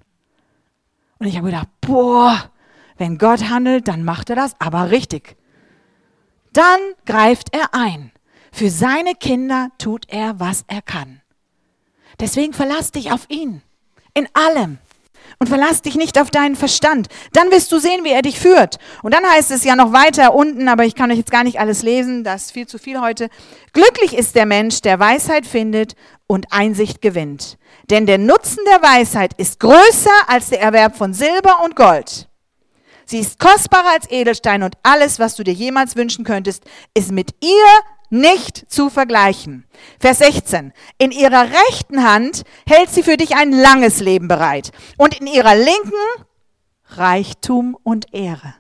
Und 1.17 1.27
ich 1.27 1.37
habe 1.37 1.47
gedacht, 1.47 1.67
boah, 1.81 2.51
wenn 2.97 3.17
Gott 3.17 3.49
handelt, 3.49 3.87
dann 3.87 4.03
macht 4.03 4.29
er 4.29 4.35
das, 4.35 4.55
aber 4.59 4.91
richtig. 4.91 5.37
Dann 6.53 6.79
greift 7.05 7.55
er 7.55 7.73
ein. 7.73 8.11
Für 8.51 8.69
seine 8.69 9.15
Kinder 9.15 9.69
tut 9.77 10.05
er, 10.09 10.39
was 10.39 10.65
er 10.67 10.81
kann. 10.81 11.21
Deswegen 12.19 12.53
verlass 12.53 12.91
dich 12.91 13.11
auf 13.11 13.29
ihn. 13.29 13.61
In 14.13 14.27
allem. 14.33 14.77
Und 15.39 15.47
verlass 15.47 15.81
dich 15.81 15.95
nicht 15.95 16.19
auf 16.19 16.29
deinen 16.29 16.55
Verstand. 16.55 17.07
Dann 17.33 17.49
wirst 17.49 17.71
du 17.71 17.79
sehen, 17.79 18.03
wie 18.03 18.11
er 18.11 18.21
dich 18.21 18.39
führt. 18.39 18.77
Und 19.01 19.13
dann 19.13 19.25
heißt 19.25 19.49
es 19.51 19.63
ja 19.63 19.75
noch 19.75 19.93
weiter 19.93 20.35
unten, 20.35 20.67
aber 20.67 20.85
ich 20.85 20.93
kann 20.93 21.09
euch 21.09 21.17
jetzt 21.17 21.31
gar 21.31 21.43
nicht 21.43 21.59
alles 21.59 21.81
lesen, 21.81 22.23
das 22.23 22.45
ist 22.45 22.51
viel 22.51 22.67
zu 22.67 22.77
viel 22.77 22.99
heute. 22.99 23.29
Glücklich 23.73 24.15
ist 24.15 24.35
der 24.35 24.45
Mensch, 24.45 24.81
der 24.81 24.99
Weisheit 24.99 25.47
findet 25.47 25.95
und 26.27 26.51
Einsicht 26.51 27.01
gewinnt. 27.01 27.57
Denn 27.89 28.05
der 28.05 28.17
Nutzen 28.17 28.63
der 28.65 28.81
Weisheit 28.81 29.33
ist 29.37 29.59
größer 29.59 30.09
als 30.27 30.49
der 30.49 30.61
Erwerb 30.61 30.95
von 30.95 31.13
Silber 31.13 31.63
und 31.63 31.75
Gold. 31.75 32.27
Sie 33.05 33.19
ist 33.19 33.39
kostbarer 33.39 33.91
als 33.93 34.09
Edelstein 34.09 34.63
und 34.63 34.75
alles, 34.83 35.19
was 35.19 35.35
du 35.35 35.43
dir 35.43 35.53
jemals 35.53 35.95
wünschen 35.95 36.23
könntest, 36.23 36.63
ist 36.93 37.11
mit 37.11 37.35
ihr 37.43 37.65
nicht 38.09 38.71
zu 38.71 38.89
vergleichen. 38.89 39.65
Vers 39.99 40.19
16. 40.19 40.73
In 40.97 41.11
ihrer 41.11 41.49
rechten 41.49 42.03
Hand 42.03 42.43
hält 42.67 42.89
sie 42.89 43.03
für 43.03 43.17
dich 43.17 43.35
ein 43.35 43.51
langes 43.51 43.99
Leben 43.99 44.27
bereit 44.27 44.71
und 44.97 45.19
in 45.19 45.27
ihrer 45.27 45.55
linken 45.55 46.25
Reichtum 46.89 47.77
und 47.83 48.13
Ehre. 48.13 48.53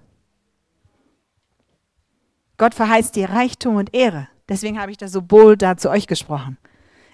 Gott 2.57 2.73
verheißt 2.73 3.15
dir 3.15 3.29
Reichtum 3.29 3.75
und 3.75 3.93
Ehre. 3.93 4.27
Deswegen 4.47 4.79
habe 4.79 4.91
ich 4.91 4.97
da 4.97 5.07
so 5.07 5.21
bold 5.21 5.61
da 5.61 5.77
zu 5.77 5.89
euch 5.89 6.07
gesprochen. 6.07 6.57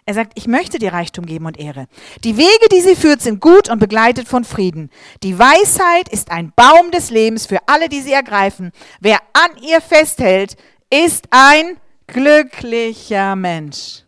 Er 0.07 0.13
sagt, 0.13 0.31
ich 0.35 0.47
möchte 0.47 0.79
dir 0.79 0.93
Reichtum 0.93 1.25
geben 1.25 1.47
und 1.47 1.59
Ehre. 1.59 1.87
Die 2.23 2.37
Wege, 2.37 2.69
die 2.71 2.79
sie 2.79 2.95
führt, 2.95 3.21
sind 3.21 3.41
gut 3.41 3.69
und 3.69 3.79
begleitet 3.79 4.25
von 4.25 4.45
Frieden. 4.45 4.89
Die 5.21 5.37
Weisheit 5.37 6.07
ist 6.07 6.31
ein 6.31 6.53
Baum 6.55 6.91
des 6.91 7.09
Lebens 7.09 7.45
für 7.45 7.59
alle, 7.67 7.89
die 7.89 7.99
sie 7.99 8.13
ergreifen. 8.13 8.71
Wer 9.01 9.19
an 9.33 9.61
ihr 9.61 9.81
festhält, 9.81 10.55
ist 10.89 11.27
ein 11.31 11.75
glücklicher 12.07 13.35
Mensch. 13.35 14.03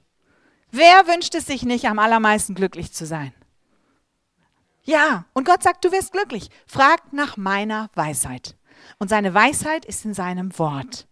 Wer 0.71 1.05
wünscht 1.05 1.35
es 1.35 1.45
sich 1.45 1.63
nicht, 1.63 1.83
am 1.83 1.99
allermeisten 1.99 2.55
glücklich 2.55 2.93
zu 2.93 3.05
sein? 3.05 3.33
Ja, 4.83 5.25
und 5.33 5.45
Gott 5.45 5.63
sagt, 5.63 5.83
du 5.83 5.91
wirst 5.91 6.13
glücklich. 6.13 6.49
Frag 6.65 7.11
nach 7.11 7.35
meiner 7.35 7.89
Weisheit. 7.95 8.55
Und 8.99 9.09
seine 9.09 9.33
Weisheit 9.33 9.83
ist 9.83 10.05
in 10.05 10.13
seinem 10.13 10.57
Wort. 10.57 11.08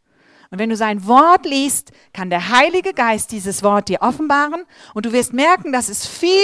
Und 0.49 0.59
wenn 0.59 0.69
du 0.69 0.77
sein 0.77 1.05
Wort 1.05 1.45
liest, 1.45 1.91
kann 2.13 2.29
der 2.29 2.49
Heilige 2.49 2.93
Geist 2.93 3.31
dieses 3.31 3.63
Wort 3.63 3.89
dir 3.89 4.01
offenbaren 4.01 4.63
und 4.93 5.05
du 5.05 5.11
wirst 5.11 5.33
merken, 5.33 5.73
dass 5.73 5.89
es 5.89 6.07
viel 6.07 6.39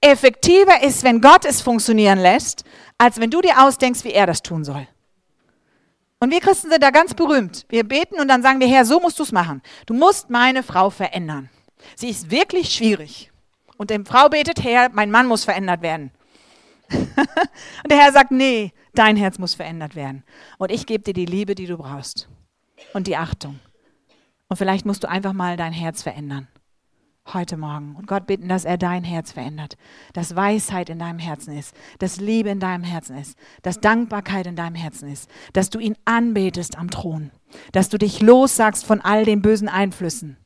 effektiver 0.00 0.82
ist, 0.82 1.02
wenn 1.02 1.20
Gott 1.20 1.44
es 1.44 1.60
funktionieren 1.60 2.20
lässt, 2.20 2.64
als 2.98 3.18
wenn 3.20 3.30
du 3.30 3.40
dir 3.40 3.60
ausdenkst, 3.62 4.04
wie 4.04 4.12
er 4.12 4.26
das 4.26 4.42
tun 4.42 4.64
soll. 4.64 4.86
Und 6.20 6.30
wir 6.30 6.40
Christen 6.40 6.70
sind 6.70 6.82
da 6.82 6.90
ganz 6.90 7.14
berühmt. 7.14 7.66
Wir 7.68 7.82
beten 7.82 8.20
und 8.20 8.28
dann 8.28 8.42
sagen 8.42 8.60
wir, 8.60 8.68
Herr, 8.68 8.84
so 8.84 9.00
musst 9.00 9.18
du 9.18 9.24
es 9.24 9.32
machen. 9.32 9.60
Du 9.86 9.94
musst 9.94 10.30
meine 10.30 10.62
Frau 10.62 10.88
verändern. 10.88 11.50
Sie 11.96 12.10
ist 12.10 12.30
wirklich 12.30 12.72
schwierig. 12.72 13.32
Und 13.76 13.90
die 13.90 13.98
Frau 14.04 14.28
betet, 14.28 14.62
Herr, 14.62 14.88
mein 14.92 15.10
Mann 15.10 15.26
muss 15.26 15.44
verändert 15.44 15.82
werden. 15.82 16.12
und 16.92 17.90
der 17.90 17.98
Herr 17.98 18.12
sagt, 18.12 18.30
nee, 18.30 18.72
dein 18.94 19.16
Herz 19.16 19.38
muss 19.38 19.54
verändert 19.54 19.96
werden. 19.96 20.22
Und 20.58 20.70
ich 20.70 20.86
gebe 20.86 21.02
dir 21.02 21.14
die 21.14 21.26
Liebe, 21.26 21.56
die 21.56 21.66
du 21.66 21.76
brauchst 21.76 22.28
und 22.92 23.06
die 23.06 23.16
Achtung. 23.16 23.58
Und 24.48 24.56
vielleicht 24.56 24.84
musst 24.84 25.02
du 25.02 25.08
einfach 25.08 25.32
mal 25.32 25.56
dein 25.56 25.72
Herz 25.72 26.02
verändern. 26.02 26.48
Heute 27.32 27.56
Morgen. 27.56 27.94
Und 27.96 28.08
Gott 28.08 28.26
bitten, 28.26 28.48
dass 28.48 28.64
er 28.64 28.76
dein 28.76 29.04
Herz 29.04 29.32
verändert. 29.32 29.76
Dass 30.12 30.34
Weisheit 30.34 30.90
in 30.90 30.98
deinem 30.98 31.20
Herzen 31.20 31.56
ist. 31.56 31.74
Dass 32.00 32.18
Liebe 32.18 32.50
in 32.50 32.58
deinem 32.58 32.82
Herzen 32.82 33.16
ist. 33.16 33.38
Dass 33.62 33.80
Dankbarkeit 33.80 34.46
in 34.46 34.56
deinem 34.56 34.74
Herzen 34.74 35.08
ist. 35.10 35.30
Dass 35.52 35.70
du 35.70 35.78
ihn 35.78 35.96
anbetest 36.04 36.76
am 36.76 36.90
Thron. 36.90 37.30
Dass 37.70 37.88
du 37.88 37.96
dich 37.96 38.20
lossagst 38.20 38.84
von 38.84 39.00
all 39.00 39.24
den 39.24 39.40
bösen 39.40 39.68
Einflüssen. 39.68 40.36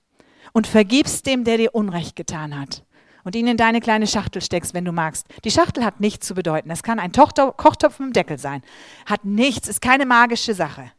Und 0.53 0.67
vergibst 0.67 1.27
dem, 1.27 1.45
der 1.45 1.57
dir 1.57 1.75
Unrecht 1.75 2.15
getan 2.15 2.59
hat. 2.59 2.85
Und 3.25 3.35
ihn 3.35 3.49
in 3.49 3.57
deine 3.57 3.81
kleine 3.81 4.07
Schachtel 4.07 4.43
steckst, 4.43 4.75
wenn 4.75 4.85
du 4.85 4.93
magst. 4.93 5.27
Die 5.45 5.51
Schachtel 5.51 5.85
hat 5.85 5.99
nichts 6.01 6.27
zu 6.29 6.35
bedeuten. 6.35 6.71
Es 6.71 6.83
kann 6.83 7.01
ein 7.01 7.11
Kochtopf 7.11 7.99
mit 7.99 8.11
dem 8.11 8.13
Deckel 8.13 8.39
sein. 8.39 8.63
Hat 9.07 9.25
nichts, 9.25 9.67
ist 9.67 9.81
keine 9.81 10.07
magische 10.07 10.55
Sache. 10.55 10.93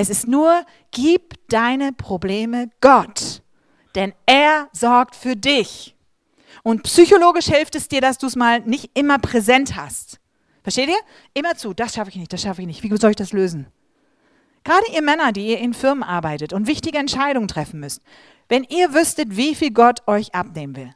Es 0.00 0.10
ist 0.10 0.28
nur, 0.28 0.64
gib 0.92 1.34
deine 1.48 1.92
Probleme 1.92 2.70
Gott, 2.80 3.42
denn 3.96 4.14
er 4.26 4.68
sorgt 4.72 5.16
für 5.16 5.34
dich. 5.34 5.96
Und 6.62 6.84
psychologisch 6.84 7.46
hilft 7.46 7.74
es 7.74 7.88
dir, 7.88 8.00
dass 8.00 8.16
du 8.16 8.28
es 8.28 8.36
mal 8.36 8.60
nicht 8.60 8.96
immer 8.96 9.18
präsent 9.18 9.74
hast. 9.74 10.20
Versteht 10.62 10.88
ihr? 10.88 11.00
Immer 11.34 11.56
zu, 11.56 11.74
das 11.74 11.94
schaffe 11.94 12.10
ich 12.10 12.16
nicht, 12.16 12.32
das 12.32 12.42
schaffe 12.42 12.60
ich 12.60 12.68
nicht. 12.68 12.84
Wie 12.84 12.96
soll 12.96 13.10
ich 13.10 13.16
das 13.16 13.32
lösen? 13.32 13.66
Gerade 14.62 14.86
ihr 14.94 15.02
Männer, 15.02 15.32
die 15.32 15.48
ihr 15.48 15.58
in 15.58 15.74
Firmen 15.74 16.04
arbeitet 16.04 16.52
und 16.52 16.68
wichtige 16.68 16.98
Entscheidungen 16.98 17.48
treffen 17.48 17.80
müsst, 17.80 18.00
wenn 18.48 18.62
ihr 18.64 18.94
wüsstet, 18.94 19.36
wie 19.36 19.56
viel 19.56 19.72
Gott 19.72 20.06
euch 20.06 20.32
abnehmen 20.32 20.76
will. 20.76 20.90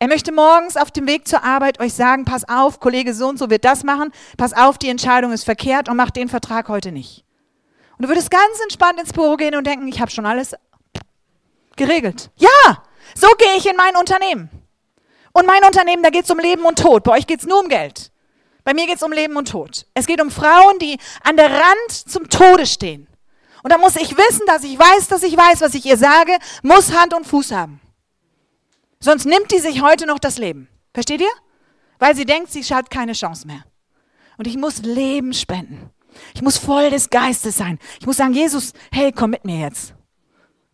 Er 0.00 0.08
möchte 0.08 0.32
morgens 0.32 0.76
auf 0.76 0.90
dem 0.90 1.06
Weg 1.06 1.26
zur 1.26 1.44
Arbeit 1.44 1.80
euch 1.80 1.94
sagen, 1.94 2.26
pass 2.26 2.46
auf, 2.46 2.78
Kollege 2.78 3.14
so 3.14 3.26
und 3.26 3.38
so 3.38 3.48
wird 3.48 3.64
das 3.64 3.84
machen, 3.84 4.10
pass 4.36 4.52
auf, 4.52 4.76
die 4.76 4.90
Entscheidung 4.90 5.32
ist 5.32 5.44
verkehrt 5.44 5.88
und 5.88 5.96
mach 5.96 6.10
den 6.10 6.28
Vertrag 6.28 6.68
heute 6.68 6.92
nicht. 6.92 7.24
Und 7.96 8.04
du 8.04 8.08
würdest 8.08 8.30
ganz 8.30 8.60
entspannt 8.62 9.00
ins 9.00 9.12
Büro 9.12 9.36
gehen 9.36 9.54
und 9.54 9.66
denken, 9.66 9.86
ich 9.88 10.00
habe 10.00 10.10
schon 10.10 10.26
alles 10.26 10.54
geregelt. 11.76 12.30
Ja, 12.36 12.82
so 13.14 13.28
gehe 13.38 13.56
ich 13.56 13.66
in 13.66 13.76
mein 13.76 13.96
Unternehmen. 13.96 14.50
Und 15.32 15.46
mein 15.46 15.64
Unternehmen, 15.64 16.02
da 16.02 16.10
geht 16.10 16.24
es 16.24 16.30
um 16.30 16.38
Leben 16.38 16.64
und 16.64 16.78
Tod. 16.78 17.04
Bei 17.04 17.12
euch 17.12 17.26
geht 17.26 17.40
es 17.40 17.46
nur 17.46 17.60
um 17.60 17.68
Geld. 17.68 18.12
Bei 18.62 18.72
mir 18.72 18.86
geht 18.86 18.96
es 18.96 19.02
um 19.02 19.12
Leben 19.12 19.36
und 19.36 19.48
Tod. 19.48 19.86
Es 19.94 20.06
geht 20.06 20.20
um 20.20 20.30
Frauen, 20.30 20.78
die 20.78 20.98
an 21.22 21.36
der 21.36 21.50
Rand 21.50 21.90
zum 21.90 22.28
Tode 22.30 22.66
stehen. 22.66 23.06
Und 23.62 23.72
da 23.72 23.78
muss 23.78 23.96
ich 23.96 24.16
wissen, 24.16 24.46
dass 24.46 24.62
ich 24.62 24.78
weiß, 24.78 25.08
dass 25.08 25.22
ich 25.22 25.36
weiß, 25.36 25.60
was 25.60 25.74
ich 25.74 25.84
ihr 25.86 25.96
sage, 25.96 26.36
muss 26.62 26.92
Hand 26.92 27.14
und 27.14 27.26
Fuß 27.26 27.52
haben. 27.52 27.80
Sonst 29.00 29.26
nimmt 29.26 29.50
die 29.52 29.58
sich 29.58 29.82
heute 29.82 30.06
noch 30.06 30.18
das 30.18 30.38
Leben. 30.38 30.68
Versteht 30.92 31.20
ihr? 31.20 31.30
Weil 31.98 32.14
sie 32.14 32.24
denkt, 32.24 32.52
sie 32.52 32.62
hat 32.62 32.90
keine 32.90 33.12
Chance 33.12 33.46
mehr. 33.46 33.64
Und 34.38 34.46
ich 34.46 34.56
muss 34.56 34.78
Leben 34.78 35.32
spenden. 35.32 35.90
Ich 36.34 36.42
muss 36.42 36.58
voll 36.58 36.90
des 36.90 37.10
Geistes 37.10 37.56
sein. 37.56 37.78
Ich 38.00 38.06
muss 38.06 38.16
sagen, 38.16 38.34
Jesus, 38.34 38.72
hey, 38.92 39.12
komm 39.12 39.30
mit 39.30 39.44
mir 39.44 39.58
jetzt. 39.58 39.94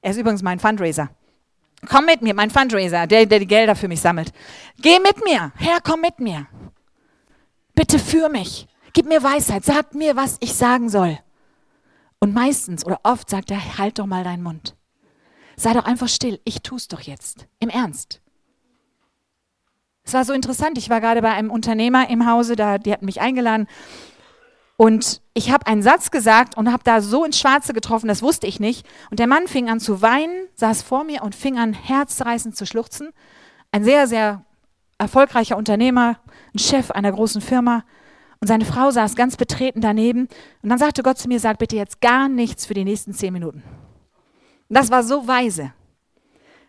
Er 0.02 0.12
ist 0.12 0.18
übrigens 0.18 0.42
mein 0.42 0.58
Fundraiser. 0.58 1.10
Komm 1.88 2.04
mit 2.06 2.22
mir, 2.22 2.34
mein 2.34 2.50
Fundraiser, 2.50 3.06
der, 3.06 3.26
der 3.26 3.38
die 3.38 3.46
Gelder 3.46 3.74
für 3.74 3.88
mich 3.88 4.00
sammelt. 4.00 4.32
Geh 4.78 4.98
mit 4.98 5.24
mir. 5.24 5.52
Herr, 5.56 5.80
komm 5.82 6.00
mit 6.00 6.20
mir. 6.20 6.46
Bitte 7.74 7.98
für 7.98 8.28
mich. 8.28 8.66
Gib 8.92 9.06
mir 9.06 9.22
Weisheit. 9.22 9.64
Sag 9.64 9.94
mir, 9.94 10.16
was 10.16 10.36
ich 10.40 10.54
sagen 10.54 10.88
soll. 10.88 11.18
Und 12.18 12.34
meistens 12.34 12.84
oder 12.84 13.00
oft 13.02 13.30
sagt 13.30 13.50
er, 13.50 13.78
halt 13.78 13.98
doch 13.98 14.06
mal 14.06 14.24
deinen 14.24 14.42
Mund. 14.42 14.76
Sei 15.56 15.72
doch 15.72 15.84
einfach 15.84 16.08
still. 16.08 16.40
Ich 16.44 16.62
tu's 16.62 16.88
doch 16.88 17.00
jetzt. 17.00 17.46
Im 17.58 17.70
Ernst. 17.70 18.20
Es 20.02 20.12
war 20.12 20.24
so 20.24 20.32
interessant. 20.32 20.76
Ich 20.76 20.90
war 20.90 21.00
gerade 21.00 21.22
bei 21.22 21.32
einem 21.32 21.50
Unternehmer 21.50 22.10
im 22.10 22.26
Hause, 22.26 22.56
da, 22.56 22.78
die 22.78 22.92
hatten 22.92 23.06
mich 23.06 23.20
eingeladen 23.20 23.66
und 24.80 25.20
ich 25.34 25.50
habe 25.50 25.66
einen 25.66 25.82
Satz 25.82 26.10
gesagt 26.10 26.56
und 26.56 26.72
habe 26.72 26.82
da 26.84 27.02
so 27.02 27.22
ins 27.26 27.38
Schwarze 27.38 27.74
getroffen, 27.74 28.08
das 28.08 28.22
wusste 28.22 28.46
ich 28.46 28.60
nicht. 28.60 28.88
Und 29.10 29.18
der 29.20 29.26
Mann 29.26 29.46
fing 29.46 29.68
an 29.68 29.78
zu 29.78 30.00
weinen, 30.00 30.48
saß 30.54 30.80
vor 30.80 31.04
mir 31.04 31.22
und 31.22 31.34
fing 31.34 31.58
an 31.58 31.74
herzreißend 31.74 32.56
zu 32.56 32.64
schluchzen. 32.64 33.10
Ein 33.72 33.84
sehr, 33.84 34.06
sehr 34.06 34.42
erfolgreicher 34.96 35.58
Unternehmer, 35.58 36.18
ein 36.54 36.58
Chef 36.58 36.90
einer 36.92 37.12
großen 37.12 37.42
Firma. 37.42 37.84
Und 38.40 38.48
seine 38.48 38.64
Frau 38.64 38.90
saß 38.90 39.16
ganz 39.16 39.36
betreten 39.36 39.82
daneben. 39.82 40.28
Und 40.62 40.70
dann 40.70 40.78
sagte 40.78 41.02
Gott 41.02 41.18
zu 41.18 41.28
mir, 41.28 41.40
sag 41.40 41.58
bitte 41.58 41.76
jetzt 41.76 42.00
gar 42.00 42.30
nichts 42.30 42.64
für 42.64 42.72
die 42.72 42.84
nächsten 42.84 43.12
zehn 43.12 43.34
Minuten. 43.34 43.62
Und 44.70 44.78
das 44.78 44.90
war 44.90 45.02
so 45.02 45.28
weise. 45.28 45.74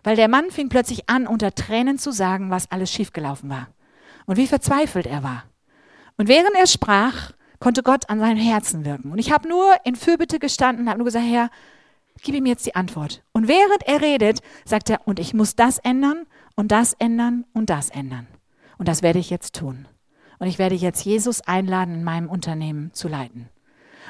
Weil 0.04 0.18
der 0.18 0.28
Mann 0.28 0.52
fing 0.52 0.68
plötzlich 0.68 1.10
an, 1.10 1.28
unter 1.28 1.56
Tränen 1.56 1.98
zu 1.98 2.12
sagen, 2.12 2.50
was 2.50 2.70
alles 2.72 2.92
schiefgelaufen 2.92 3.50
war. 3.50 3.70
Und 4.26 4.36
wie 4.36 4.48
verzweifelt 4.48 5.06
er 5.06 5.24
war. 5.24 5.46
Und 6.18 6.28
während 6.28 6.58
er 6.58 6.68
sprach, 6.68 7.32
konnte 7.62 7.84
Gott 7.84 8.10
an 8.10 8.20
seinem 8.20 8.38
Herzen 8.38 8.84
wirken. 8.84 9.12
Und 9.12 9.20
ich 9.20 9.32
habe 9.32 9.48
nur 9.48 9.74
in 9.86 9.96
Fürbitte 9.96 10.40
gestanden 10.40 10.90
habe 10.90 10.98
nur 10.98 11.06
gesagt, 11.06 11.26
Herr, 11.26 11.50
gib 12.22 12.36
ihm 12.36 12.48
jetzt 12.48 12.66
die 12.66 12.76
Antwort. 12.76 13.24
Und 13.32 13.48
während 13.48 13.84
er 13.86 14.02
redet, 14.02 14.42
sagt 14.66 14.90
er, 14.90 15.00
und 15.06 15.20
ich 15.20 15.34
muss 15.34 15.56
das 15.56 15.78
ändern 15.78 16.26
und 16.56 16.72
das 16.72 16.94
ändern 16.94 17.46
und 17.54 17.70
das 17.70 17.90
ändern. 17.90 18.28
Und 18.78 18.88
das 18.88 19.04
werde 19.04 19.20
ich 19.20 19.30
jetzt 19.30 19.56
tun. 19.56 19.88
Und 20.40 20.48
ich 20.48 20.58
werde 20.58 20.76
jetzt 20.76 21.06
Jesus 21.06 21.42
einladen, 21.42 21.94
in 21.94 22.04
meinem 22.04 22.30
Unternehmen 22.30 22.94
zu 22.94 23.08
leiten. 23.08 23.48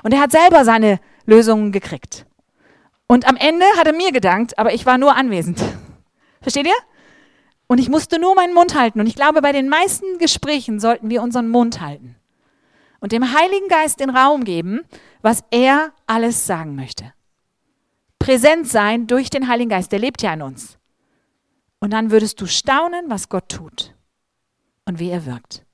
Und 0.01 0.13
er 0.13 0.21
hat 0.21 0.31
selber 0.31 0.63
seine 0.63 0.99
Lösungen 1.25 1.73
gekriegt. 1.73 2.25
Und 3.07 3.27
am 3.27 3.35
Ende 3.35 3.65
hat 3.77 3.85
er 3.85 3.93
mir 3.93 4.13
gedankt, 4.13 4.57
aber 4.57 4.73
ich 4.73 4.85
war 4.85 4.97
nur 4.97 5.17
anwesend. 5.17 5.61
Versteht 6.41 6.67
ihr? 6.67 6.73
Und 7.67 7.79
ich 7.79 7.89
musste 7.89 8.17
nur 8.17 8.33
meinen 8.33 8.53
Mund 8.53 8.75
halten. 8.75 9.01
Und 9.01 9.07
ich 9.07 9.15
glaube, 9.15 9.41
bei 9.41 9.51
den 9.51 9.67
meisten 9.67 10.17
Gesprächen 10.19 10.79
sollten 10.79 11.09
wir 11.09 11.21
unseren 11.21 11.49
Mund 11.49 11.81
halten. 11.81 12.15
Und 13.01 13.11
dem 13.11 13.33
Heiligen 13.33 13.67
Geist 13.67 13.99
den 13.99 14.11
Raum 14.11 14.45
geben, 14.45 14.81
was 15.21 15.43
er 15.51 15.91
alles 16.07 16.47
sagen 16.47 16.75
möchte. 16.75 17.13
Präsent 18.19 18.67
sein 18.67 19.07
durch 19.07 19.29
den 19.29 19.47
Heiligen 19.47 19.71
Geist, 19.71 19.91
der 19.91 19.99
lebt 19.99 20.21
ja 20.21 20.33
in 20.33 20.43
uns. 20.43 20.77
Und 21.79 21.91
dann 21.91 22.11
würdest 22.11 22.39
du 22.39 22.45
staunen, 22.45 23.09
was 23.09 23.27
Gott 23.27 23.49
tut 23.49 23.95
und 24.85 24.99
wie 24.99 25.09
er 25.09 25.25
wirkt. 25.25 25.65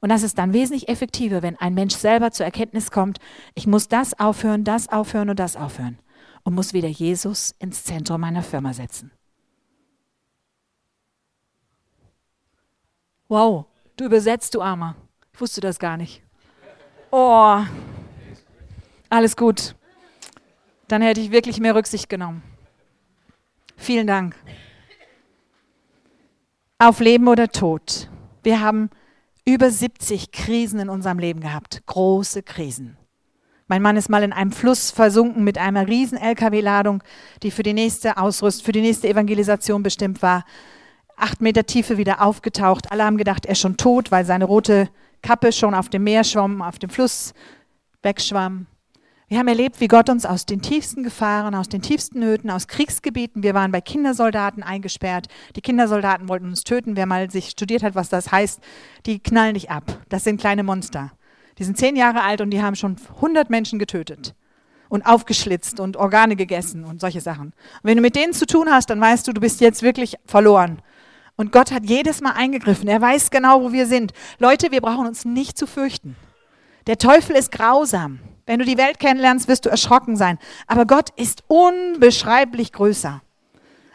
Und 0.00 0.10
das 0.10 0.22
ist 0.22 0.36
dann 0.36 0.52
wesentlich 0.52 0.88
effektiver, 0.88 1.42
wenn 1.42 1.56
ein 1.56 1.72
Mensch 1.72 1.94
selber 1.94 2.30
zur 2.30 2.44
Erkenntnis 2.44 2.90
kommt, 2.90 3.18
ich 3.54 3.66
muss 3.66 3.88
das 3.88 4.18
aufhören, 4.20 4.62
das 4.62 4.88
aufhören 4.88 5.30
und 5.30 5.38
das 5.38 5.56
aufhören. 5.56 5.98
Und 6.44 6.54
muss 6.54 6.74
wieder 6.74 6.88
Jesus 6.88 7.54
ins 7.58 7.82
Zentrum 7.84 8.20
meiner 8.20 8.42
Firma 8.42 8.72
setzen. 8.72 9.10
Wow, 13.28 13.64
du 13.96 14.04
übersetzt, 14.04 14.54
du 14.54 14.60
Armer. 14.60 14.94
Ich 15.32 15.40
wusste 15.40 15.60
das 15.60 15.78
gar 15.78 15.96
nicht. 15.96 16.22
Oh, 17.18 17.64
alles 19.08 19.36
gut. 19.38 19.74
Dann 20.86 21.00
hätte 21.00 21.22
ich 21.22 21.30
wirklich 21.30 21.58
mehr 21.60 21.74
Rücksicht 21.74 22.10
genommen. 22.10 22.42
Vielen 23.74 24.06
Dank. 24.06 24.36
Auf 26.78 27.00
Leben 27.00 27.26
oder 27.28 27.48
Tod. 27.48 28.10
Wir 28.42 28.60
haben 28.60 28.90
über 29.46 29.70
70 29.70 30.30
Krisen 30.30 30.78
in 30.78 30.90
unserem 30.90 31.18
Leben 31.18 31.40
gehabt. 31.40 31.86
Große 31.86 32.42
Krisen. 32.42 32.98
Mein 33.66 33.80
Mann 33.80 33.96
ist 33.96 34.10
mal 34.10 34.22
in 34.22 34.34
einem 34.34 34.52
Fluss 34.52 34.90
versunken 34.90 35.42
mit 35.42 35.56
einer 35.56 35.88
riesen 35.88 36.18
LKW-Ladung, 36.18 37.02
die 37.42 37.50
für 37.50 37.62
die 37.62 37.72
nächste 37.72 38.18
Ausrüst, 38.18 38.62
für 38.62 38.72
die 38.72 38.82
nächste 38.82 39.08
Evangelisation 39.08 39.82
bestimmt 39.82 40.20
war. 40.20 40.44
Acht 41.16 41.40
Meter 41.40 41.64
Tiefe 41.64 41.96
wieder 41.96 42.20
aufgetaucht. 42.20 42.92
Alle 42.92 43.04
haben 43.04 43.16
gedacht, 43.16 43.46
er 43.46 43.52
ist 43.52 43.60
schon 43.60 43.78
tot, 43.78 44.12
weil 44.12 44.26
seine 44.26 44.44
rote 44.44 44.90
Kappe 45.22 45.52
schon 45.52 45.74
auf 45.74 45.88
dem 45.88 46.04
Meer 46.04 46.24
schwamm, 46.24 46.62
auf 46.62 46.78
dem 46.78 46.90
Fluss 46.90 47.34
wegschwamm. 48.02 48.66
Wir 49.28 49.38
haben 49.38 49.48
erlebt, 49.48 49.80
wie 49.80 49.88
Gott 49.88 50.08
uns 50.08 50.24
aus 50.24 50.46
den 50.46 50.62
tiefsten 50.62 51.02
Gefahren, 51.02 51.56
aus 51.56 51.68
den 51.68 51.82
tiefsten 51.82 52.20
Nöten, 52.20 52.48
aus 52.48 52.68
Kriegsgebieten, 52.68 53.42
wir 53.42 53.54
waren 53.54 53.72
bei 53.72 53.80
Kindersoldaten 53.80 54.62
eingesperrt. 54.62 55.26
Die 55.56 55.62
Kindersoldaten 55.62 56.28
wollten 56.28 56.46
uns 56.46 56.62
töten. 56.62 56.94
Wer 56.94 57.06
mal 57.06 57.28
sich 57.28 57.48
studiert 57.48 57.82
hat, 57.82 57.96
was 57.96 58.08
das 58.08 58.30
heißt, 58.30 58.60
die 59.04 59.18
knallen 59.18 59.54
dich 59.54 59.68
ab. 59.68 59.98
Das 60.08 60.22
sind 60.22 60.40
kleine 60.40 60.62
Monster. 60.62 61.10
Die 61.58 61.64
sind 61.64 61.76
zehn 61.76 61.96
Jahre 61.96 62.22
alt 62.22 62.40
und 62.40 62.50
die 62.50 62.62
haben 62.62 62.76
schon 62.76 62.96
100 63.16 63.50
Menschen 63.50 63.80
getötet 63.80 64.36
und 64.88 65.04
aufgeschlitzt 65.04 65.80
und 65.80 65.96
Organe 65.96 66.36
gegessen 66.36 66.84
und 66.84 67.00
solche 67.00 67.20
Sachen. 67.20 67.46
Und 67.46 67.54
wenn 67.82 67.96
du 67.96 68.02
mit 68.02 68.14
denen 68.14 68.32
zu 68.32 68.46
tun 68.46 68.70
hast, 68.70 68.90
dann 68.90 69.00
weißt 69.00 69.26
du, 69.26 69.32
du 69.32 69.40
bist 69.40 69.60
jetzt 69.60 69.82
wirklich 69.82 70.16
verloren. 70.24 70.80
Und 71.36 71.52
Gott 71.52 71.70
hat 71.70 71.84
jedes 71.84 72.20
Mal 72.20 72.32
eingegriffen. 72.32 72.88
Er 72.88 73.00
weiß 73.00 73.30
genau, 73.30 73.62
wo 73.62 73.72
wir 73.72 73.86
sind. 73.86 74.12
Leute, 74.38 74.70
wir 74.70 74.80
brauchen 74.80 75.06
uns 75.06 75.24
nicht 75.24 75.58
zu 75.58 75.66
fürchten. 75.66 76.16
Der 76.86 76.98
Teufel 76.98 77.36
ist 77.36 77.52
grausam. 77.52 78.20
Wenn 78.46 78.58
du 78.58 78.64
die 78.64 78.78
Welt 78.78 78.98
kennenlernst, 78.98 79.48
wirst 79.48 79.66
du 79.66 79.68
erschrocken 79.68 80.16
sein. 80.16 80.38
Aber 80.66 80.86
Gott 80.86 81.10
ist 81.16 81.42
unbeschreiblich 81.48 82.72
größer. 82.72 83.20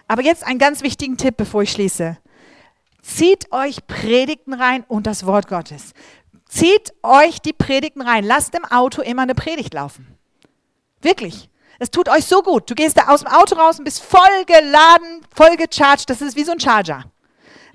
Aber 0.07 0.21
jetzt 0.21 0.45
einen 0.45 0.59
ganz 0.59 0.83
wichtigen 0.83 1.17
Tipp, 1.17 1.37
bevor 1.37 1.63
ich 1.63 1.71
schließe. 1.71 2.17
Zieht 3.01 3.51
euch 3.51 3.87
Predigten 3.87 4.53
rein 4.53 4.83
und 4.87 5.07
das 5.07 5.25
Wort 5.25 5.47
Gottes. 5.47 5.93
Zieht 6.47 6.93
euch 7.01 7.39
die 7.39 7.53
Predigten 7.53 8.01
rein. 8.01 8.25
Lasst 8.25 8.53
im 8.55 8.65
Auto 8.65 9.01
immer 9.01 9.23
eine 9.23 9.35
Predigt 9.35 9.73
laufen. 9.73 10.05
Wirklich. 11.01 11.49
Es 11.79 11.89
tut 11.89 12.09
euch 12.09 12.25
so 12.25 12.43
gut. 12.43 12.69
Du 12.69 12.75
gehst 12.75 12.97
da 12.97 13.07
aus 13.07 13.21
dem 13.21 13.31
Auto 13.31 13.55
raus 13.55 13.79
und 13.79 13.85
bist 13.85 14.03
voll 14.03 14.45
geladen, 14.45 15.25
voll 15.33 15.55
gecharged. 15.55 16.09
Das 16.09 16.21
ist 16.21 16.35
wie 16.35 16.43
so 16.43 16.51
ein 16.51 16.59
Charger. 16.59 17.05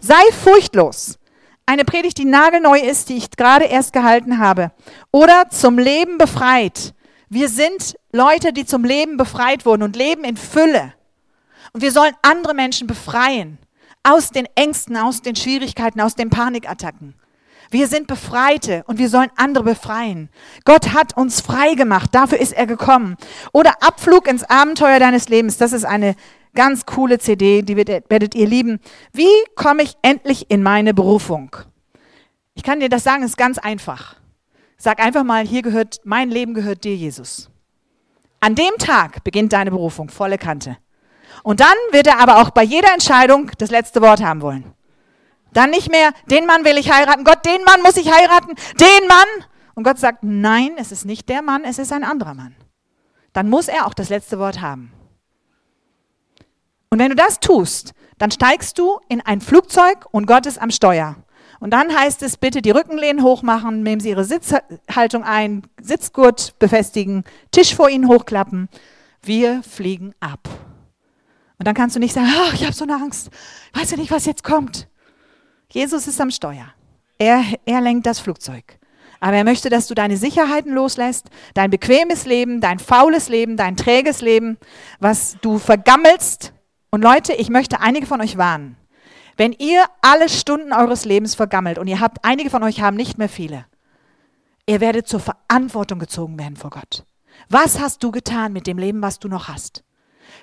Sei 0.00 0.22
furchtlos. 0.42 1.18
Eine 1.66 1.84
Predigt, 1.84 2.18
die 2.18 2.24
nagelneu 2.24 2.78
ist, 2.78 3.08
die 3.08 3.16
ich 3.16 3.30
gerade 3.30 3.64
erst 3.64 3.92
gehalten 3.92 4.38
habe. 4.38 4.70
Oder 5.10 5.50
zum 5.50 5.78
Leben 5.78 6.18
befreit. 6.18 6.94
Wir 7.28 7.48
sind 7.48 7.96
Leute, 8.12 8.52
die 8.52 8.64
zum 8.64 8.84
Leben 8.84 9.16
befreit 9.16 9.66
wurden 9.66 9.82
und 9.82 9.96
leben 9.96 10.22
in 10.22 10.36
Fülle. 10.36 10.92
Und 11.72 11.82
wir 11.82 11.90
sollen 11.90 12.14
andere 12.22 12.54
Menschen 12.54 12.86
befreien. 12.86 13.58
Aus 14.04 14.30
den 14.30 14.46
Ängsten, 14.54 14.96
aus 14.96 15.22
den 15.22 15.34
Schwierigkeiten, 15.34 16.00
aus 16.00 16.14
den 16.14 16.30
Panikattacken. 16.30 17.14
Wir 17.70 17.88
sind 17.88 18.06
Befreite 18.06 18.84
und 18.86 18.98
wir 18.98 19.08
sollen 19.08 19.30
andere 19.36 19.64
befreien. 19.64 20.28
Gott 20.64 20.94
hat 20.94 21.16
uns 21.16 21.40
frei 21.40 21.74
gemacht, 21.74 22.10
dafür 22.12 22.38
ist 22.38 22.52
er 22.52 22.66
gekommen. 22.66 23.16
Oder 23.52 23.82
Abflug 23.82 24.28
ins 24.28 24.44
Abenteuer 24.44 25.00
deines 25.00 25.28
Lebens, 25.28 25.56
das 25.56 25.72
ist 25.72 25.84
eine 25.84 26.14
Ganz 26.56 26.86
coole 26.86 27.18
CD, 27.18 27.60
die 27.60 27.76
werdet 27.76 28.34
ihr 28.34 28.48
lieben. 28.48 28.80
Wie 29.12 29.28
komme 29.54 29.82
ich 29.82 29.94
endlich 30.00 30.50
in 30.50 30.62
meine 30.62 30.94
Berufung? 30.94 31.54
Ich 32.54 32.62
kann 32.62 32.80
dir 32.80 32.88
das 32.88 33.04
sagen, 33.04 33.22
es 33.22 33.32
ist 33.32 33.36
ganz 33.36 33.58
einfach. 33.58 34.16
Sag 34.78 34.98
einfach 34.98 35.22
mal, 35.22 35.46
hier 35.46 35.60
gehört, 35.60 36.00
mein 36.04 36.30
Leben 36.30 36.54
gehört 36.54 36.84
dir, 36.84 36.96
Jesus. 36.96 37.50
An 38.40 38.54
dem 38.54 38.72
Tag 38.78 39.22
beginnt 39.22 39.52
deine 39.52 39.70
Berufung, 39.70 40.08
volle 40.08 40.38
Kante. 40.38 40.78
Und 41.42 41.60
dann 41.60 41.76
wird 41.92 42.06
er 42.06 42.20
aber 42.20 42.40
auch 42.40 42.48
bei 42.48 42.62
jeder 42.62 42.90
Entscheidung 42.94 43.50
das 43.58 43.70
letzte 43.70 44.00
Wort 44.00 44.22
haben 44.22 44.40
wollen. 44.40 44.72
Dann 45.52 45.68
nicht 45.70 45.90
mehr, 45.90 46.12
den 46.30 46.46
Mann 46.46 46.64
will 46.64 46.78
ich 46.78 46.90
heiraten, 46.90 47.24
Gott, 47.24 47.44
den 47.44 47.64
Mann 47.64 47.82
muss 47.82 47.98
ich 47.98 48.10
heiraten, 48.10 48.54
den 48.80 49.08
Mann. 49.08 49.46
Und 49.74 49.84
Gott 49.84 49.98
sagt, 49.98 50.20
nein, 50.22 50.72
es 50.78 50.90
ist 50.90 51.04
nicht 51.04 51.28
der 51.28 51.42
Mann, 51.42 51.64
es 51.64 51.78
ist 51.78 51.92
ein 51.92 52.02
anderer 52.02 52.32
Mann. 52.32 52.56
Dann 53.34 53.50
muss 53.50 53.68
er 53.68 53.86
auch 53.86 53.92
das 53.92 54.08
letzte 54.08 54.38
Wort 54.38 54.62
haben. 54.62 54.90
Und 56.96 57.00
wenn 57.00 57.10
du 57.10 57.16
das 57.16 57.40
tust, 57.40 57.92
dann 58.16 58.30
steigst 58.30 58.78
du 58.78 58.98
in 59.10 59.20
ein 59.20 59.42
Flugzeug 59.42 60.06
und 60.12 60.24
Gott 60.24 60.46
ist 60.46 60.58
am 60.58 60.70
Steuer. 60.70 61.16
Und 61.60 61.74
dann 61.74 61.94
heißt 61.94 62.22
es, 62.22 62.38
bitte 62.38 62.62
die 62.62 62.70
Rückenlehnen 62.70 63.22
hochmachen, 63.22 63.82
nehmen 63.82 64.00
Sie 64.00 64.08
Ihre 64.08 64.24
Sitzhaltung 64.24 65.22
ein, 65.22 65.64
Sitzgurt 65.78 66.58
befestigen, 66.58 67.24
Tisch 67.50 67.74
vor 67.74 67.90
Ihnen 67.90 68.08
hochklappen. 68.08 68.70
Wir 69.22 69.62
fliegen 69.62 70.14
ab. 70.20 70.48
Und 71.58 71.68
dann 71.68 71.74
kannst 71.74 71.96
du 71.96 72.00
nicht 72.00 72.14
sagen, 72.14 72.28
oh, 72.34 72.54
ich 72.54 72.62
habe 72.62 72.72
so 72.72 72.84
eine 72.84 72.94
Angst, 72.94 73.28
weiß 73.74 73.90
ja 73.90 73.98
nicht, 73.98 74.10
was 74.10 74.24
jetzt 74.24 74.42
kommt. 74.42 74.88
Jesus 75.68 76.08
ist 76.08 76.18
am 76.18 76.30
Steuer. 76.30 76.72
Er, 77.18 77.44
er 77.66 77.82
lenkt 77.82 78.06
das 78.06 78.20
Flugzeug. 78.20 78.78
Aber 79.20 79.36
er 79.36 79.44
möchte, 79.44 79.68
dass 79.68 79.86
du 79.86 79.94
deine 79.94 80.16
Sicherheiten 80.16 80.72
loslässt, 80.72 81.26
dein 81.52 81.68
bequemes 81.68 82.24
Leben, 82.24 82.62
dein 82.62 82.78
faules 82.78 83.28
Leben, 83.28 83.58
dein 83.58 83.76
träges 83.76 84.22
Leben, 84.22 84.56
was 84.98 85.36
du 85.42 85.58
vergammelst 85.58 86.54
und 86.90 87.02
Leute, 87.02 87.32
ich 87.34 87.48
möchte 87.48 87.80
einige 87.80 88.06
von 88.06 88.20
euch 88.20 88.36
warnen. 88.36 88.76
Wenn 89.36 89.52
ihr 89.52 89.84
alle 90.00 90.28
Stunden 90.28 90.72
eures 90.72 91.04
Lebens 91.04 91.34
vergammelt 91.34 91.78
und 91.78 91.88
ihr 91.88 92.00
habt, 92.00 92.24
einige 92.24 92.50
von 92.50 92.62
euch 92.62 92.80
haben 92.80 92.96
nicht 92.96 93.18
mehr 93.18 93.28
viele, 93.28 93.66
ihr 94.66 94.80
werdet 94.80 95.06
zur 95.06 95.20
Verantwortung 95.20 95.98
gezogen 95.98 96.38
werden 96.38 96.56
vor 96.56 96.70
Gott. 96.70 97.04
Was 97.48 97.78
hast 97.78 98.02
du 98.02 98.10
getan 98.10 98.52
mit 98.52 98.66
dem 98.66 98.78
Leben, 98.78 99.02
was 99.02 99.18
du 99.18 99.28
noch 99.28 99.48
hast? 99.48 99.84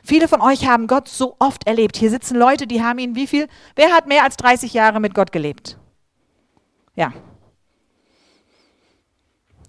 Viele 0.03 0.27
von 0.27 0.41
euch 0.41 0.67
haben 0.67 0.87
Gott 0.87 1.07
so 1.07 1.35
oft 1.39 1.65
erlebt. 1.67 1.97
Hier 1.97 2.09
sitzen 2.09 2.37
Leute, 2.37 2.67
die 2.67 2.83
haben 2.83 2.99
ihn 2.99 3.15
wie 3.15 3.27
viel? 3.27 3.47
Wer 3.75 3.91
hat 3.91 4.07
mehr 4.07 4.23
als 4.23 4.37
30 4.37 4.73
Jahre 4.73 4.99
mit 4.99 5.13
Gott 5.13 5.31
gelebt? 5.31 5.77
Ja. 6.95 7.13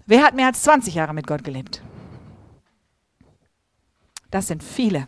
Wer 0.05 0.23
hat 0.23 0.35
mehr 0.35 0.47
als 0.47 0.61
20 0.63 0.93
Jahre 0.93 1.13
mit 1.13 1.25
Gott 1.25 1.43
gelebt? 1.43 1.81
Das 4.29 4.47
sind 4.47 4.63
viele. 4.63 5.07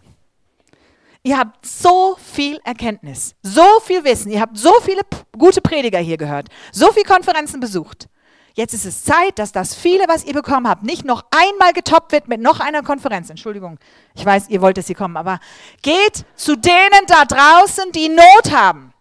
Ihr 1.28 1.38
habt 1.38 1.66
so 1.66 2.16
viel 2.34 2.58
Erkenntnis, 2.64 3.36
so 3.44 3.82
viel 3.84 4.02
Wissen, 4.06 4.32
ihr 4.32 4.40
habt 4.40 4.58
so 4.58 4.72
viele 4.82 5.02
gute 5.38 5.60
Prediger 5.60 6.00
hier 6.00 6.16
gehört, 6.16 6.48
so 6.72 6.90
viele 6.94 7.04
Konferenzen 7.04 7.60
besucht. 7.60 8.08
Jetzt 8.54 8.74
ist 8.74 8.86
es 8.86 9.04
Zeit, 9.04 9.38
dass 9.38 9.52
das 9.52 9.76
viele, 9.76 10.08
was 10.08 10.24
ihr 10.24 10.32
bekommen 10.32 10.70
habt, 10.70 10.84
nicht 10.84 11.04
noch 11.04 11.26
einmal 11.32 11.74
getoppt 11.74 12.14
wird 12.14 12.30
mit 12.30 12.40
noch 12.40 12.62
einer 12.62 12.82
Konferenz. 12.82 13.30
Entschuldigung, 13.30 13.78
ich 14.16 14.26
weiß, 14.26 14.48
ihr 14.48 14.62
wollt, 14.62 14.78
dass 14.78 14.88
sie 14.88 14.94
kommen, 14.94 15.18
aber 15.18 15.42
geht 15.82 16.24
zu 16.38 16.56
denen 16.56 17.06
da 17.08 17.26
draußen, 17.26 17.92
die 17.92 18.08
Not 18.08 18.54
haben. 18.54 18.94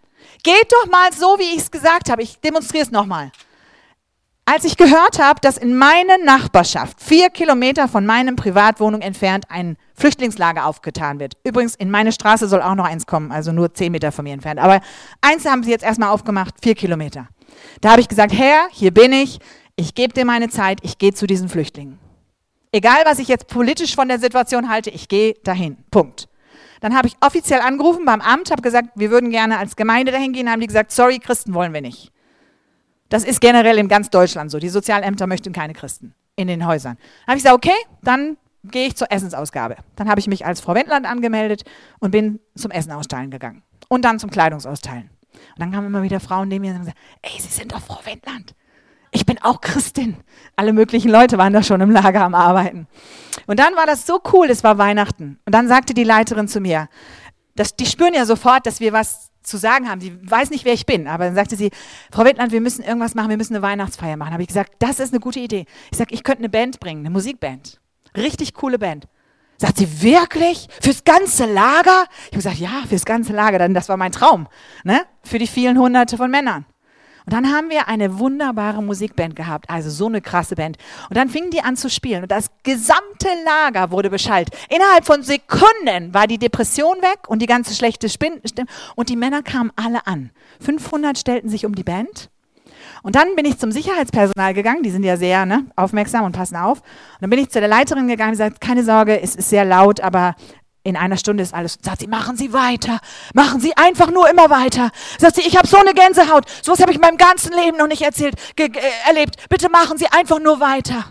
Geht 0.42 0.72
doch 0.72 0.90
mal 0.90 1.12
so, 1.12 1.38
wie 1.38 1.54
ich 1.54 1.58
es 1.58 1.70
gesagt 1.70 2.10
habe. 2.10 2.22
Ich 2.22 2.40
demonstriere 2.40 2.86
es 2.86 2.90
nochmal. 2.90 3.30
als 4.46 4.64
ich 4.64 4.76
gehört 4.76 5.20
habe, 5.20 5.40
dass 5.40 5.58
in 5.58 5.76
meiner 5.76 6.18
Nachbarschaft, 6.18 7.00
vier 7.00 7.30
Kilometer 7.30 7.86
von 7.86 8.04
meinem 8.04 8.34
Privatwohnung 8.34 9.00
entfernt, 9.00 9.44
ein 9.48 9.76
Flüchtlingslager 9.97 10.66
aufgetan 10.66 11.18
wird. 11.18 11.34
Übrigens, 11.44 11.74
in 11.74 11.90
meine 11.90 12.12
Straße 12.12 12.49
soll 12.49 12.62
auch 12.62 12.74
noch 12.74 12.84
eins 12.84 13.07
kommen, 13.07 13.32
also 13.32 13.53
nur 13.53 13.72
zehn 13.74 13.92
Meter 13.92 14.12
von 14.12 14.24
mir 14.24 14.34
entfernt. 14.34 14.61
Aber 14.61 14.80
eins 15.22 15.47
haben 15.47 15.62
sie 15.62 15.70
jetzt 15.70 15.84
erstmal 15.84 16.11
aufgemacht, 16.11 16.55
vier 16.62 16.74
Kilometer. 16.74 17.28
Da 17.80 17.92
habe 17.92 18.01
ich 18.01 18.09
gesagt, 18.09 18.32
Herr, 18.32 18.68
hier 18.70 18.92
bin 18.92 19.12
ich, 19.12 19.38
ich 19.76 19.94
gebe 19.94 20.12
dir 20.12 20.24
meine 20.24 20.49
Zeit, 20.49 20.80
ich 20.82 20.99
gehe 20.99 21.14
zu 21.14 21.26
diesen 21.26 21.49
Flüchtlingen. 21.49 21.99
Egal, 22.72 23.03
was 23.05 23.18
ich 23.18 23.28
jetzt 23.28 23.47
politisch 23.47 23.94
von 23.94 24.09
der 24.09 24.18
Situation 24.18 24.68
halte, 24.68 24.90
ich 24.90 25.09
gehe 25.09 25.34
dahin. 25.44 25.78
Punkt. 25.90 26.28
Dann 26.80 26.94
habe 26.94 27.09
ich 27.09 27.16
offiziell 27.20 27.61
angerufen 27.61 28.05
beim 28.05 28.20
Amt, 28.20 28.51
habe 28.51 28.61
gesagt, 28.61 28.90
wir 28.97 29.11
würden 29.11 29.30
gerne 29.30 29.59
als 29.59 29.76
Gemeinde 29.76 30.12
dahin 30.12 30.32
gehen, 30.32 30.51
haben 30.51 30.61
die 30.61 30.66
gesagt, 30.66 30.92
sorry, 30.92 31.18
Christen 31.18 31.55
wollen 31.55 31.72
wir 31.72 31.80
nicht. 31.80 32.12
Das 33.09 33.24
ist 33.24 33.40
generell 33.40 33.78
in 33.78 33.88
ganz 33.88 34.11
Deutschland 34.11 34.51
so. 34.51 34.59
Die 34.59 34.68
Sozialämter 34.68 35.26
möchten 35.26 35.53
keine 35.53 35.72
Christen 35.72 36.14
in 36.34 36.49
den 36.49 36.66
Häusern. 36.66 36.97
Dann 36.97 37.32
habe 37.32 37.38
ich 37.38 37.44
gesagt, 37.44 37.57
okay, 37.57 37.76
dann 38.03 38.36
gehe 38.70 38.88
ich 38.88 38.96
zur 38.96 39.10
Essensausgabe. 39.10 39.76
Dann 39.96 40.08
habe 40.08 40.20
ich 40.20 40.26
mich 40.26 40.46
als 40.46 40.60
Frau 40.60 40.74
Wendland 40.74 41.06
angemeldet 41.06 41.64
und 41.98 42.10
bin 42.10 42.40
zum 42.54 42.70
Essen 42.70 42.92
austeilen 42.92 43.30
gegangen. 43.30 43.62
Und 43.88 44.04
dann 44.04 44.18
zum 44.18 44.30
Kleidungsausteilen. 44.30 45.10
Und 45.32 45.60
dann 45.60 45.72
kamen 45.72 45.86
immer 45.86 46.02
wieder 46.02 46.20
Frauen 46.20 46.48
neben 46.48 46.62
mir 46.62 46.72
und 46.72 46.80
gesagt, 46.80 46.98
ey, 47.22 47.40
Sie 47.40 47.48
sind 47.48 47.72
doch 47.72 47.80
Frau 47.80 48.00
Wendland. 48.04 48.54
Ich 49.12 49.24
bin 49.24 49.38
auch 49.42 49.60
Christin. 49.60 50.16
Alle 50.56 50.72
möglichen 50.72 51.10
Leute 51.10 51.38
waren 51.38 51.52
da 51.52 51.62
schon 51.62 51.80
im 51.80 51.90
Lager 51.90 52.22
am 52.22 52.34
Arbeiten. 52.34 52.86
Und 53.46 53.58
dann 53.58 53.74
war 53.76 53.86
das 53.86 54.06
so 54.06 54.20
cool, 54.32 54.50
es 54.50 54.64
war 54.64 54.78
Weihnachten. 54.78 55.38
Und 55.46 55.54
dann 55.54 55.68
sagte 55.68 55.94
die 55.94 56.04
Leiterin 56.04 56.48
zu 56.48 56.60
mir, 56.60 56.88
dass, 57.54 57.76
die 57.76 57.86
spüren 57.86 58.14
ja 58.14 58.26
sofort, 58.26 58.66
dass 58.66 58.80
wir 58.80 58.92
was 58.92 59.30
zu 59.42 59.56
sagen 59.56 59.88
haben. 59.88 60.00
Sie 60.00 60.18
weiß 60.28 60.50
nicht, 60.50 60.64
wer 60.64 60.74
ich 60.74 60.86
bin, 60.86 61.06
aber 61.06 61.24
dann 61.24 61.34
sagte 61.34 61.56
sie, 61.56 61.70
Frau 62.10 62.24
Wittland, 62.24 62.52
wir 62.52 62.60
müssen 62.60 62.82
irgendwas 62.82 63.14
machen, 63.14 63.30
wir 63.30 63.36
müssen 63.36 63.54
eine 63.54 63.62
Weihnachtsfeier 63.62 64.16
machen. 64.16 64.32
Habe 64.32 64.42
ich 64.42 64.48
gesagt, 64.48 64.74
das 64.80 64.98
ist 64.98 65.12
eine 65.12 65.20
gute 65.20 65.40
Idee. 65.40 65.66
Ich 65.90 65.98
sage, 65.98 66.12
ich 66.14 66.24
könnte 66.24 66.40
eine 66.40 66.48
Band 66.48 66.80
bringen, 66.80 67.00
eine 67.00 67.10
Musikband. 67.10 67.80
Richtig 68.16 68.54
coole 68.54 68.78
Band. 68.78 69.06
Sagt 69.58 69.78
sie, 69.78 70.02
wirklich? 70.02 70.68
Fürs 70.82 71.04
ganze 71.04 71.46
Lager? 71.46 72.04
Ich 72.18 72.26
habe 72.26 72.36
gesagt, 72.36 72.58
ja, 72.58 72.82
fürs 72.88 73.04
ganze 73.04 73.32
Lager. 73.32 73.58
Dann, 73.58 73.74
das 73.74 73.88
war 73.88 73.96
mein 73.96 74.12
Traum. 74.12 74.48
Ne? 74.84 75.02
Für 75.22 75.38
die 75.38 75.46
vielen 75.46 75.78
Hunderte 75.78 76.16
von 76.16 76.30
Männern. 76.30 76.66
Und 77.26 77.32
dann 77.32 77.52
haben 77.52 77.70
wir 77.70 77.88
eine 77.88 78.20
wunderbare 78.20 78.80
Musikband 78.84 79.34
gehabt, 79.34 79.68
also 79.68 79.90
so 79.90 80.06
eine 80.06 80.20
krasse 80.20 80.54
Band. 80.54 80.76
Und 81.08 81.16
dann 81.16 81.28
fingen 81.28 81.50
die 81.50 81.60
an 81.60 81.76
zu 81.76 81.90
spielen 81.90 82.22
und 82.22 82.30
das 82.30 82.50
gesamte 82.62 83.26
Lager 83.44 83.90
wurde 83.90 84.10
beschallt. 84.10 84.50
Innerhalb 84.68 85.04
von 85.04 85.24
Sekunden 85.24 86.14
war 86.14 86.28
die 86.28 86.38
Depression 86.38 86.98
weg 86.98 87.28
und 87.28 87.42
die 87.42 87.46
ganze 87.46 87.74
schlechte 87.74 88.08
Stimme 88.08 88.40
und 88.94 89.08
die 89.08 89.16
Männer 89.16 89.42
kamen 89.42 89.72
alle 89.74 90.06
an. 90.06 90.30
500 90.60 91.18
stellten 91.18 91.48
sich 91.48 91.66
um 91.66 91.74
die 91.74 91.82
Band. 91.82 92.30
Und 93.07 93.14
dann 93.14 93.36
bin 93.36 93.44
ich 93.44 93.57
zum 93.57 93.70
Sicherheitspersonal 93.70 94.52
gegangen, 94.52 94.82
die 94.82 94.90
sind 94.90 95.04
ja 95.04 95.16
sehr 95.16 95.46
ne, 95.46 95.64
aufmerksam 95.76 96.24
und 96.24 96.32
passen 96.32 96.57
auf. 96.57 96.80
Und 96.80 97.20
dann 97.20 97.30
bin 97.30 97.38
ich 97.38 97.50
zu 97.50 97.61
der 97.61 97.68
Leiterin 97.68 98.09
gegangen 98.09 98.30
und 98.30 98.38
gesagt, 98.38 98.61
keine 98.61 98.82
Sorge, 98.82 99.22
es 99.22 99.36
ist 99.36 99.48
sehr 99.48 99.64
laut, 99.64 100.00
aber 100.00 100.34
in 100.82 100.96
einer 100.96 101.16
Stunde 101.16 101.44
ist 101.44 101.54
alles. 101.54 101.78
Sagt 101.80 102.00
sie, 102.00 102.09
machen 102.09 102.36
Sie 102.36 102.52
weiter. 102.52 102.98
Machen 103.32 103.61
Sie 103.61 103.76
einfach 103.76 104.11
nur 104.11 104.28
immer 104.28 104.50
weiter. 104.50 104.90
Sagt 105.20 105.36
sie, 105.36 105.42
ich 105.42 105.57
habe 105.57 105.68
so 105.68 105.76
eine 105.76 105.94
Gänsehaut. 105.94 106.46
Sowas 106.62 106.80
habe 106.80 106.90
ich 106.90 106.96
in 106.96 107.00
meinem 107.00 107.16
ganzen 107.16 107.52
Leben 107.52 107.76
noch 107.76 107.86
nicht 107.86 108.02
erzählt, 108.02 108.34
äh, 108.59 108.70
erlebt. 109.07 109.36
Bitte 109.50 109.70
machen 109.70 109.98
Sie 109.98 110.09
einfach 110.09 110.40
nur 110.40 110.59
weiter. 110.59 111.04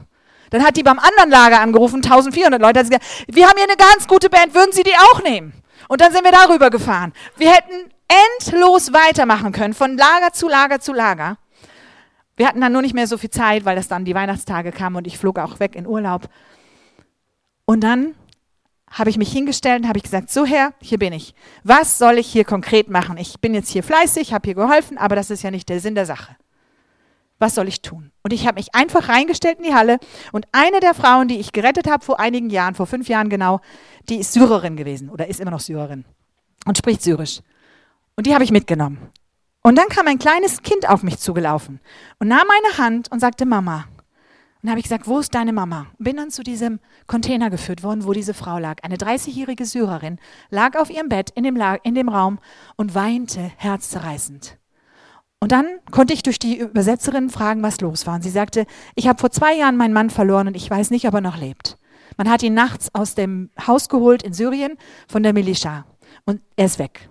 Dann 0.50 0.66
hat 0.66 0.76
die 0.76 0.84
beim 0.84 1.00
anderen 1.00 1.30
Lager 1.30 1.62
angerufen, 1.62 2.04
1400 2.04 2.62
Leute, 2.62 2.80
hat 2.80 2.88
sie 2.88 2.92
gesagt, 2.92 3.26
wir 3.34 3.48
haben 3.48 3.56
hier 3.56 3.70
eine 3.70 3.78
ganz 3.78 4.06
gute 4.06 4.30
Band, 4.30 4.54
würden 4.54 4.74
Sie 4.74 4.84
die 4.84 4.96
auch 5.14 5.24
nehmen? 5.24 5.54
Und 5.88 6.02
dann 6.02 6.12
sind 6.12 6.26
wir 6.26 6.34
darüber 6.34 6.70
gefahren. 6.70 7.14
Wir 7.38 7.54
hätten 7.54 7.90
endlos 8.36 8.92
weitermachen 8.92 9.54
können, 9.54 9.74
von 9.74 9.96
Lager 9.96 10.34
zu 10.34 10.50
Lager 10.50 10.82
zu 10.82 10.92
Lager. 10.92 11.38
Wir 12.38 12.48
hatten 12.48 12.62
dann 12.62 12.74
nur 12.74 12.82
nicht 12.82 12.94
mehr 12.94 13.08
so 13.08 13.18
viel 13.18 13.30
Zeit, 13.30 13.66
weil 13.66 13.76
das 13.76 13.88
dann 13.88 14.06
die 14.06 14.16
Weihnachtstage 14.16 14.72
kamen 14.72 14.98
und 14.98 15.08
ich 15.08 15.18
flog 15.18 15.40
auch 15.40 15.60
weg 15.60 15.76
in 15.76 15.88
Urlaub. 15.88 16.30
Und 17.66 17.82
dann 17.82 18.16
habe 18.90 19.10
ich 19.10 19.18
mich 19.18 19.32
hingestellt 19.32 19.82
und 19.82 19.88
habe 19.88 19.98
ich 19.98 20.04
gesagt, 20.04 20.30
so 20.30 20.46
Herr, 20.46 20.74
hier 20.82 21.00
bin 21.00 21.14
ich. 21.14 21.34
Was 21.64 21.98
soll 21.98 22.18
ich 22.18 22.28
hier 22.28 22.46
konkret 22.46 22.90
machen? 22.90 23.18
Ich 23.18 23.40
bin 23.40 23.54
jetzt 23.54 23.70
hier 23.70 23.84
fleißig, 23.84 24.34
habe 24.34 24.48
hier 24.48 24.56
geholfen, 24.56 24.98
aber 24.98 25.16
das 25.16 25.30
ist 25.30 25.44
ja 25.44 25.52
nicht 25.52 25.70
der 25.70 25.80
Sinn 25.80 25.96
der 25.96 26.06
Sache. 26.06 26.36
Was 27.40 27.56
soll 27.56 27.68
ich 27.68 27.82
tun? 27.82 28.12
Und 28.24 28.32
ich 28.32 28.48
habe 28.48 28.56
mich 28.56 28.74
einfach 28.74 29.10
reingestellt 29.10 29.58
in 29.58 29.66
die 29.66 29.74
Halle 29.74 30.00
und 30.32 30.46
eine 30.54 30.80
der 30.80 30.94
Frauen, 30.94 31.28
die 31.28 31.40
ich 31.40 31.52
gerettet 31.52 31.90
habe 31.90 32.06
vor 32.06 32.20
einigen 32.20 32.50
Jahren, 32.50 32.76
vor 32.76 32.86
fünf 32.86 33.10
Jahren 33.10 33.30
genau, 33.30 33.60
die 34.08 34.18
ist 34.18 34.32
Syrerin 34.32 34.78
gewesen 34.78 35.10
oder 35.10 35.28
ist 35.28 35.42
immer 35.42 35.52
noch 35.52 35.60
Syrerin 35.60 36.06
und 36.66 36.78
spricht 36.78 37.02
Syrisch. 37.02 37.42
Und 38.16 38.28
die 38.28 38.34
habe 38.34 38.46
ich 38.46 38.52
mitgenommen. 38.52 39.10
Und 39.66 39.80
dann 39.80 39.90
kam 39.90 40.06
ein 40.06 40.20
kleines 40.20 40.62
Kind 40.62 40.88
auf 40.88 41.02
mich 41.02 41.18
zugelaufen 41.18 41.80
und 42.20 42.28
nahm 42.28 42.46
meine 42.48 42.78
Hand 42.78 43.12
und 43.12 43.20
sagte, 43.20 43.48
Mama, 43.48 43.86
dann 44.62 44.70
habe 44.70 44.80
ich 44.80 44.84
gesagt, 44.84 45.08
wo 45.08 45.18
ist 45.18 45.34
deine 45.34 45.54
Mama? 45.54 45.88
Bin 45.98 46.18
dann 46.18 46.30
zu 46.30 46.44
diesem 46.44 46.80
Container 47.08 47.50
geführt 47.50 47.82
worden, 47.82 48.06
wo 48.06 48.14
diese 48.14 48.36
Frau 48.36 48.60
lag. 48.60 48.84
Eine 48.84 48.98
30-jährige 48.98 49.66
Syrerin 49.66 50.20
lag 50.52 50.76
auf 50.80 50.92
ihrem 50.92 51.10
Bett 51.10 51.32
in 51.32 51.46
dem, 51.46 51.60
in 51.82 51.96
dem 51.96 52.10
Raum 52.10 52.38
und 52.76 52.94
weinte 52.94 53.52
herzzerreißend. 53.58 54.60
Und 55.40 55.52
dann 55.52 55.66
konnte 55.90 56.14
ich 56.14 56.22
durch 56.22 56.38
die 56.38 56.60
Übersetzerin 56.60 57.32
fragen, 57.32 57.64
was 57.64 57.82
los 57.82 58.06
war. 58.06 58.14
Und 58.14 58.22
sie 58.22 58.30
sagte, 58.30 58.68
ich 58.94 59.08
habe 59.08 59.20
vor 59.20 59.32
zwei 59.32 59.56
Jahren 59.56 59.78
meinen 59.78 59.94
Mann 59.96 60.12
verloren 60.12 60.46
und 60.46 60.56
ich 60.56 60.70
weiß 60.70 60.92
nicht, 60.92 61.08
ob 61.08 61.16
er 61.16 61.22
noch 61.22 61.38
lebt. 61.38 61.80
Man 62.18 62.30
hat 62.30 62.44
ihn 62.44 62.54
nachts 62.54 62.94
aus 62.94 63.16
dem 63.16 63.50
Haus 63.66 63.90
geholt 63.90 64.22
in 64.22 64.34
Syrien 64.34 64.78
von 65.08 65.24
der 65.24 65.34
Militia 65.34 65.88
und 66.26 66.40
er 66.56 66.68
ist 66.68 66.78
weg. 66.78 67.10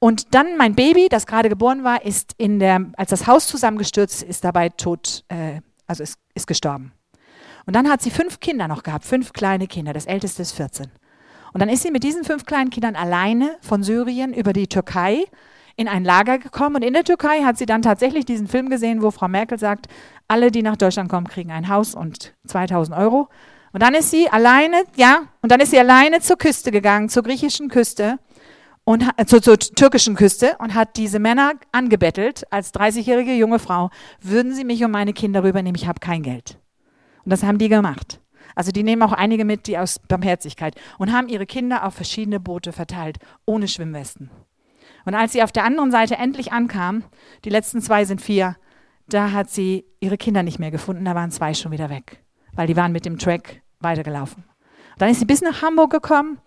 Und 0.00 0.34
dann 0.34 0.56
mein 0.56 0.74
Baby, 0.74 1.08
das 1.08 1.26
gerade 1.26 1.48
geboren 1.48 1.82
war, 1.82 2.04
ist 2.04 2.34
in 2.38 2.60
der, 2.60 2.86
als 2.96 3.10
das 3.10 3.26
Haus 3.26 3.46
zusammengestürzt 3.46 4.22
ist, 4.22 4.44
dabei 4.44 4.68
tot 4.68 5.24
äh, 5.28 5.60
also 5.88 6.02
ist, 6.02 6.18
ist 6.34 6.46
gestorben. 6.46 6.92
Und 7.66 7.74
dann 7.74 7.90
hat 7.90 8.00
sie 8.00 8.10
fünf 8.10 8.38
Kinder 8.40 8.68
noch 8.68 8.82
gehabt, 8.82 9.04
fünf 9.04 9.32
kleine 9.32 9.66
Kinder, 9.66 9.92
das 9.92 10.06
älteste 10.06 10.42
ist 10.42 10.52
14. 10.52 10.86
Und 11.52 11.60
dann 11.60 11.68
ist 11.68 11.82
sie 11.82 11.90
mit 11.90 12.04
diesen 12.04 12.24
fünf 12.24 12.44
kleinen 12.44 12.70
Kindern 12.70 12.94
alleine 12.94 13.56
von 13.60 13.82
Syrien 13.82 14.32
über 14.32 14.52
die 14.52 14.68
Türkei 14.68 15.24
in 15.76 15.88
ein 15.88 16.04
Lager 16.04 16.38
gekommen. 16.38 16.76
Und 16.76 16.82
in 16.82 16.92
der 16.92 17.04
Türkei 17.04 17.42
hat 17.42 17.56
sie 17.56 17.66
dann 17.66 17.82
tatsächlich 17.82 18.26
diesen 18.26 18.48
Film 18.48 18.68
gesehen, 18.68 19.02
wo 19.02 19.10
Frau 19.10 19.28
Merkel 19.28 19.58
sagt, 19.58 19.86
alle, 20.28 20.50
die 20.50 20.62
nach 20.62 20.76
Deutschland 20.76 21.08
kommen, 21.08 21.26
kriegen 21.26 21.50
ein 21.50 21.68
Haus 21.68 21.94
und 21.94 22.34
2000 22.46 22.96
Euro. 22.96 23.28
Und 23.72 23.82
dann 23.82 23.94
ist 23.94 24.10
sie 24.10 24.28
alleine, 24.28 24.84
ja, 24.96 25.28
und 25.42 25.52
dann 25.52 25.60
ist 25.60 25.70
sie 25.70 25.78
alleine 25.78 26.20
zur 26.20 26.36
Küste 26.36 26.70
gegangen, 26.70 27.08
zur 27.08 27.22
griechischen 27.22 27.68
Küste 27.68 28.18
und 28.88 29.04
zur, 29.26 29.42
zur 29.42 29.58
türkischen 29.58 30.14
Küste 30.14 30.56
und 30.60 30.72
hat 30.72 30.96
diese 30.96 31.18
Männer 31.18 31.52
angebettelt 31.72 32.50
als 32.50 32.72
30-jährige 32.72 33.34
junge 33.34 33.58
Frau, 33.58 33.90
würden 34.22 34.54
sie 34.54 34.64
mich 34.64 34.82
und 34.82 34.90
meine 34.90 35.12
Kinder 35.12 35.44
rübernehmen, 35.44 35.74
ich 35.74 35.86
habe 35.86 36.00
kein 36.00 36.22
Geld. 36.22 36.58
Und 37.22 37.30
das 37.30 37.42
haben 37.42 37.58
die 37.58 37.68
gemacht. 37.68 38.22
Also 38.54 38.72
die 38.72 38.82
nehmen 38.82 39.02
auch 39.02 39.12
einige 39.12 39.44
mit, 39.44 39.66
die 39.66 39.76
aus 39.76 39.98
Barmherzigkeit 39.98 40.74
und 40.96 41.12
haben 41.12 41.28
ihre 41.28 41.44
Kinder 41.44 41.84
auf 41.84 41.96
verschiedene 41.96 42.40
Boote 42.40 42.72
verteilt, 42.72 43.18
ohne 43.44 43.68
Schwimmwesten. 43.68 44.30
Und 45.04 45.14
als 45.14 45.34
sie 45.34 45.42
auf 45.42 45.52
der 45.52 45.64
anderen 45.64 45.90
Seite 45.90 46.16
endlich 46.16 46.52
ankam, 46.52 47.04
die 47.44 47.50
letzten 47.50 47.82
zwei 47.82 48.06
sind 48.06 48.22
vier, 48.22 48.56
da 49.06 49.32
hat 49.32 49.50
sie 49.50 49.84
ihre 50.00 50.16
Kinder 50.16 50.42
nicht 50.42 50.58
mehr 50.58 50.70
gefunden, 50.70 51.04
da 51.04 51.14
waren 51.14 51.30
zwei 51.30 51.52
schon 51.52 51.72
wieder 51.72 51.90
weg, 51.90 52.24
weil 52.54 52.66
die 52.66 52.76
waren 52.76 52.92
mit 52.92 53.04
dem 53.04 53.18
Track 53.18 53.60
weitergelaufen. 53.80 54.44
Dann 54.96 55.10
ist 55.10 55.18
sie 55.18 55.26
bis 55.26 55.42
nach 55.42 55.60
Hamburg 55.60 55.90
gekommen 55.90 56.40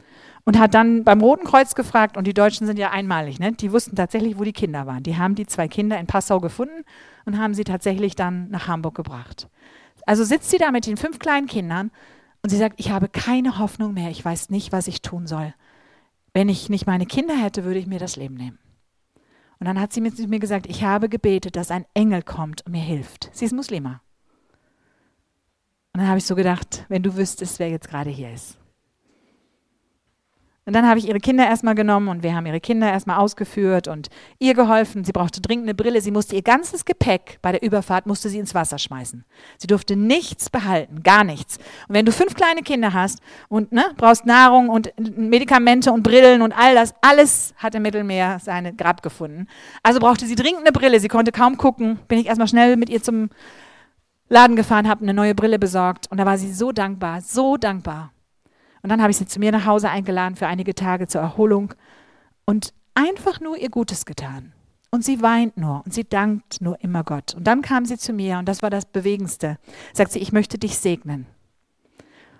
und 0.45 0.59
hat 0.59 0.73
dann 0.73 1.03
beim 1.03 1.21
Roten 1.21 1.45
Kreuz 1.45 1.75
gefragt, 1.75 2.17
und 2.17 2.25
die 2.25 2.33
Deutschen 2.33 2.65
sind 2.67 2.79
ja 2.79 2.91
einmalig, 2.91 3.39
ne? 3.39 3.51
die 3.51 3.71
wussten 3.71 3.95
tatsächlich, 3.95 4.39
wo 4.39 4.43
die 4.43 4.53
Kinder 4.53 4.87
waren. 4.87 5.03
Die 5.03 5.17
haben 5.17 5.35
die 5.35 5.45
zwei 5.45 5.67
Kinder 5.67 5.99
in 5.99 6.07
Passau 6.07 6.39
gefunden 6.39 6.83
und 7.25 7.37
haben 7.37 7.53
sie 7.53 7.63
tatsächlich 7.63 8.15
dann 8.15 8.49
nach 8.49 8.67
Hamburg 8.67 8.95
gebracht. 8.95 9.47
Also 10.05 10.23
sitzt 10.23 10.49
sie 10.49 10.57
da 10.57 10.71
mit 10.71 10.87
den 10.87 10.97
fünf 10.97 11.19
kleinen 11.19 11.47
Kindern 11.47 11.91
und 12.41 12.49
sie 12.49 12.57
sagt, 12.57 12.79
ich 12.79 12.91
habe 12.91 13.07
keine 13.07 13.59
Hoffnung 13.59 13.93
mehr, 13.93 14.09
ich 14.09 14.23
weiß 14.23 14.49
nicht, 14.49 14.71
was 14.71 14.87
ich 14.87 15.01
tun 15.01 15.27
soll. 15.27 15.53
Wenn 16.33 16.49
ich 16.49 16.69
nicht 16.69 16.87
meine 16.87 17.05
Kinder 17.05 17.35
hätte, 17.35 17.63
würde 17.63 17.79
ich 17.79 17.87
mir 17.87 17.99
das 17.99 18.15
Leben 18.15 18.35
nehmen. 18.35 18.57
Und 19.59 19.67
dann 19.67 19.79
hat 19.79 19.93
sie 19.93 20.01
mit 20.01 20.17
mir 20.27 20.39
gesagt, 20.39 20.65
ich 20.65 20.83
habe 20.83 21.07
gebetet, 21.07 21.55
dass 21.55 21.69
ein 21.69 21.85
Engel 21.93 22.23
kommt 22.23 22.65
und 22.65 22.71
mir 22.71 22.81
hilft. 22.81 23.29
Sie 23.31 23.45
ist 23.45 23.53
Muslima. 23.53 24.01
Und 25.93 25.99
dann 25.99 26.07
habe 26.07 26.17
ich 26.17 26.25
so 26.25 26.35
gedacht, 26.35 26.85
wenn 26.89 27.03
du 27.03 27.15
wüsstest, 27.15 27.59
wer 27.59 27.69
jetzt 27.69 27.89
gerade 27.89 28.09
hier 28.09 28.31
ist. 28.31 28.57
Und 30.71 30.75
dann 30.75 30.87
habe 30.87 30.99
ich 30.99 31.09
ihre 31.09 31.19
Kinder 31.19 31.45
erstmal 31.45 31.75
genommen 31.75 32.07
und 32.07 32.23
wir 32.23 32.33
haben 32.33 32.45
ihre 32.45 32.61
Kinder 32.61 32.89
erstmal 32.89 33.17
ausgeführt 33.17 33.89
und 33.89 34.07
ihr 34.39 34.53
geholfen. 34.53 35.03
Sie 35.03 35.11
brauchte 35.11 35.41
dringend 35.41 35.65
eine 35.65 35.75
Brille. 35.75 35.99
Sie 35.99 36.11
musste 36.11 36.33
ihr 36.33 36.43
ganzes 36.43 36.85
Gepäck 36.85 37.39
bei 37.41 37.51
der 37.51 37.61
Überfahrt 37.61 38.05
musste 38.05 38.29
sie 38.29 38.39
ins 38.39 38.55
Wasser 38.55 38.79
schmeißen. 38.79 39.25
Sie 39.57 39.67
durfte 39.67 39.97
nichts 39.97 40.49
behalten, 40.49 41.03
gar 41.03 41.25
nichts. 41.25 41.57
Und 41.89 41.95
wenn 41.95 42.05
du 42.05 42.13
fünf 42.13 42.35
kleine 42.35 42.61
Kinder 42.61 42.93
hast 42.93 43.19
und 43.49 43.73
ne, 43.73 43.83
brauchst 43.97 44.25
Nahrung 44.25 44.69
und 44.69 44.93
Medikamente 45.17 45.91
und 45.91 46.03
Brillen 46.03 46.41
und 46.41 46.53
all 46.53 46.73
das, 46.73 46.93
alles 47.01 47.53
hat 47.57 47.75
im 47.75 47.81
Mittelmeer 47.81 48.39
seine 48.41 48.73
Grab 48.73 49.03
gefunden. 49.03 49.47
Also 49.83 49.99
brauchte 49.99 50.25
sie 50.25 50.35
dringend 50.35 50.61
eine 50.61 50.71
Brille. 50.71 51.01
Sie 51.01 51.09
konnte 51.09 51.33
kaum 51.33 51.57
gucken. 51.57 51.99
Bin 52.07 52.17
ich 52.17 52.27
erstmal 52.27 52.47
schnell 52.47 52.77
mit 52.77 52.89
ihr 52.89 53.03
zum 53.03 53.29
Laden 54.29 54.55
gefahren, 54.55 54.87
habe 54.87 55.01
eine 55.01 55.13
neue 55.13 55.35
Brille 55.35 55.59
besorgt 55.59 56.09
und 56.09 56.17
da 56.17 56.25
war 56.25 56.37
sie 56.37 56.53
so 56.53 56.71
dankbar, 56.71 57.19
so 57.19 57.57
dankbar. 57.57 58.13
Und 58.81 58.89
dann 58.89 59.01
habe 59.01 59.11
ich 59.11 59.17
sie 59.17 59.27
zu 59.27 59.39
mir 59.39 59.51
nach 59.51 59.65
Hause 59.65 59.89
eingeladen 59.89 60.35
für 60.35 60.47
einige 60.47 60.73
Tage 60.75 61.07
zur 61.07 61.21
Erholung 61.21 61.73
und 62.45 62.73
einfach 62.95 63.39
nur 63.39 63.57
ihr 63.57 63.69
Gutes 63.69 64.05
getan. 64.05 64.53
Und 64.89 65.05
sie 65.05 65.21
weint 65.21 65.55
nur 65.55 65.83
und 65.85 65.93
sie 65.93 66.03
dankt 66.03 66.59
nur 66.59 66.81
immer 66.81 67.03
Gott. 67.03 67.33
Und 67.35 67.45
dann 67.45 67.61
kam 67.61 67.85
sie 67.85 67.97
zu 67.97 68.11
mir 68.11 68.39
und 68.39 68.45
das 68.45 68.61
war 68.61 68.69
das 68.69 68.85
Bewegendste. 68.85 69.57
Sagt 69.93 70.11
sie, 70.11 70.19
ich 70.19 70.33
möchte 70.33 70.57
dich 70.57 70.77
segnen. 70.77 71.27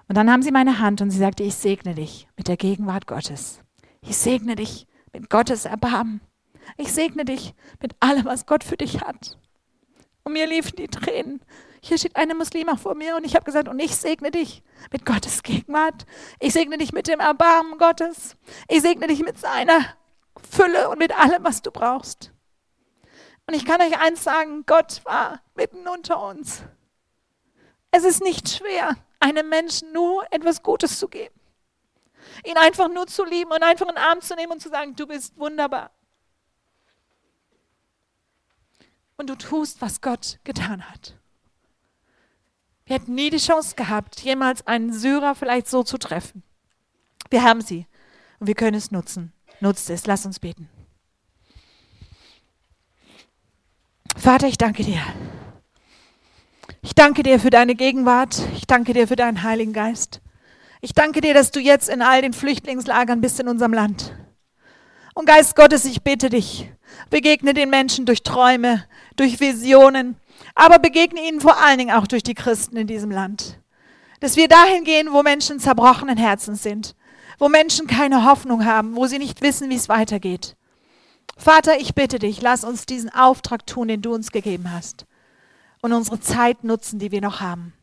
Und 0.09 0.17
dann 0.17 0.25
nahm 0.25 0.41
sie 0.41 0.51
meine 0.51 0.79
Hand 0.79 1.01
und 1.01 1.11
sie 1.11 1.19
sagte, 1.19 1.43
ich 1.43 1.55
segne 1.55 1.95
dich 1.95 2.27
mit 2.35 2.49
der 2.49 2.57
Gegenwart 2.57 3.07
Gottes. 3.07 3.61
Ich 4.01 4.17
segne 4.17 4.57
dich 4.57 4.85
mit 5.13 5.29
Gottes 5.29 5.63
Erbarmen. 5.63 6.19
Ich 6.75 6.91
segne 6.91 7.23
dich 7.23 7.53
mit 7.81 7.95
allem, 8.01 8.25
was 8.25 8.45
Gott 8.45 8.65
für 8.65 8.75
dich 8.75 8.99
hat. 9.01 9.37
Und 10.23 10.33
mir 10.33 10.47
liefen 10.47 10.75
die 10.75 10.87
Tränen. 10.87 11.39
Hier 11.83 11.97
steht 11.97 12.15
eine 12.15 12.35
Muslima 12.35 12.75
vor 12.75 12.93
mir 12.93 13.15
und 13.15 13.23
ich 13.23 13.35
habe 13.35 13.43
gesagt, 13.43 13.67
und 13.67 13.79
ich 13.79 13.95
segne 13.95 14.29
dich 14.29 14.61
mit 14.91 15.03
Gottes 15.03 15.41
Gegenwart. 15.41 16.05
Ich 16.39 16.53
segne 16.53 16.77
dich 16.77 16.93
mit 16.93 17.07
dem 17.07 17.19
Erbarmen 17.19 17.79
Gottes. 17.79 18.37
Ich 18.67 18.81
segne 18.81 19.07
dich 19.07 19.21
mit 19.21 19.39
seiner 19.39 19.79
Fülle 20.49 20.89
und 20.89 20.99
mit 20.99 21.17
allem, 21.17 21.43
was 21.43 21.63
du 21.63 21.71
brauchst. 21.71 22.31
Und 23.47 23.55
ich 23.55 23.65
kann 23.65 23.81
euch 23.81 23.99
eins 23.99 24.23
sagen, 24.23 24.63
Gott 24.67 25.01
war 25.05 25.41
mitten 25.55 25.87
unter 25.87 26.23
uns. 26.23 26.61
Es 27.89 28.03
ist 28.03 28.21
nicht 28.21 28.47
schwer, 28.47 28.95
einem 29.19 29.49
Menschen 29.49 29.91
nur 29.91 30.23
etwas 30.31 30.61
Gutes 30.61 30.99
zu 30.99 31.07
geben. 31.07 31.35
Ihn 32.45 32.57
einfach 32.57 32.89
nur 32.89 33.07
zu 33.07 33.25
lieben 33.25 33.51
und 33.51 33.63
einfach 33.63 33.87
in 33.87 33.95
den 33.95 34.03
Arm 34.03 34.21
zu 34.21 34.35
nehmen 34.35 34.53
und 34.53 34.61
zu 34.61 34.69
sagen, 34.69 34.95
du 34.95 35.07
bist 35.07 35.37
wunderbar. 35.37 35.89
Und 39.17 39.29
du 39.29 39.35
tust, 39.35 39.81
was 39.81 39.99
Gott 39.99 40.39
getan 40.43 40.87
hat. 40.89 41.20
Wir 42.91 42.99
hätten 42.99 43.15
nie 43.15 43.29
die 43.29 43.37
Chance 43.37 43.77
gehabt, 43.77 44.19
jemals 44.19 44.67
einen 44.67 44.91
Syrer 44.91 45.33
vielleicht 45.33 45.69
so 45.69 45.81
zu 45.81 45.97
treffen. 45.97 46.43
Wir 47.29 47.41
haben 47.41 47.61
sie 47.61 47.87
und 48.41 48.47
wir 48.47 48.53
können 48.53 48.75
es 48.75 48.91
nutzen. 48.91 49.31
Nutzt 49.61 49.89
es, 49.89 50.07
lass 50.07 50.25
uns 50.25 50.39
beten. 50.39 50.67
Vater, 54.17 54.47
ich 54.47 54.57
danke 54.57 54.83
dir. 54.83 54.99
Ich 56.81 56.93
danke 56.93 57.23
dir 57.23 57.39
für 57.39 57.49
deine 57.49 57.75
Gegenwart. 57.75 58.41
Ich 58.57 58.67
danke 58.67 58.91
dir 58.91 59.07
für 59.07 59.15
deinen 59.15 59.41
Heiligen 59.41 59.71
Geist. 59.71 60.19
Ich 60.81 60.91
danke 60.91 61.21
dir, 61.21 61.33
dass 61.33 61.51
du 61.51 61.61
jetzt 61.61 61.87
in 61.87 62.01
all 62.01 62.21
den 62.21 62.33
Flüchtlingslagern 62.33 63.21
bist 63.21 63.39
in 63.39 63.47
unserem 63.47 63.71
Land. 63.71 64.13
Und 65.13 65.27
Geist 65.27 65.55
Gottes, 65.55 65.85
ich 65.85 66.01
bitte 66.01 66.29
dich, 66.29 66.69
begegne 67.09 67.53
den 67.53 67.69
Menschen 67.69 68.05
durch 68.05 68.23
Träume, 68.23 68.83
durch 69.15 69.39
Visionen, 69.39 70.17
aber 70.55 70.79
begegne 70.79 71.27
ihnen 71.27 71.41
vor 71.41 71.57
allen 71.57 71.77
Dingen 71.77 71.95
auch 71.95 72.07
durch 72.07 72.23
die 72.23 72.35
Christen 72.35 72.77
in 72.77 72.87
diesem 72.87 73.11
Land. 73.11 73.59
Dass 74.19 74.35
wir 74.35 74.47
dahin 74.47 74.83
gehen, 74.83 75.11
wo 75.11 75.23
Menschen 75.23 75.59
zerbrochenen 75.59 76.17
Herzens 76.17 76.63
sind, 76.63 76.95
wo 77.39 77.49
Menschen 77.49 77.87
keine 77.87 78.25
Hoffnung 78.25 78.65
haben, 78.65 78.95
wo 78.95 79.07
sie 79.07 79.19
nicht 79.19 79.41
wissen, 79.41 79.69
wie 79.69 79.75
es 79.75 79.89
weitergeht. 79.89 80.55
Vater, 81.37 81.79
ich 81.79 81.95
bitte 81.95 82.19
dich, 82.19 82.41
lass 82.41 82.63
uns 82.63 82.85
diesen 82.85 83.09
Auftrag 83.09 83.65
tun, 83.65 83.87
den 83.87 84.01
du 84.01 84.13
uns 84.13 84.31
gegeben 84.31 84.71
hast 84.71 85.05
und 85.81 85.93
unsere 85.93 86.19
Zeit 86.19 86.63
nutzen, 86.63 86.99
die 86.99 87.11
wir 87.11 87.21
noch 87.21 87.41
haben. 87.41 87.73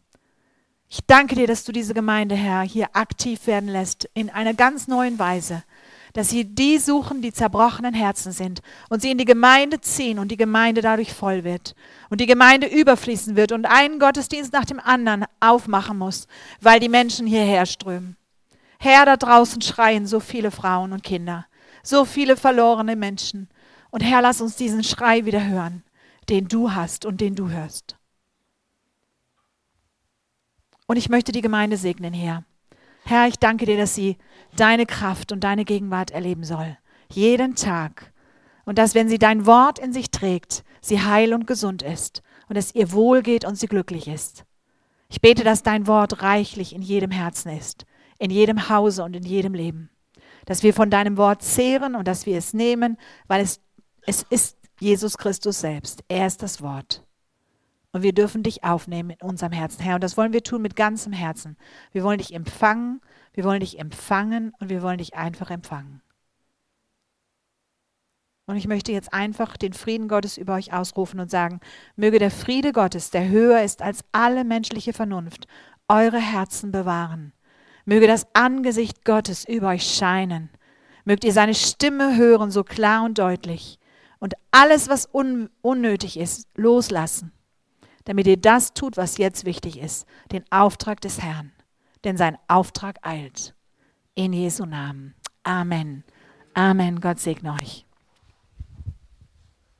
Ich 0.88 1.00
danke 1.06 1.34
dir, 1.34 1.46
dass 1.46 1.64
du 1.64 1.72
diese 1.72 1.92
Gemeinde, 1.92 2.34
Herr, 2.34 2.62
hier 2.62 2.90
aktiv 2.94 3.46
werden 3.46 3.68
lässt 3.68 4.08
in 4.14 4.30
einer 4.30 4.54
ganz 4.54 4.88
neuen 4.88 5.18
Weise, 5.18 5.64
dass 6.12 6.30
sie 6.30 6.44
die 6.44 6.78
suchen, 6.78 7.22
die 7.22 7.32
zerbrochenen 7.32 7.94
Herzen 7.94 8.32
sind 8.32 8.60
und 8.88 9.02
sie 9.02 9.10
in 9.10 9.18
die 9.18 9.24
Gemeinde 9.24 9.80
ziehen 9.80 10.18
und 10.18 10.30
die 10.30 10.36
Gemeinde 10.36 10.80
dadurch 10.80 11.12
voll 11.12 11.44
wird 11.44 11.74
und 12.10 12.20
die 12.20 12.26
Gemeinde 12.26 12.66
überfließen 12.66 13.36
wird 13.36 13.52
und 13.52 13.66
einen 13.66 13.98
Gottesdienst 13.98 14.52
nach 14.52 14.64
dem 14.64 14.80
anderen 14.80 15.24
aufmachen 15.40 15.98
muss, 15.98 16.26
weil 16.60 16.80
die 16.80 16.88
Menschen 16.88 17.26
hierher 17.26 17.66
strömen. 17.66 18.16
Herr, 18.78 19.04
da 19.06 19.16
draußen 19.16 19.60
schreien 19.60 20.06
so 20.06 20.20
viele 20.20 20.50
Frauen 20.50 20.92
und 20.92 21.02
Kinder 21.02 21.46
so 21.88 22.04
viele 22.04 22.36
verlorene 22.36 22.96
Menschen. 22.96 23.48
Und 23.90 24.02
Herr, 24.02 24.22
lass 24.22 24.40
uns 24.40 24.56
diesen 24.56 24.84
Schrei 24.84 25.24
wieder 25.24 25.44
hören, 25.44 25.82
den 26.28 26.48
du 26.48 26.72
hast 26.72 27.04
und 27.04 27.20
den 27.20 27.34
du 27.34 27.48
hörst. 27.48 27.96
Und 30.86 30.96
ich 30.96 31.08
möchte 31.08 31.32
die 31.32 31.40
Gemeinde 31.40 31.76
segnen, 31.76 32.12
Herr. 32.12 32.44
Herr, 33.08 33.26
ich 33.26 33.38
danke 33.38 33.66
dir, 33.66 33.76
dass 33.76 33.94
sie 33.94 34.16
deine 34.56 34.86
Kraft 34.86 35.32
und 35.32 35.44
deine 35.44 35.64
Gegenwart 35.64 36.10
erleben 36.10 36.44
soll. 36.44 36.76
Jeden 37.10 37.54
Tag. 37.54 38.12
Und 38.64 38.78
dass, 38.78 38.94
wenn 38.94 39.08
sie 39.08 39.18
dein 39.18 39.46
Wort 39.46 39.78
in 39.78 39.92
sich 39.92 40.10
trägt, 40.10 40.62
sie 40.80 41.00
heil 41.00 41.32
und 41.32 41.46
gesund 41.46 41.82
ist 41.82 42.22
und 42.48 42.56
es 42.56 42.74
ihr 42.74 42.92
wohl 42.92 43.22
geht 43.22 43.44
und 43.44 43.56
sie 43.56 43.66
glücklich 43.66 44.08
ist. 44.08 44.44
Ich 45.08 45.20
bete, 45.20 45.42
dass 45.42 45.62
dein 45.62 45.86
Wort 45.86 46.22
reichlich 46.22 46.74
in 46.74 46.82
jedem 46.82 47.10
Herzen 47.10 47.50
ist, 47.50 47.86
in 48.18 48.30
jedem 48.30 48.68
Hause 48.68 49.04
und 49.04 49.16
in 49.16 49.24
jedem 49.24 49.54
Leben 49.54 49.90
dass 50.48 50.62
wir 50.62 50.72
von 50.72 50.88
deinem 50.88 51.18
Wort 51.18 51.42
zehren 51.42 51.94
und 51.94 52.08
dass 52.08 52.24
wir 52.24 52.38
es 52.38 52.54
nehmen, 52.54 52.96
weil 53.26 53.42
es, 53.42 53.60
es 54.06 54.22
ist 54.30 54.56
Jesus 54.80 55.18
Christus 55.18 55.60
selbst. 55.60 56.02
Er 56.08 56.26
ist 56.26 56.42
das 56.42 56.62
Wort. 56.62 57.04
Und 57.92 58.02
wir 58.02 58.12
dürfen 58.12 58.42
dich 58.42 58.64
aufnehmen 58.64 59.10
in 59.10 59.26
unserem 59.26 59.52
Herzen, 59.52 59.82
Herr. 59.82 59.94
Und 59.94 60.04
das 60.04 60.16
wollen 60.16 60.32
wir 60.32 60.42
tun 60.42 60.62
mit 60.62 60.76
ganzem 60.76 61.12
Herzen. 61.12 61.56
Wir 61.92 62.04
wollen 62.04 62.18
dich 62.18 62.34
empfangen, 62.34 63.00
wir 63.32 63.44
wollen 63.44 63.60
dich 63.60 63.78
empfangen 63.78 64.52
und 64.58 64.68
wir 64.68 64.82
wollen 64.82 64.98
dich 64.98 65.14
einfach 65.14 65.50
empfangen. 65.50 66.02
Und 68.46 68.56
ich 68.56 68.68
möchte 68.68 68.92
jetzt 68.92 69.12
einfach 69.12 69.56
den 69.56 69.74
Frieden 69.74 70.08
Gottes 70.08 70.38
über 70.38 70.54
euch 70.54 70.72
ausrufen 70.72 71.20
und 71.20 71.30
sagen, 71.30 71.60
möge 71.96 72.18
der 72.18 72.30
Friede 72.30 72.72
Gottes, 72.72 73.10
der 73.10 73.28
höher 73.28 73.62
ist 73.62 73.82
als 73.82 74.04
alle 74.12 74.44
menschliche 74.44 74.92
Vernunft, 74.92 75.46
eure 75.86 76.20
Herzen 76.20 76.70
bewahren 76.70 77.32
Möge 77.88 78.06
das 78.06 78.26
Angesicht 78.34 79.06
Gottes 79.06 79.48
über 79.48 79.68
euch 79.68 79.94
scheinen. 79.94 80.50
Mögt 81.06 81.24
ihr 81.24 81.32
seine 81.32 81.54
Stimme 81.54 82.18
hören, 82.18 82.50
so 82.50 82.62
klar 82.62 83.02
und 83.02 83.18
deutlich. 83.18 83.78
Und 84.18 84.34
alles, 84.50 84.90
was 84.90 85.08
un 85.10 85.48
unnötig 85.62 86.18
ist, 86.18 86.48
loslassen. 86.54 87.32
Damit 88.08 88.26
ihr 88.26 88.38
das 88.38 88.72
tut, 88.72 88.96
was 88.96 89.18
jetzt 89.18 89.44
wichtig 89.44 89.78
ist. 89.78 90.06
Den 90.32 90.42
Auftrag 90.48 91.02
des 91.02 91.20
Herrn. 91.20 91.52
Denn 92.04 92.16
sein 92.16 92.38
Auftrag 92.48 92.96
eilt. 93.06 93.54
In 94.14 94.32
Jesu 94.32 94.64
Namen. 94.64 95.14
Amen. 95.42 96.04
Amen. 96.54 97.02
Gott 97.02 97.18
segne 97.20 97.52
euch. 97.52 97.84